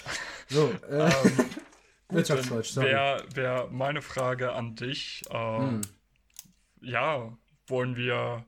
So, 0.49 0.71
äh, 0.89 1.09
ähm, 1.25 1.45
Wirtschaftsdeutsch, 2.09 2.75
wäre 2.77 3.25
wär 3.33 3.67
meine 3.71 4.01
Frage 4.01 4.53
an 4.53 4.75
dich. 4.75 5.23
Ähm, 5.29 5.61
Hm. 5.61 5.81
Ja, 6.81 7.37
wollen 7.67 7.95
wir, 7.95 8.45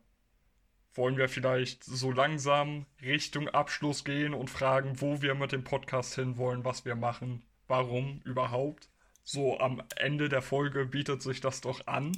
wollen 0.93 1.17
wir 1.17 1.29
vielleicht 1.29 1.83
so 1.85 2.11
langsam 2.11 2.85
Richtung 3.01 3.47
Abschluss 3.49 4.03
gehen 4.03 4.33
und 4.33 4.49
fragen, 4.49 4.99
wo 5.01 5.21
wir 5.21 5.35
mit 5.35 5.51
dem 5.53 5.63
Podcast 5.63 6.15
hinwollen, 6.15 6.65
was 6.65 6.83
wir 6.85 6.95
machen, 6.95 7.43
warum 7.67 8.21
überhaupt? 8.23 8.89
So 9.23 9.59
am 9.59 9.81
Ende 9.95 10.29
der 10.29 10.41
Folge 10.41 10.85
bietet 10.85 11.21
sich 11.21 11.41
das 11.41 11.61
doch 11.61 11.87
an. 11.87 12.11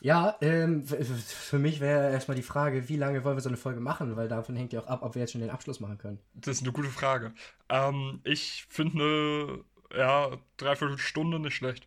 Ja, 0.00 0.36
ähm, 0.40 0.84
für 0.84 1.58
mich 1.60 1.78
wäre 1.80 2.10
erstmal 2.10 2.34
die 2.36 2.42
Frage, 2.42 2.88
wie 2.88 2.96
lange 2.96 3.22
wollen 3.24 3.36
wir 3.36 3.40
so 3.40 3.48
eine 3.48 3.56
Folge 3.56 3.80
machen? 3.80 4.16
Weil 4.16 4.26
davon 4.28 4.56
hängt 4.56 4.72
ja 4.72 4.80
auch 4.80 4.88
ab, 4.88 5.02
ob 5.02 5.14
wir 5.14 5.20
jetzt 5.22 5.30
schon 5.32 5.40
den 5.40 5.50
Abschluss 5.50 5.78
machen 5.78 5.96
können. 5.98 6.18
Das 6.34 6.56
ist 6.56 6.62
eine 6.64 6.72
gute 6.72 6.88
Frage. 6.88 7.32
Ähm, 7.68 8.20
ich 8.24 8.66
finde 8.68 9.64
eine 9.92 9.98
ja, 9.98 10.36
dreiviertel 10.56 10.98
Stunde 10.98 11.38
nicht 11.38 11.54
schlecht. 11.54 11.86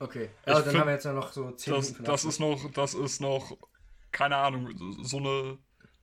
Okay. 0.00 0.30
Ich 0.42 0.46
Ja, 0.48 0.54
dann 0.54 0.64
find- 0.64 0.78
haben 0.80 0.86
wir 0.88 0.94
jetzt 0.94 1.04
ja 1.04 1.12
noch 1.12 1.32
so 1.32 1.52
10 1.52 1.72
Das, 1.74 1.86
Minuten. 1.90 2.04
das 2.04 2.24
ist 2.24 2.40
noch, 2.40 2.70
das 2.72 2.94
ist 2.94 3.20
noch, 3.20 3.56
keine 4.10 4.36
Ahnung, 4.36 4.74
so 5.04 5.18
eine, 5.18 5.58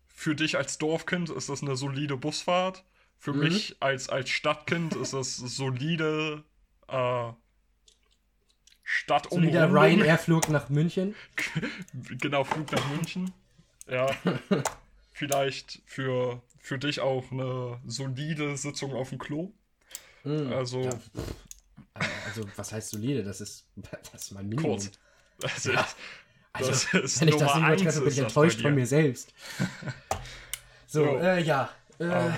für 0.07 0.35
dich 0.35 0.55
als 0.57 0.77
Dorfkind 0.77 1.29
ist 1.31 1.49
das 1.49 1.61
eine 1.61 1.75
solide 1.75 2.15
Busfahrt. 2.15 2.85
Für 3.21 3.33
Mhm. 3.33 3.39
mich 3.39 3.75
als, 3.79 4.09
als 4.09 4.29
Stadtkind 4.31 4.95
ist 4.95 5.13
das 5.13 5.37
solide 5.37 6.43
äh, 6.87 6.93
Solider 6.93 7.37
Stadtumrundung. 8.83 9.77
Ryanair-Flug 9.77 10.49
nach 10.49 10.69
München. 10.69 11.15
Genau, 12.19 12.43
Flug 12.43 12.71
nach 12.71 12.85
München. 12.89 13.31
Ja. 13.87 14.07
Vielleicht 15.13 15.81
für, 15.85 16.41
für 16.59 16.77
dich 16.79 16.99
auch 16.99 17.31
eine 17.31 17.79
solide 17.85 18.57
Sitzung 18.57 18.93
auf 18.93 19.09
dem 19.09 19.19
Klo. 19.19 19.51
Mhm. 20.23 20.51
Also- 20.51 20.81
Ja, 20.81 20.99
also, 22.25 22.43
was 22.55 22.71
heißt 22.73 22.89
solide? 22.89 23.23
Das 23.23 23.39
ist, 23.39 23.65
das 24.11 24.23
ist 24.23 24.31
mein 24.31 24.49
Minimum. 24.49 24.71
Kurz. 24.79 24.91
Also, 25.43 25.71
Ja. 25.73 25.87
Also, 26.53 26.71
das 26.71 26.83
ist 26.93 27.21
wenn 27.21 27.27
ich 27.29 27.35
das 27.35 27.55
nicht 27.55 27.63
übertreffe, 27.63 27.85
eins 27.87 27.99
bin 27.99 28.07
ich 28.09 28.15
das 28.15 28.25
enttäuscht 28.25 28.61
von 28.61 28.73
mir 28.75 28.87
selbst. 28.87 29.31
So, 30.87 31.05
Jo. 31.05 31.19
äh, 31.19 31.41
ja. 31.41 31.69
Äh, 31.99 32.03
Ähm, 32.03 32.33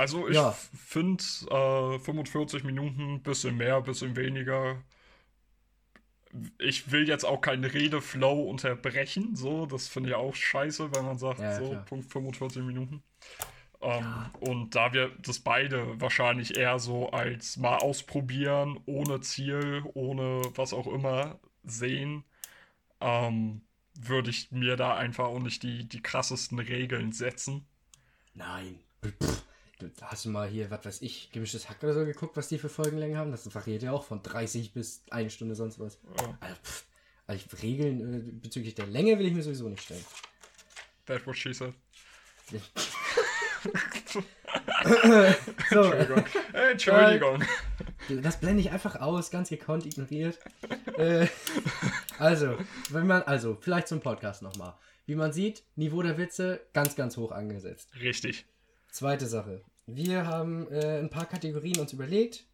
Also 0.00 0.28
ich 0.28 0.34
Ja. 0.36 0.52
finde 0.52 1.22
äh, 1.50 1.98
45 1.98 2.64
Minuten, 2.64 3.22
bisschen 3.22 3.56
mehr, 3.56 3.82
bisschen 3.82 4.16
weniger. 4.16 4.82
Ich 6.58 6.92
will 6.92 7.08
jetzt 7.08 7.24
auch 7.24 7.40
keinen 7.40 7.64
Redeflow 7.64 8.48
unterbrechen, 8.48 9.34
so, 9.34 9.66
das 9.66 9.88
finde 9.88 10.10
ich 10.10 10.14
auch 10.14 10.34
scheiße, 10.34 10.94
wenn 10.94 11.04
man 11.04 11.18
sagt, 11.18 11.40
Ja, 11.40 11.52
so, 11.52 11.68
klar. 11.70 11.84
Punkt 11.86 12.12
45 12.12 12.62
Minuten. 12.62 13.02
Ähm, 13.82 14.04
Und 14.40 14.74
da 14.76 14.92
wir 14.92 15.10
das 15.20 15.40
beide 15.40 16.00
wahrscheinlich 16.00 16.56
eher 16.56 16.78
so 16.78 17.10
als 17.10 17.56
mal 17.58 17.78
ausprobieren, 17.78 18.80
ohne 18.86 19.20
Ziel, 19.22 19.82
ohne 19.94 20.42
was 20.56 20.72
auch 20.72 20.86
immer 20.86 21.40
sehen, 21.64 22.24
ähm, 23.00 23.62
würde 23.94 24.30
ich 24.30 24.52
mir 24.52 24.76
da 24.76 24.96
einfach 24.96 25.26
auch 25.26 25.40
nicht 25.40 25.62
die, 25.64 25.88
die 25.88 26.02
krassesten 26.02 26.58
Regeln 26.60 27.12
setzen. 27.12 27.66
nein. 28.34 28.80
Pff, 29.04 29.42
Hast 30.02 30.24
du 30.24 30.30
mal 30.30 30.48
hier, 30.48 30.70
was 30.70 30.84
weiß 30.84 31.02
ich, 31.02 31.30
gemischtes 31.32 31.68
Hack 31.68 31.82
oder 31.82 31.94
so 31.94 32.04
geguckt, 32.04 32.36
was 32.36 32.48
die 32.48 32.58
für 32.58 32.68
Folgenlängen 32.68 33.16
haben? 33.16 33.30
Das 33.30 33.52
variiert 33.54 33.82
ja 33.82 33.92
auch 33.92 34.04
von 34.04 34.22
30 34.22 34.72
bis 34.72 35.02
eine 35.10 35.30
Stunde 35.30 35.54
sonst 35.54 35.78
was. 35.78 35.98
Ja. 36.20 36.36
Also, 36.40 36.56
pff, 36.62 36.84
also 37.26 37.44
ich- 37.52 37.62
Regeln 37.62 38.14
äh, 38.14 38.30
bezüglich 38.32 38.74
der 38.74 38.86
Länge 38.86 39.18
will 39.18 39.26
ich 39.26 39.32
mir 39.34 39.42
sowieso 39.42 39.68
nicht 39.68 39.82
stellen. 39.82 40.04
That's 41.06 41.26
what 41.26 41.36
she 41.36 41.52
said. 41.52 41.72
So, 45.70 45.82
Entschuldigung. 45.82 46.24
Äh, 46.54 46.70
Entschuldigung. 46.72 47.44
Das 48.22 48.40
blende 48.40 48.60
ich 48.62 48.70
einfach 48.70 48.96
aus, 48.96 49.30
ganz 49.30 49.50
gekonnt 49.50 49.86
ignoriert. 49.86 50.38
äh, 50.96 51.26
also, 52.18 52.56
wenn 52.88 53.06
man, 53.06 53.22
also, 53.22 53.56
vielleicht 53.60 53.88
zum 53.88 54.00
Podcast 54.00 54.42
nochmal. 54.42 54.74
Wie 55.06 55.14
man 55.14 55.32
sieht, 55.32 55.62
Niveau 55.76 56.02
der 56.02 56.18
Witze 56.18 56.60
ganz, 56.72 56.96
ganz 56.96 57.16
hoch 57.16 57.32
angesetzt. 57.32 57.90
Richtig. 58.00 58.46
Zweite 58.92 59.26
Sache. 59.26 59.62
wir 59.86 60.26
haben 60.26 60.70
äh, 60.70 60.98
ein 60.98 61.10
paar 61.10 61.26
Kategorien 61.26 61.78
uns 61.78 61.92
überlegt. 61.92 62.44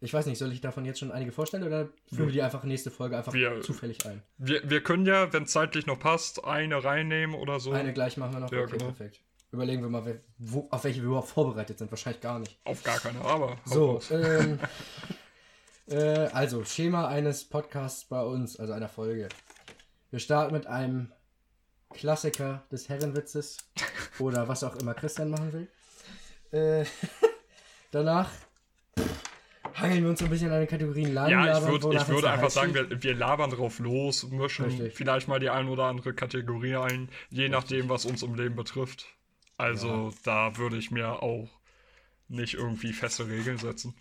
Ich 0.00 0.14
weiß 0.14 0.26
nicht, 0.26 0.38
soll 0.38 0.52
ich 0.52 0.60
davon 0.60 0.84
jetzt 0.84 1.00
schon 1.00 1.10
einige 1.10 1.32
vorstellen 1.32 1.64
oder 1.64 1.88
führen 2.12 2.26
wir 2.26 2.32
die 2.32 2.42
einfach 2.42 2.62
nächste 2.62 2.90
Folge 2.92 3.16
einfach 3.16 3.32
Wir- 3.32 3.60
zufällig 3.62 4.04
ein? 4.06 4.22
Wir, 4.36 4.68
wir 4.70 4.80
können 4.82 5.06
ja, 5.06 5.32
wenn 5.32 5.42
es 5.44 5.50
zeitlich 5.50 5.86
noch 5.86 5.98
passt, 5.98 6.44
eine 6.44 6.82
reinnehmen 6.84 7.34
oder 7.34 7.58
so. 7.58 7.72
Eine 7.72 7.92
gleich 7.92 8.16
machen 8.16 8.34
wir 8.34 8.40
noch. 8.40 8.52
Ja, 8.52 8.60
okay, 8.62 8.72
genau. 8.72 8.84
perfekt. 8.86 9.20
Überlegen 9.50 9.82
wir 9.82 9.88
mal, 9.88 10.20
wo, 10.36 10.68
auf 10.70 10.84
welche 10.84 11.00
wir 11.00 11.08
überhaupt 11.08 11.30
vorbereitet 11.30 11.78
sind. 11.78 11.90
Wahrscheinlich 11.90 12.20
gar 12.20 12.38
nicht. 12.38 12.58
Auf 12.64 12.82
gar 12.84 12.98
keine, 13.00 13.20
aber. 13.22 13.56
So, 13.64 14.00
ähm, 14.12 14.60
äh, 15.88 15.96
also 16.32 16.64
Schema 16.64 17.08
eines 17.08 17.44
Podcasts 17.44 18.04
bei 18.04 18.22
uns, 18.22 18.56
also 18.58 18.72
einer 18.74 18.88
Folge. 18.88 19.28
Wir 20.10 20.18
starten 20.20 20.52
mit 20.54 20.66
einem 20.66 21.12
Klassiker 21.90 22.64
des 22.70 22.88
Herrenwitzes 22.88 23.58
oder 24.18 24.48
was 24.48 24.64
auch 24.64 24.76
immer 24.76 24.94
Christian 24.94 25.30
machen 25.30 25.52
will. 25.52 25.68
Äh, 26.50 26.86
danach 27.90 28.30
hangeln 29.74 30.02
wir 30.02 30.10
uns 30.10 30.22
ein 30.22 30.30
bisschen 30.30 30.50
an 30.50 30.60
den 30.60 30.68
Kategorien 30.68 31.14
lang. 31.14 31.30
Ja, 31.30 31.58
ich, 31.58 31.64
würd, 31.66 31.94
ich 31.94 32.08
würde 32.08 32.30
einfach 32.30 32.50
sagen, 32.50 32.74
wir, 32.74 33.02
wir 33.02 33.14
labern 33.14 33.50
drauf 33.50 33.78
los, 33.78 34.24
mischen 34.30 34.66
Richtig. 34.66 34.94
vielleicht 34.94 35.28
mal 35.28 35.40
die 35.40 35.50
ein 35.50 35.68
oder 35.68 35.84
andere 35.84 36.14
Kategorie 36.14 36.76
ein, 36.76 37.08
je 37.30 37.48
nachdem, 37.48 37.88
was 37.88 38.04
uns 38.04 38.22
im 38.22 38.34
Leben 38.34 38.56
betrifft. 38.56 39.06
Also 39.56 40.12
da 40.24 40.56
würde 40.56 40.76
ich 40.76 40.90
mir 40.90 41.22
auch 41.22 41.48
nicht 42.28 42.54
irgendwie 42.54 42.92
feste 42.92 43.28
Regeln 43.28 43.58
setzen. 43.58 43.94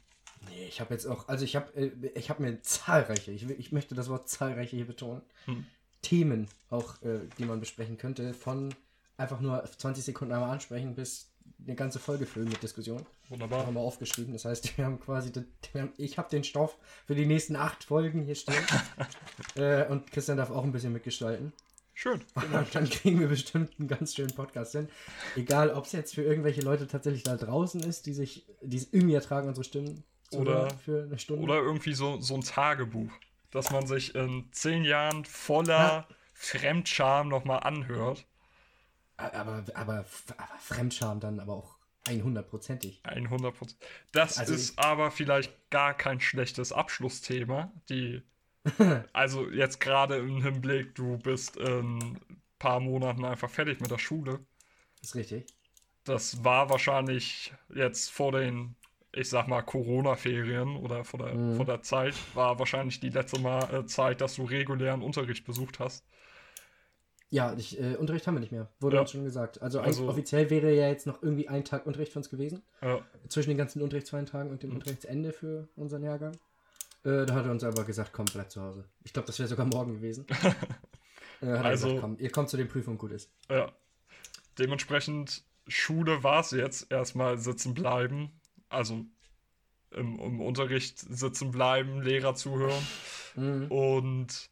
Nee, 0.50 0.68
ich 0.68 0.80
habe 0.80 0.94
jetzt 0.94 1.06
auch, 1.06 1.28
also 1.28 1.44
ich 1.44 1.56
habe 1.56 1.74
äh, 1.76 1.92
ich 2.16 2.30
hab 2.30 2.40
mir 2.40 2.62
zahlreiche, 2.62 3.32
ich, 3.32 3.50
ich 3.50 3.72
möchte 3.72 3.96
das 3.96 4.10
Wort 4.10 4.30
zahlreiche 4.30 4.76
hier 4.76 4.86
betonen, 4.86 5.22
Hm. 5.46 5.66
Themen 6.02 6.48
auch, 6.70 7.02
äh, 7.02 7.20
die 7.38 7.46
man 7.46 7.60
besprechen 7.60 7.98
könnte, 7.98 8.34
von 8.34 8.74
einfach 9.18 9.40
nur 9.40 9.64
20 9.64 10.04
Sekunden 10.04 10.34
einmal 10.34 10.52
ansprechen 10.52 10.96
bis 10.96 11.30
eine 11.66 11.76
ganze 11.76 12.00
Folge 12.00 12.26
füllen 12.26 12.50
mit 12.50 12.62
Diskussion. 12.62 13.06
Wunderbar. 13.30 13.66
Haben 13.66 13.76
wir 13.76 13.82
aufgeschrieben. 13.82 14.34
Das 14.34 14.46
heißt, 14.46 14.78
wir 14.78 14.86
haben 14.86 15.00
quasi, 15.00 15.32
den, 15.32 15.46
wir 15.74 15.82
haben, 15.82 15.94
ich 15.98 16.18
habe 16.18 16.30
den 16.30 16.44
Stoff 16.44 16.78
für 17.06 17.16
die 17.16 17.26
nächsten 17.26 17.56
acht 17.56 17.84
Folgen 17.84 18.24
hier 18.24 18.36
stehen. 18.36 18.64
äh, 19.56 19.86
und 19.88 20.12
Christian 20.12 20.38
darf 20.38 20.52
auch 20.52 20.64
ein 20.64 20.72
bisschen 20.72 20.94
mitgestalten. 20.94 21.54
Schön. 21.94 22.22
Und 22.36 22.76
dann 22.76 22.88
kriegen 22.88 23.20
wir 23.20 23.28
bestimmt 23.28 23.72
einen 23.80 23.88
ganz 23.88 24.14
schönen 24.14 24.36
Podcast 24.36 24.74
hin. 24.74 24.88
Egal, 25.36 25.72
ob 25.72 25.86
es 25.86 25.94
jetzt 25.94 26.14
für 26.14 26.22
irgendwelche 26.22 26.62
Leute 26.62 26.86
tatsächlich 26.86 27.24
da 27.24 27.36
draußen 27.38 27.82
ist, 27.82 28.06
die 28.06 28.14
sich, 28.14 28.46
die 28.62 28.78
es 28.78 28.94
irgendwie 28.94 29.16
ertragen, 29.16 29.48
unsere 29.48 29.64
Stimmen 29.64 30.04
Oder- 30.32 30.70
für 30.70 31.06
eine 31.06 31.18
Stunde. 31.18 31.42
Oder 31.42 31.56
irgendwie 31.56 31.96
so, 31.96 32.22
so 32.22 32.36
ein 32.36 32.42
Tagebuch, 32.42 33.10
dass 33.52 33.72
man 33.72 33.88
sich 33.88 34.16
in 34.16 34.50
zehn 34.52 34.84
Jahren 34.84 35.26
voller 35.26 35.78
Ja. 35.78 36.08
Fremdscham 36.34 37.30
nochmal 37.30 37.62
anhört. 37.62 38.26
Aber, 39.18 39.64
aber, 39.74 40.06
aber 40.38 40.58
Fremdscham 40.60 41.20
dann 41.20 41.40
aber 41.40 41.54
auch 41.54 41.78
100%ig. 42.06 43.02
100%. 43.04 43.76
Das 44.12 44.38
Also 44.38 44.54
ist 44.54 44.78
aber 44.80 45.12
vielleicht 45.12 45.70
gar 45.70 45.94
kein 45.96 46.20
schlechtes 46.22 46.72
Abschlussthema. 46.72 47.72
Die, 47.90 48.22
also 49.14 49.50
jetzt 49.50 49.80
gerade 49.80 50.18
im 50.18 50.42
Hinblick, 50.44 50.96
du 50.96 51.18
bist 51.18 51.58
in 51.58 51.98
ein 52.00 52.42
paar 52.60 52.80
Monaten 52.80 53.26
einfach 53.26 53.50
fertig 53.50 53.80
mit 53.82 53.92
der 53.92 53.98
Schule. 53.98 54.46
Ist 55.02 55.16
richtig. 55.16 55.48
Das 56.06 56.44
war 56.44 56.70
wahrscheinlich 56.70 57.54
jetzt 57.74 58.12
vor 58.12 58.32
den, 58.32 58.76
ich 59.14 59.30
sag 59.30 59.48
mal, 59.48 59.62
Corona-Ferien 59.62 60.76
oder 60.78 61.04
vor 61.04 61.20
der, 61.20 61.34
Mhm. 61.34 61.56
vor 61.56 61.66
der 61.66 61.82
Zeit, 61.82 62.14
war 62.36 62.60
wahrscheinlich 62.60 63.00
die 63.00 63.10
letzte 63.10 63.40
Mal 63.42 63.64
äh, 63.74 63.86
Zeit, 63.86 64.22
dass 64.22 64.36
du 64.36 64.44
regulären 64.46 65.02
Unterricht 65.02 65.46
besucht 65.46 65.80
hast. 65.80 66.06
Ja, 67.30 67.54
ich, 67.58 67.78
äh, 67.80 67.96
Unterricht 67.96 68.26
haben 68.28 68.36
wir 68.36 68.40
nicht 68.40 68.52
mehr. 68.54 68.70
Wurde 68.80 68.96
Ja. 68.96 69.02
uns 69.02 69.12
schon 69.12 69.24
gesagt. 69.26 69.62
Also, 69.62 69.82
Also- 69.82 70.08
offiziell 70.08 70.50
wäre 70.50 70.74
ja 70.74 70.88
jetzt 70.88 71.08
noch 71.08 71.22
irgendwie 71.22 71.50
ein 71.50 71.66
Tag 71.66 71.86
Unterricht 71.86 72.14
für 72.14 72.20
uns 72.20 72.30
gewesen. 72.30 72.64
Ja, 72.82 73.02
Zwischen 73.28 73.50
den 73.50 73.58
ganzen 73.58 73.82
Unterrichtsfreien 73.82 74.26
Tagen 74.26 74.50
und 74.50 74.64
dem 74.64 74.70
Mhm. 74.70 74.78
Unterrichtsende 74.78 75.34
für 75.34 75.68
unseren 75.76 76.04
Jahrgang. 76.04 76.34
Äh, 77.04 77.26
da 77.26 77.34
hat 77.36 77.46
er 77.46 77.52
uns 77.52 77.64
aber 77.64 77.84
gesagt, 77.84 78.12
komm, 78.14 78.26
bleib 78.32 78.50
zu 78.52 78.62
Hause. 78.62 78.86
Ich 79.04 79.12
glaube, 79.14 79.26
das 79.28 79.40
wäre 79.40 79.50
sogar 79.50 79.66
morgen 79.66 79.96
gewesen. 79.96 80.26
äh, 81.42 81.46
hat 81.48 81.50
er 81.50 81.66
Also- 81.66 81.88
gesagt, 81.88 82.02
komm, 82.02 82.18
ihr 82.20 82.32
kommt 82.32 82.50
zu 82.50 82.56
den 82.58 82.68
Prüfungen, 82.68 82.98
gut 82.98 83.12
ist. 83.12 83.32
ja. 83.50 83.72
Dementsprechend, 84.58 85.44
Schule 85.68 86.24
war 86.24 86.40
es 86.40 86.52
jetzt 86.52 86.92
erstmal 86.92 87.38
sitzen 87.38 87.74
bleiben. 87.74 88.40
Also 88.70 89.06
im, 89.92 90.20
im 90.20 90.42
Unterricht 90.42 91.00
sitzen 91.00 91.52
bleiben, 91.52 92.02
Lehrer 92.02 92.36
zuhören. 92.36 92.86
Mhm. 93.36 93.72
Und 93.72 94.50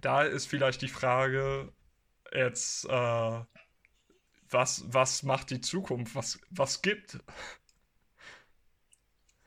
da 0.00 0.22
ist 0.22 0.46
vielleicht 0.46 0.82
die 0.82 0.88
Frage 0.88 1.72
jetzt, 2.32 2.84
äh, 2.84 3.40
was, 4.50 4.84
was 4.86 5.22
macht 5.22 5.50
die 5.50 5.60
Zukunft? 5.60 6.14
Was, 6.14 6.40
was 6.50 6.82
gibt? 6.82 7.18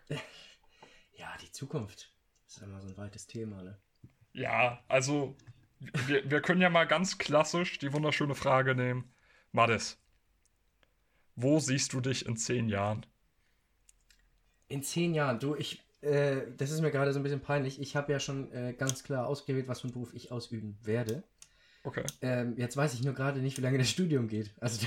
Ja, 1.15 1.37
die 1.41 1.51
Zukunft. 1.51 2.11
Das 2.45 2.57
ist 2.57 2.63
immer 2.63 2.81
so 2.81 2.89
ein 2.89 2.97
weites 2.97 3.27
Thema, 3.27 3.61
ne? 3.61 3.79
Ja, 4.33 4.83
also 4.89 5.37
wir, 5.79 6.29
wir 6.29 6.41
können 6.41 6.59
ja 6.59 6.69
mal 6.69 6.85
ganz 6.85 7.17
klassisch 7.17 7.77
die 7.79 7.93
wunderschöne 7.93 8.35
Frage 8.35 8.75
nehmen. 8.75 9.13
Madis, 9.51 9.97
wo 11.35 11.59
siehst 11.59 11.93
du 11.93 12.01
dich 12.01 12.25
in 12.25 12.35
zehn 12.35 12.67
Jahren? 12.67 13.05
In 14.73 14.83
zehn 14.83 15.13
Jahren, 15.13 15.39
du, 15.39 15.55
ich, 15.55 15.83
äh, 16.01 16.41
das 16.57 16.71
ist 16.71 16.81
mir 16.81 16.91
gerade 16.91 17.13
so 17.13 17.19
ein 17.19 17.23
bisschen 17.23 17.41
peinlich. 17.41 17.79
Ich 17.79 17.95
habe 17.95 18.11
ja 18.11 18.19
schon 18.19 18.51
äh, 18.51 18.73
ganz 18.73 19.03
klar 19.03 19.27
ausgewählt, 19.27 19.67
was 19.67 19.81
für 19.81 19.85
einen 19.85 19.93
Beruf 19.93 20.13
ich 20.13 20.31
ausüben 20.31 20.77
werde. 20.81 21.23
Okay. 21.83 22.03
Ähm, 22.21 22.55
jetzt 22.57 22.75
weiß 22.77 22.93
ich 22.93 23.03
nur 23.03 23.13
gerade 23.13 23.39
nicht, 23.39 23.57
wie 23.57 23.61
lange 23.61 23.77
das 23.77 23.89
Studium 23.89 24.27
geht. 24.27 24.51
Also, 24.59 24.85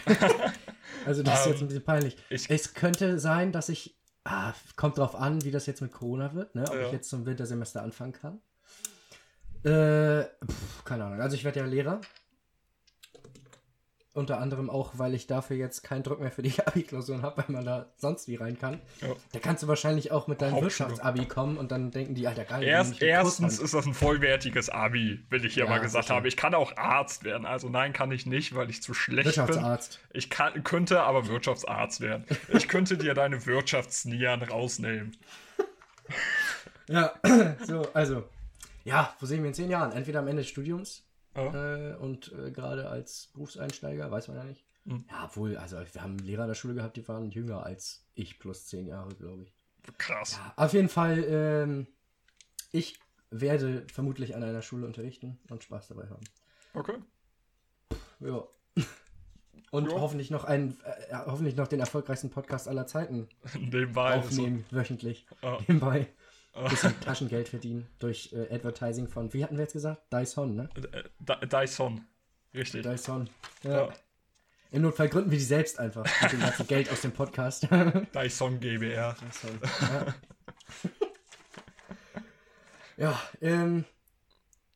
also 1.06 1.22
das 1.22 1.40
ist 1.40 1.46
Ähm, 1.46 1.52
jetzt 1.52 1.60
ein 1.62 1.68
bisschen 1.68 1.84
peinlich. 1.84 2.16
ich- 2.30 2.50
es 2.50 2.74
könnte 2.74 3.18
sein, 3.20 3.52
dass 3.52 3.68
ich. 3.68 3.96
Ah, 4.24 4.54
kommt 4.74 4.98
drauf 4.98 5.14
an, 5.14 5.44
wie 5.44 5.52
das 5.52 5.66
jetzt 5.66 5.80
mit 5.82 5.92
Corona 5.92 6.34
wird, 6.34 6.56
ne? 6.56 6.64
Ob 6.68 6.74
Ja. 6.74 6.86
ich 6.86 6.92
jetzt 6.92 7.08
zum 7.08 7.24
Wintersemester 7.26 7.80
anfangen 7.82 8.12
kann. 8.12 8.40
Äh, 9.62 10.24
pf, 10.44 10.84
keine 10.84 11.04
Ahnung. 11.04 11.20
Also 11.20 11.36
ich 11.36 11.44
werde 11.44 11.60
ja 11.60 11.66
Lehrer. 11.66 12.00
Unter 14.16 14.40
anderem 14.40 14.70
auch, 14.70 14.92
weil 14.96 15.12
ich 15.12 15.26
dafür 15.26 15.58
jetzt 15.58 15.82
keinen 15.82 16.02
Druck 16.02 16.20
mehr 16.20 16.30
für 16.30 16.42
die 16.42 16.54
Abi-Klausuren 16.66 17.20
habe, 17.20 17.42
weil 17.42 17.54
man 17.54 17.66
da 17.66 17.90
sonst 17.96 18.28
wie 18.28 18.36
rein 18.36 18.58
kann. 18.58 18.80
Ja. 19.02 19.08
Da 19.32 19.38
kannst 19.40 19.62
du 19.62 19.68
wahrscheinlich 19.68 20.10
auch 20.10 20.26
mit 20.26 20.40
deinem. 20.40 20.62
Wirtschaftsabi 20.62 21.26
kommen 21.26 21.58
und 21.58 21.70
dann 21.70 21.90
denken 21.90 22.14
die, 22.14 22.26
Alter, 22.26 22.44
geil. 22.44 22.62
Erst, 22.62 23.02
erstens 23.02 23.58
ist 23.58 23.74
das 23.74 23.84
ein 23.84 23.92
vollwertiges 23.92 24.70
Abi, 24.70 25.24
will 25.28 25.44
ich 25.44 25.52
hier 25.52 25.64
Ja, 25.64 25.70
mal 25.70 25.80
gesagt 25.80 26.08
haben. 26.08 26.24
Ich 26.24 26.38
kann 26.38 26.54
auch 26.54 26.76
Arzt 26.78 27.24
werden. 27.24 27.46
Also 27.46 27.68
nein, 27.68 27.92
kann 27.92 28.10
ich 28.10 28.24
nicht, 28.24 28.54
weil 28.54 28.70
ich 28.70 28.82
zu 28.82 28.94
schlecht 28.94 29.24
bin. 29.24 29.36
Wirtschaftsarzt. 29.36 30.00
Ich 30.14 30.30
kann, 30.30 30.64
könnte 30.64 31.02
aber 31.02 31.28
Wirtschaftsarzt 31.28 32.00
werden. 32.00 32.24
Ich 32.48 32.68
könnte 32.68 32.96
dir 32.96 33.12
deine 33.12 33.44
Wirtschaftsnieren 33.44 34.42
rausnehmen. 34.42 35.14
Ja, 36.88 37.12
so, 37.66 37.86
also. 37.92 38.24
Ja, 38.84 39.14
wo 39.20 39.26
sehen 39.26 39.42
wir 39.42 39.48
in 39.48 39.54
zehn 39.54 39.68
Jahren? 39.68 39.92
Entweder 39.92 40.20
am 40.20 40.28
Ende 40.28 40.42
des 40.42 40.48
Studiums 40.48 41.05
Ja. 41.36 41.92
äh, 41.92 41.96
und 41.96 42.32
äh, 42.32 42.50
gerade 42.50 42.88
als 42.88 43.28
Berufseinsteiger, 43.34 44.10
weiß 44.10 44.28
man 44.28 44.36
ja 44.38 44.44
nicht. 44.44 44.64
Mhm. 44.84 45.04
Ja, 45.10 45.24
obwohl, 45.24 45.56
also 45.56 45.76
wir 45.92 46.02
haben 46.02 46.18
Lehrer 46.18 46.42
in 46.44 46.48
der 46.48 46.54
Schule 46.54 46.74
gehabt, 46.74 46.96
die 46.96 47.06
waren 47.08 47.30
jünger 47.30 47.64
als 47.64 48.04
ich 48.14 48.38
plus 48.38 48.66
zehn 48.66 48.86
Jahre, 48.86 49.14
glaube 49.14 49.42
ich. 49.42 49.52
Krass. 49.98 50.32
Ja, 50.32 50.52
auf 50.56 50.72
jeden 50.72 50.88
Fall, 50.88 51.24
ähm, 51.28 51.86
ich 52.72 52.98
werde 53.30 53.84
vermutlich 53.92 54.34
an 54.36 54.42
einer 54.42 54.62
Schule 54.62 54.86
unterrichten 54.86 55.38
und 55.50 55.62
Spaß 55.62 55.88
dabei 55.88 56.08
haben. 56.08 56.24
Okay. 56.74 56.94
Ja. 58.20 58.44
Und 59.72 59.90
Ja. 59.90 59.98
hoffentlich 60.00 60.30
noch 60.30 60.44
einen, 60.44 60.78
äh, 60.84 61.14
hoffentlich 61.26 61.56
noch 61.56 61.66
den 61.66 61.80
erfolgreichsten 61.80 62.30
Podcast 62.30 62.68
aller 62.68 62.86
Zeiten 62.86 63.28
Nebenbei. 63.58 64.12
also, 64.14 64.28
aufnehmen, 64.28 64.64
wöchentlich. 64.70 65.26
Ja. 65.42 65.58
Nebenbei. 65.60 66.06
Ah. 66.56 66.68
Bisschen 66.68 66.98
Taschengeld 67.00 67.48
verdienen 67.50 67.86
durch 67.98 68.32
äh, 68.32 68.52
Advertising 68.54 69.08
von, 69.08 69.32
wie 69.34 69.44
hatten 69.44 69.56
wir 69.56 69.64
jetzt 69.64 69.74
gesagt? 69.74 70.02
Dyson, 70.12 70.56
ne? 70.56 70.68
Äh, 70.92 71.02
Dy- 71.20 71.46
Dyson. 71.48 72.06
Richtig. 72.54 72.82
Dyson. 72.82 73.28
Ja. 73.62 73.88
Ja. 73.88 73.92
Im 74.70 74.82
Notfall 74.82 75.08
gründen 75.10 75.30
wir 75.30 75.38
die 75.38 75.44
selbst 75.44 75.78
einfach 75.78 76.04
mit 76.22 76.32
dem 76.32 76.40
ganzen 76.40 76.66
Geld 76.66 76.90
aus 76.90 77.02
dem 77.02 77.12
Podcast. 77.12 77.68
Dyson 78.14 78.58
GBR. 78.58 79.14
Dyson. 79.20 79.60
Ja, 79.80 80.14
ja 82.96 83.20
ähm, 83.40 83.84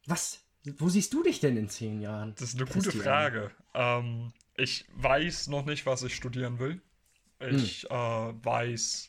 was? 0.06 0.40
Wo 0.76 0.88
siehst 0.88 1.12
du 1.14 1.22
dich 1.22 1.40
denn 1.40 1.56
in 1.56 1.68
zehn 1.68 2.00
Jahren? 2.00 2.34
Das 2.38 2.50
ist 2.50 2.56
eine 2.56 2.66
gute 2.66 2.80
Christian? 2.90 3.02
Frage. 3.04 3.50
Ähm, 3.74 4.32
ich 4.56 4.84
weiß 4.94 5.48
noch 5.48 5.64
nicht, 5.64 5.86
was 5.86 6.02
ich 6.02 6.14
studieren 6.14 6.58
will. 6.58 6.80
Ich 7.40 7.84
Hm. 7.84 7.90
äh, 7.90 8.44
weiß 8.44 9.08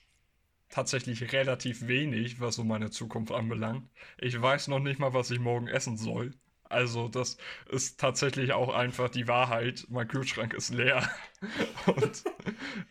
tatsächlich 0.71 1.31
relativ 1.33 1.87
wenig, 1.87 2.39
was 2.39 2.55
so 2.55 2.63
meine 2.63 2.89
Zukunft 2.89 3.31
anbelangt. 3.31 3.89
Ich 4.19 4.41
weiß 4.41 4.67
noch 4.69 4.79
nicht 4.79 4.99
mal, 4.99 5.13
was 5.13 5.29
ich 5.31 5.39
morgen 5.39 5.67
essen 5.67 5.97
soll. 5.97 6.31
Also 6.63 7.09
das 7.09 7.37
ist 7.69 7.99
tatsächlich 7.99 8.53
auch 8.53 8.73
einfach 8.73 9.09
die 9.09 9.27
Wahrheit. 9.27 9.85
Mein 9.89 10.07
Kühlschrank 10.07 10.53
ist 10.53 10.73
leer. 10.73 11.07
Und 11.85 12.01
Das 12.01 12.23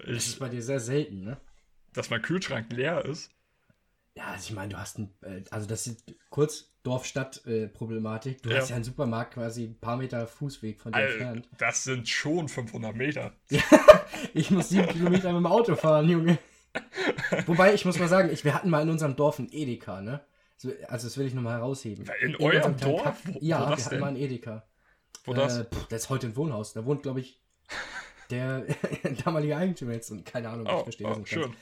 ist 0.07 0.28
ich, 0.35 0.39
bei 0.39 0.49
dir 0.51 0.62
sehr 0.62 0.81
selten, 0.81 1.24
ne? 1.24 1.41
dass 1.95 2.11
mein 2.11 2.20
Kühlschrank 2.22 2.70
leer 2.72 3.05
ist. 3.05 3.31
Ja, 4.16 4.24
also 4.33 4.49
ich 4.51 4.55
meine, 4.55 4.68
du 4.74 4.78
hast 4.78 4.99
ein, 4.99 5.14
äh, 5.22 5.43
also 5.51 5.66
das 5.66 5.87
ist 5.87 6.05
kurz 6.28 6.72
Dorf-Stadt-Problematik. 6.83 8.43
du 8.43 8.51
Ja. 8.51 8.57
hast 8.59 8.68
ja 8.70 8.76
einen 8.76 8.85
Supermarkt 8.85 9.35
quasi 9.35 9.64
ein 9.64 9.78
paar 9.78 9.97
Meter 9.97 10.26
Fußweg 10.26 10.81
von 10.81 10.93
dir 10.93 10.99
Al- 10.99 11.11
entfernt. 11.12 11.49
das 11.59 11.85
sind 11.85 12.09
schon 12.09 12.49
500 12.49 12.95
Meter. 12.95 13.33
Ich 14.35 14.51
muss 14.51 14.68
sieben 14.68 14.87
Kilometer 14.89 15.33
mit 15.33 15.39
dem 15.41 15.47
Auto 15.47 15.74
fahren, 15.76 16.07
Junge. 16.09 16.39
Wobei, 17.47 17.75
ich 17.75 17.85
muss 17.85 17.99
mal 17.99 18.09
sagen, 18.09 18.31
ich, 18.33 18.45
wir 18.45 18.55
hatten 18.55 18.71
mal 18.71 18.83
in 18.83 18.91
unserem 18.91 19.16
Dorf 19.16 19.39
ein 19.39 19.49
Edeka, 19.51 20.01
ne? 20.01 20.21
So, 20.57 20.71
Also 20.89 21.07
das 21.09 21.16
will 21.18 21.27
ich 21.27 21.35
nochmal 21.35 21.55
herausheben. 21.59 22.05
In 22.21 22.37
unserem 22.37 22.57
eurem 22.62 22.77
Dorf? 22.77 23.03
Kaff- 23.03 23.23
Wo- 23.27 23.39
ja, 23.41 23.61
wo 23.61 23.64
wir 23.71 23.77
das 23.77 23.87
hatten 23.87 23.95
denn? 23.95 24.01
mal 24.01 24.09
ein 24.09 24.16
Edeka. 24.16 24.62
Wo 25.25 25.35
das? 25.35 25.59
Äh, 25.59 25.64
pff, 25.64 25.87
das 25.89 26.03
ist 26.03 26.11
heute 26.11 26.27
ein 26.29 26.37
Wohnhaus. 26.37 26.73
Da 26.73 26.85
wohnt, 26.85 27.03
glaube 27.03 27.21
ich, 27.21 27.41
der 28.31 28.64
damalige 29.25 29.57
Eigentümer 29.57 29.93
jetzt. 29.93 30.11
Und 30.11 30.25
keine 30.25 30.49
Ahnung, 30.51 30.66
ich 30.66 30.73
oh, 30.73 30.83
verstehe 30.85 31.07
das 31.09 31.16
oh, 31.16 31.21
nicht 31.21 31.31
ganz. 31.31 31.47
schön. 31.47 31.57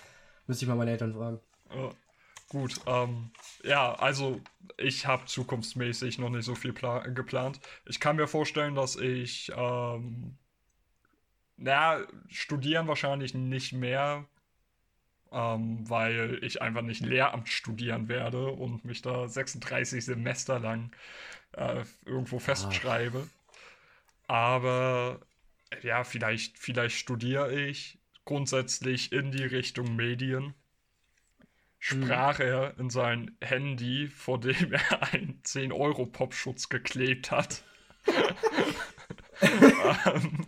Müsste 0.47 0.65
ich 0.65 0.69
mal 0.69 0.75
meine 0.77 0.91
Eltern 0.93 1.15
fragen. 1.15 1.41
Ja, 1.75 1.91
gut, 2.49 2.81
ähm, 2.87 3.31
ja, 3.63 3.95
also 3.95 4.41
ich 4.79 5.07
habe 5.07 5.27
zukunftsmäßig 5.27 6.19
noch 6.19 6.31
nicht 6.31 6.45
so 6.45 6.55
viel 6.55 6.73
pla 6.73 7.01
geplant. 7.01 7.61
Ich 7.87 8.01
kann 8.01 8.17
mir 8.17 8.27
vorstellen, 8.27 8.75
dass 8.75 8.97
ich, 8.97 9.53
ähm, 9.55 10.37
naja, 11.57 12.07
studieren 12.29 12.89
wahrscheinlich 12.89 13.35
nicht 13.35 13.73
mehr, 13.75 14.25
ähm, 15.33 15.89
weil 15.89 16.39
ich 16.43 16.63
einfach 16.63 16.83
nicht 16.83 17.05
Lehramt 17.05 17.49
studieren 17.49 18.09
werde 18.09 18.49
und 18.49 18.85
mich 18.85 19.03
da 19.03 19.29
36 19.29 20.05
Semester 20.05 20.59
lang 20.59 20.91
äh, 21.53 21.85
irgendwo 22.05 22.39
festschreibe. 22.39 23.29
Aber 24.27 25.21
ja, 25.83 26.05
vielleicht, 26.05 26.59
vielleicht 26.59 26.97
studiere 26.97 27.55
ich 27.55 27.99
grundsätzlich 28.25 29.13
in 29.13 29.31
die 29.31 29.45
Richtung 29.45 29.97
Medien 29.97 30.55
sprach 31.79 32.41
er 32.41 32.79
in 32.79 32.91
sein 32.91 33.37
Handy, 33.41 34.09
vor 34.09 34.41
dem 34.41 34.73
er 34.73 35.13
einen 35.13 35.41
10-Euro-Popschutz 35.45 36.69
geklebt 36.69 37.31
hat. 37.31 37.63
ähm, 39.41 40.47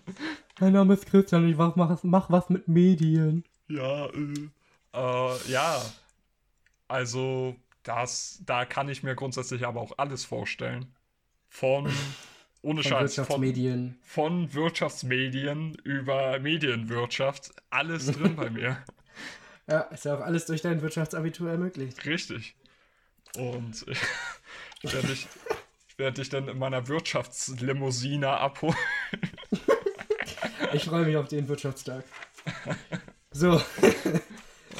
Mein 0.58 0.72
Name 0.72 0.94
ist 0.94 1.06
Christian 1.06 1.48
ich 1.48 1.56
mach, 1.56 1.76
mach, 1.76 2.02
mach 2.02 2.30
was 2.30 2.50
mit 2.50 2.66
Medien. 2.68 3.44
ja, 3.68 4.06
äh, 4.06 4.48
äh, 4.94 5.50
ja, 5.50 5.82
also 6.88 7.56
das, 7.82 8.40
da 8.44 8.64
kann 8.64 8.88
ich 8.88 9.02
mir 9.02 9.14
grundsätzlich 9.14 9.66
aber 9.66 9.80
auch 9.80 9.92
alles 9.98 10.24
vorstellen. 10.24 10.92
Von, 11.48 11.90
ohne 12.62 12.82
Von 12.82 12.90
Scheiß, 12.90 13.14
von, 13.14 13.42
Wirtschaftsmedien. 13.42 13.98
von 14.02 14.54
Wirtschaftsmedien 14.54 15.74
über 15.84 16.38
Medienwirtschaft, 16.38 17.52
alles 17.70 18.06
drin 18.12 18.36
bei 18.36 18.50
mir. 18.50 18.82
Ja, 19.68 19.80
ist 19.82 20.04
ja 20.04 20.16
auch 20.16 20.20
alles 20.20 20.46
durch 20.46 20.62
dein 20.62 20.82
Wirtschaftsabitur 20.82 21.50
ermöglicht. 21.50 22.04
Richtig. 22.06 22.54
Und 23.36 23.86
ich 24.82 24.92
werde 24.92 25.08
dich, 25.08 25.28
ich 25.88 25.98
werd 25.98 26.18
dich 26.18 26.28
dann 26.28 26.48
in 26.48 26.58
meiner 26.58 26.88
Wirtschaftslimousine 26.88 28.28
abholen. 28.28 28.76
Ich 30.72 30.84
freue 30.84 31.04
mich 31.04 31.16
auf 31.16 31.26
den 31.26 31.48
Wirtschaftstag. 31.48 32.04
So. 33.32 33.60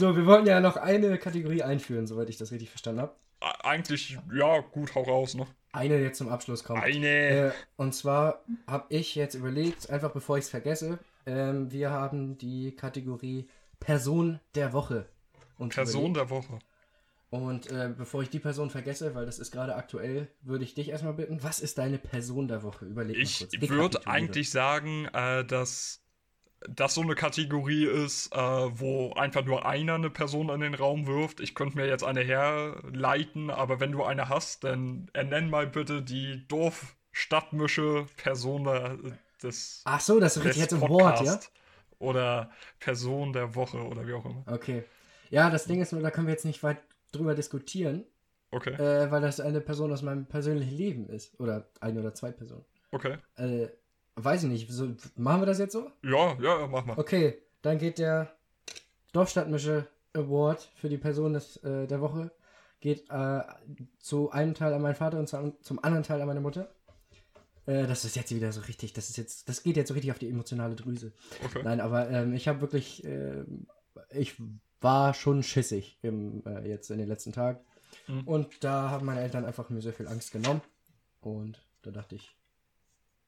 So, 0.01 0.17
wir 0.17 0.27
wollten 0.27 0.47
ja 0.49 0.61
noch 0.61 0.77
eine 0.77 1.17
Kategorie 1.19 1.63
einführen, 1.63 2.07
soweit 2.07 2.29
ich 2.29 2.37
das 2.37 2.51
richtig 2.51 2.71
verstanden 2.71 3.03
habe. 3.03 3.15
Eigentlich, 3.63 4.19
ja, 4.35 4.61
gut, 4.61 4.95
hau 4.95 5.03
raus, 5.03 5.35
ne? 5.35 5.47
Eine 5.73 5.99
jetzt 5.99 6.19
zum 6.19 6.29
Abschluss 6.29 6.65
kommt. 6.65 6.83
Eine. 6.83 7.07
Äh, 7.09 7.51
und 7.77 7.95
zwar 7.95 8.43
habe 8.67 8.85
ich 8.89 9.15
jetzt 9.15 9.35
überlegt, 9.35 9.89
einfach 9.89 10.11
bevor 10.11 10.37
ich 10.37 10.45
es 10.45 10.51
vergesse, 10.51 10.99
ähm, 11.27 11.71
wir 11.71 11.91
haben 11.91 12.37
die 12.39 12.75
Kategorie 12.75 13.49
Person 13.79 14.41
der 14.55 14.73
Woche. 14.73 15.07
Person 15.69 16.11
überlegt. 16.11 16.17
der 16.17 16.31
Woche. 16.31 16.59
Und 17.31 17.71
äh, 17.71 17.91
bevor 17.97 18.23
ich 18.23 18.31
die 18.31 18.41
Person 18.41 18.71
vergesse, 18.71 19.15
weil 19.15 19.25
das 19.25 19.39
ist 19.39 19.53
gerade 19.53 19.77
aktuell, 19.77 20.27
würde 20.43 20.65
ich 20.65 20.75
dich 20.75 20.89
erstmal 20.89 21.13
bitten, 21.15 21.43
was 21.45 21.61
ist 21.61 21.79
deine 21.79 21.99
Person 21.99 22.49
der 22.49 22.63
Woche? 22.65 22.87
Überleg 22.87 23.17
mal 23.17 23.23
Ich 23.23 23.39
kurz. 23.39 23.53
würde 23.53 23.73
Rekapituliere. 23.75 24.11
eigentlich 24.11 24.51
sagen, 24.51 25.05
äh, 25.13 25.45
dass 25.45 26.03
das 26.69 26.95
so 26.95 27.01
eine 27.01 27.15
Kategorie 27.15 27.87
ist, 27.87 28.35
äh, 28.35 28.39
wo 28.39 29.13
einfach 29.15 29.45
nur 29.45 29.67
einer 29.67 29.95
eine 29.95 30.11
Person 30.11 30.51
in 30.51 30.61
den 30.61 30.75
Raum 30.75 31.07
wirft. 31.07 31.41
Ich 31.41 31.55
könnte 31.55 31.77
mir 31.77 31.87
jetzt 31.87 32.05
eine 32.05 32.21
herleiten, 32.21 33.51
aber 33.51 33.81
wenn 33.81 33.93
du 33.93 34.05
eine 34.05 34.29
hast, 34.29 34.65
dann 34.65 35.09
ernenn 35.13 35.49
mal 35.49 35.67
bitte 35.67 36.03
die 36.03 36.47
Dorf-Stadtmische 36.49 38.07
Person 38.17 38.65
der, 38.65 38.99
des 39.43 39.83
Ach 39.85 40.01
so, 40.01 40.21
das 40.21 40.37
ist 40.37 40.45
richtig 40.45 40.63
jetzt 40.63 40.73
im 40.73 40.81
Wort, 40.83 41.21
ja? 41.23 41.41
Oder 41.99 42.51
Person 42.79 43.33
der 43.33 43.55
Woche 43.55 43.79
oder 43.79 44.07
wie 44.07 44.15
auch 44.15 44.25
immer. 44.25 44.43
Okay. 44.47 44.85
Ja, 45.31 45.49
das 45.49 45.65
Ding 45.67 45.81
ist 45.81 45.93
nur, 45.93 46.03
da 46.03 46.11
können 46.11 46.27
wir 46.27 46.33
jetzt 46.33 46.45
nicht 46.45 46.63
weit 46.63 46.79
drüber 47.13 47.35
diskutieren, 47.35 48.05
Okay, 48.53 48.75
äh, 48.75 49.11
weil 49.11 49.21
das 49.21 49.39
eine 49.39 49.61
Person 49.61 49.93
aus 49.93 50.03
meinem 50.03 50.27
persönlichen 50.27 50.77
Leben 50.77 51.09
ist. 51.09 51.39
Oder 51.39 51.69
eine 51.81 52.01
oder 52.01 52.15
zwei 52.15 52.33
Personen. 52.33 52.65
okay. 52.91 53.17
Äh, 53.37 53.69
weiß 54.25 54.45
ich 54.45 54.49
nicht. 54.49 54.71
So, 54.71 54.89
machen 55.17 55.43
wir 55.43 55.47
das 55.47 55.59
jetzt 55.59 55.73
so? 55.73 55.91
Ja, 56.03 56.37
ja, 56.41 56.67
mach 56.67 56.85
mal. 56.85 56.99
Okay, 56.99 57.39
dann 57.63 57.79
geht 57.79 57.99
der 57.99 58.33
Dorfstadtmische 59.13 59.87
Award 60.15 60.71
für 60.75 60.89
die 60.89 60.99
Person 60.99 61.33
des, 61.33 61.57
äh, 61.59 61.87
der 61.87 62.01
Woche 62.01 62.31
geht 62.81 63.11
äh, 63.11 63.43
zu 63.99 64.31
einem 64.31 64.55
Teil 64.55 64.73
an 64.73 64.83
meinen 64.83 64.95
Vater 64.95 65.19
und 65.19 65.29
zu, 65.29 65.55
zum 65.61 65.85
anderen 65.85 66.03
Teil 66.03 66.21
an 66.21 66.27
meine 66.27 66.41
Mutter. 66.41 66.73
Äh, 67.67 67.87
das 67.87 68.05
ist 68.05 68.17
jetzt 68.17 68.35
wieder 68.35 68.53
so 68.53 68.63
richtig, 68.63 68.93
das 68.95 69.11
ist 69.11 69.17
jetzt, 69.17 69.49
das 69.49 69.63
geht 69.63 69.77
jetzt 69.77 69.89
so 69.89 69.95
richtig 69.95 70.11
auf 70.11 70.19
die 70.19 70.29
emotionale 70.29 70.75
Drüse. 70.75 71.13
Okay. 71.45 71.61
Nein, 71.63 71.81
aber 71.81 72.11
ähm, 72.11 72.33
ich 72.33 72.49
habe 72.49 72.63
wirklich, 72.63 73.05
ähm, 73.05 73.67
ich 74.11 74.35
war 74.81 75.13
schon 75.13 75.43
schissig 75.43 75.99
im, 76.03 76.43
äh, 76.47 76.67
jetzt 76.67 76.91
in 76.91 76.99
den 76.99 77.09
letzten 77.09 77.33
Tagen. 77.33 77.61
Mhm. 78.09 78.23
Und 78.23 78.65
da 78.65 78.91
haben 78.91 79.05
meine 79.05 79.21
Eltern 79.21 79.45
einfach 79.45 79.69
mir 79.69 79.83
sehr 79.83 79.93
viel 79.93 80.09
Angst 80.09 80.33
genommen. 80.33 80.63
Und 81.21 81.63
da 81.83 81.91
dachte 81.91 82.15
ich, 82.15 82.35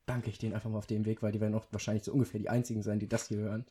danke 0.07 0.31
ich 0.31 0.39
denen 0.39 0.55
einfach 0.55 0.71
mal 0.71 0.79
auf 0.79 0.87
dem 0.87 1.05
Weg, 1.05 1.23
weil 1.23 1.33
die 1.33 1.41
werden 1.41 1.55
auch 1.55 1.67
wahrscheinlich 1.71 2.05
so 2.05 2.13
ungefähr 2.13 2.41
die 2.41 2.49
einzigen 2.49 2.83
sein, 2.83 2.99
die 2.99 3.09
das 3.09 3.29
hier 3.29 3.39
hören. 3.39 3.67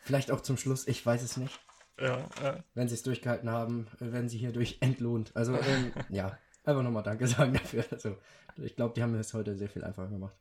Vielleicht 0.00 0.30
auch 0.30 0.40
zum 0.40 0.56
Schluss, 0.56 0.86
ich 0.86 1.04
weiß 1.04 1.22
es 1.22 1.36
nicht. 1.36 1.60
Ja, 2.00 2.18
äh, 2.42 2.62
Wenn 2.74 2.88
sie 2.88 2.94
es 2.94 3.02
durchgehalten 3.02 3.50
haben, 3.50 3.88
äh, 4.00 4.12
werden 4.12 4.28
sie 4.28 4.38
hierdurch 4.38 4.78
entlohnt. 4.80 5.32
Also, 5.34 5.54
ähm, 5.54 5.92
ja, 6.08 6.38
einfach 6.64 6.82
nochmal 6.82 7.02
Danke 7.02 7.26
sagen 7.26 7.54
dafür. 7.54 7.84
Also, 7.90 8.16
ich 8.56 8.76
glaube, 8.76 8.94
die 8.94 9.02
haben 9.02 9.12
mir 9.12 9.18
das 9.18 9.34
heute 9.34 9.56
sehr 9.56 9.68
viel 9.68 9.84
einfacher 9.84 10.08
gemacht. 10.08 10.36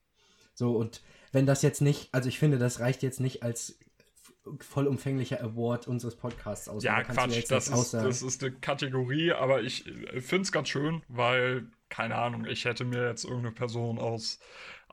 So, 0.54 0.76
und 0.76 1.02
wenn 1.32 1.46
das 1.46 1.62
jetzt 1.62 1.82
nicht, 1.82 2.10
also 2.14 2.30
ich 2.30 2.40
finde, 2.40 2.58
das 2.58 2.80
reicht 2.80 3.04
jetzt 3.04 3.20
nicht 3.20 3.44
als 3.44 3.80
vollumfänglicher 4.60 5.42
Award 5.42 5.88
unseres 5.88 6.16
Podcasts 6.16 6.70
aus. 6.70 6.84
ja 6.84 6.98
Da 6.98 7.04
Quatsch, 7.04 7.44
das 7.50 7.68
ist, 7.68 7.94
das 7.94 8.22
ist 8.22 8.44
eine 8.44 8.54
Kategorie, 8.54 9.32
aber 9.34 9.62
ich 9.62 9.84
finde 10.20 10.44
es 10.44 10.52
ganz 10.52 10.70
schön, 10.70 11.04
weil, 11.08 11.68
keine 11.90 12.16
Ahnung, 12.16 12.46
ich 12.46 12.66
hätte 12.66 12.86
mir 12.86 13.08
jetzt 13.10 13.26
irgendeine 13.26 13.54
Person 13.54 14.00
aus, 14.00 14.40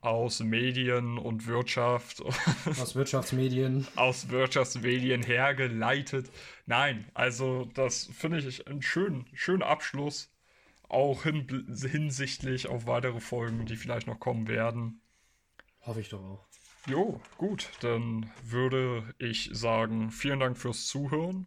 aus 0.05 0.41
Medien 0.41 1.17
und 1.19 1.47
Wirtschaft, 1.47 2.21
Aus 2.67 2.95
Wirtschaftsmedien. 2.95 3.87
aus 3.97 4.29
Wirtschaftsmedien 4.29 5.23
hergeleitet. 5.23 6.31
Nein, 6.67 7.07
also 7.15 7.65
das 7.75 8.05
finde 8.13 8.39
ich 8.39 8.67
einen 8.69 8.83
schönen, 8.83 9.27
schönen 9.33 9.63
Abschluss, 9.63 10.31
auch 10.91 11.23
hin, 11.23 11.47
hinsichtlich 11.91 12.69
auf 12.69 12.87
weitere 12.87 13.21
Folgen, 13.21 13.65
die 13.65 13.77
vielleicht 13.77 14.07
noch 14.07 14.21
kommen 14.21 14.47
werden. 14.47 15.01
Hoffe 15.81 16.01
ich 16.01 16.11
doch 16.11 16.21
auch. 16.23 16.47
Jo, 16.87 17.19
gut, 17.39 17.71
dann 17.81 18.31
würde 18.43 19.15
ich 19.19 19.49
sagen, 19.55 20.11
vielen 20.11 20.41
Dank 20.41 20.59
fürs 20.59 20.87
Zuhören. 20.87 21.47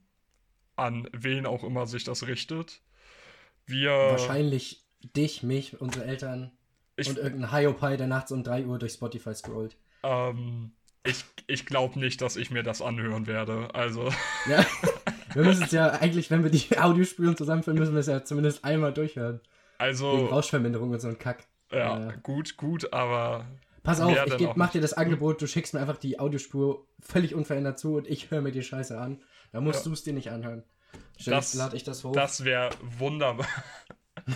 An 0.75 1.07
wen 1.13 1.45
auch 1.45 1.63
immer 1.63 1.85
sich 1.85 2.03
das 2.03 2.25
richtet. 2.25 2.81
Wir. 3.67 3.91
Wahrscheinlich 3.91 4.83
dich, 5.15 5.43
mich, 5.43 5.79
unsere 5.79 6.05
Eltern 6.05 6.56
Ich, 6.97 7.07
und 7.09 7.17
irgendein 7.17 7.51
Hiopai, 7.51 7.95
der 7.95 8.07
nachts 8.07 8.31
um 8.31 8.43
3 8.43 8.65
Uhr 8.65 8.77
durch 8.79 8.93
Spotify 8.93 9.33
scrollt. 9.33 9.77
ähm, 10.03 10.71
ich, 11.03 11.23
ich 11.47 11.65
glaube 11.65 11.97
nicht, 11.99 12.21
dass 12.21 12.35
ich 12.35 12.51
mir 12.51 12.63
das 12.63 12.81
anhören 12.81 13.27
werde. 13.27 13.69
Also, 13.73 14.11
Ja, 14.49 14.65
wir 15.33 15.43
müssen 15.43 15.63
es 15.63 15.71
ja 15.71 15.91
eigentlich, 15.91 16.29
wenn 16.31 16.43
wir 16.43 16.49
die 16.51 16.77
Audiospuren 16.77 17.37
zusammenführen, 17.37 17.79
müssen 17.79 17.93
wir 17.93 17.99
es 18.01 18.07
ja 18.07 18.23
zumindest 18.25 18.65
einmal 18.65 18.91
durchhören. 18.93 19.35
Wegen 19.39 19.49
also, 19.77 20.25
Rauschverminderung 20.25 20.89
und 20.91 20.99
so 20.99 21.07
ein 21.07 21.17
Kack. 21.19 21.45
ja, 21.71 22.09
äh, 22.09 22.13
gut, 22.23 22.57
gut, 22.57 22.91
aber 22.91 23.45
Pass 23.83 24.01
auf, 24.01 24.17
ich 24.25 24.37
geb, 24.37 24.57
mach 24.57 24.71
dir 24.71 24.81
das 24.81 24.93
Angebot, 24.93 25.41
du 25.41 25.47
schickst 25.47 25.73
mir 25.73 25.79
einfach 25.79 25.95
die 25.97 26.19
Audiospur 26.19 26.85
völlig 26.99 27.33
unverändert 27.35 27.79
zu 27.79 27.95
und 27.95 28.07
ich 28.07 28.29
höre 28.31 28.41
mir 28.41 28.51
die 28.51 28.63
Scheiße 28.63 28.99
an. 28.99 29.21
Da 29.53 29.61
musst 29.61 29.79
Ja. 29.79 29.89
du 29.89 29.93
es 29.93 30.03
dir 30.03 30.11
nicht 30.13 30.29
anhören. 30.31 30.63
Stell 31.17 31.35
Das- 31.35 31.53
lade 31.53 31.77
ich 31.77 31.83
das 31.85 32.03
hoch. 32.03 32.11
das 32.11 32.43
wäre 32.43 32.71
wunderbar. 32.97 33.47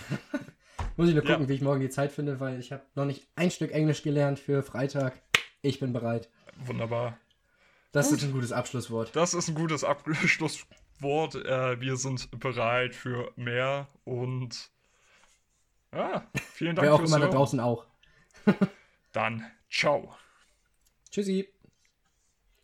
Muss 1.01 1.09
ich 1.09 1.15
nur 1.15 1.25
Ja. 1.25 1.31
gucken, 1.31 1.49
wie 1.49 1.55
ich 1.55 1.61
morgen 1.61 1.79
die 1.81 1.89
Zeit 1.89 2.11
finde, 2.11 2.39
weil 2.39 2.59
ich 2.59 2.71
habe 2.71 2.83
noch 2.93 3.05
nicht 3.05 3.27
ein 3.35 3.49
Stück 3.49 3.71
Englisch 3.71 4.03
gelernt 4.03 4.37
für 4.37 4.61
Freitag. 4.61 5.19
Ich 5.63 5.79
bin 5.79 5.93
bereit. 5.93 6.29
Wunderbar. 6.63 7.17
Das 7.91 8.09
Gut. 8.09 8.19
ist 8.19 8.25
ein 8.25 8.31
gutes 8.33 8.51
Abschlusswort. 8.51 9.15
Das 9.15 9.33
ist 9.33 9.47
ein 9.47 9.55
gutes 9.55 9.83
Abschlusswort. 9.83 11.33
Äh, 11.43 11.81
wir 11.81 11.97
sind 11.97 12.29
bereit 12.39 12.93
für 12.93 13.31
mehr 13.35 13.87
und. 14.03 14.69
Ja, 15.91 16.27
vielen 16.53 16.75
Dank 16.75 16.85
Wer 16.85 16.93
auch 16.93 16.99
fürs 16.99 17.09
immer 17.09 17.19
da 17.19 17.29
draußen 17.29 17.59
auch. 17.59 17.87
Dann 19.11 19.43
ciao. 19.71 20.13
Tschüssi. 21.09 21.49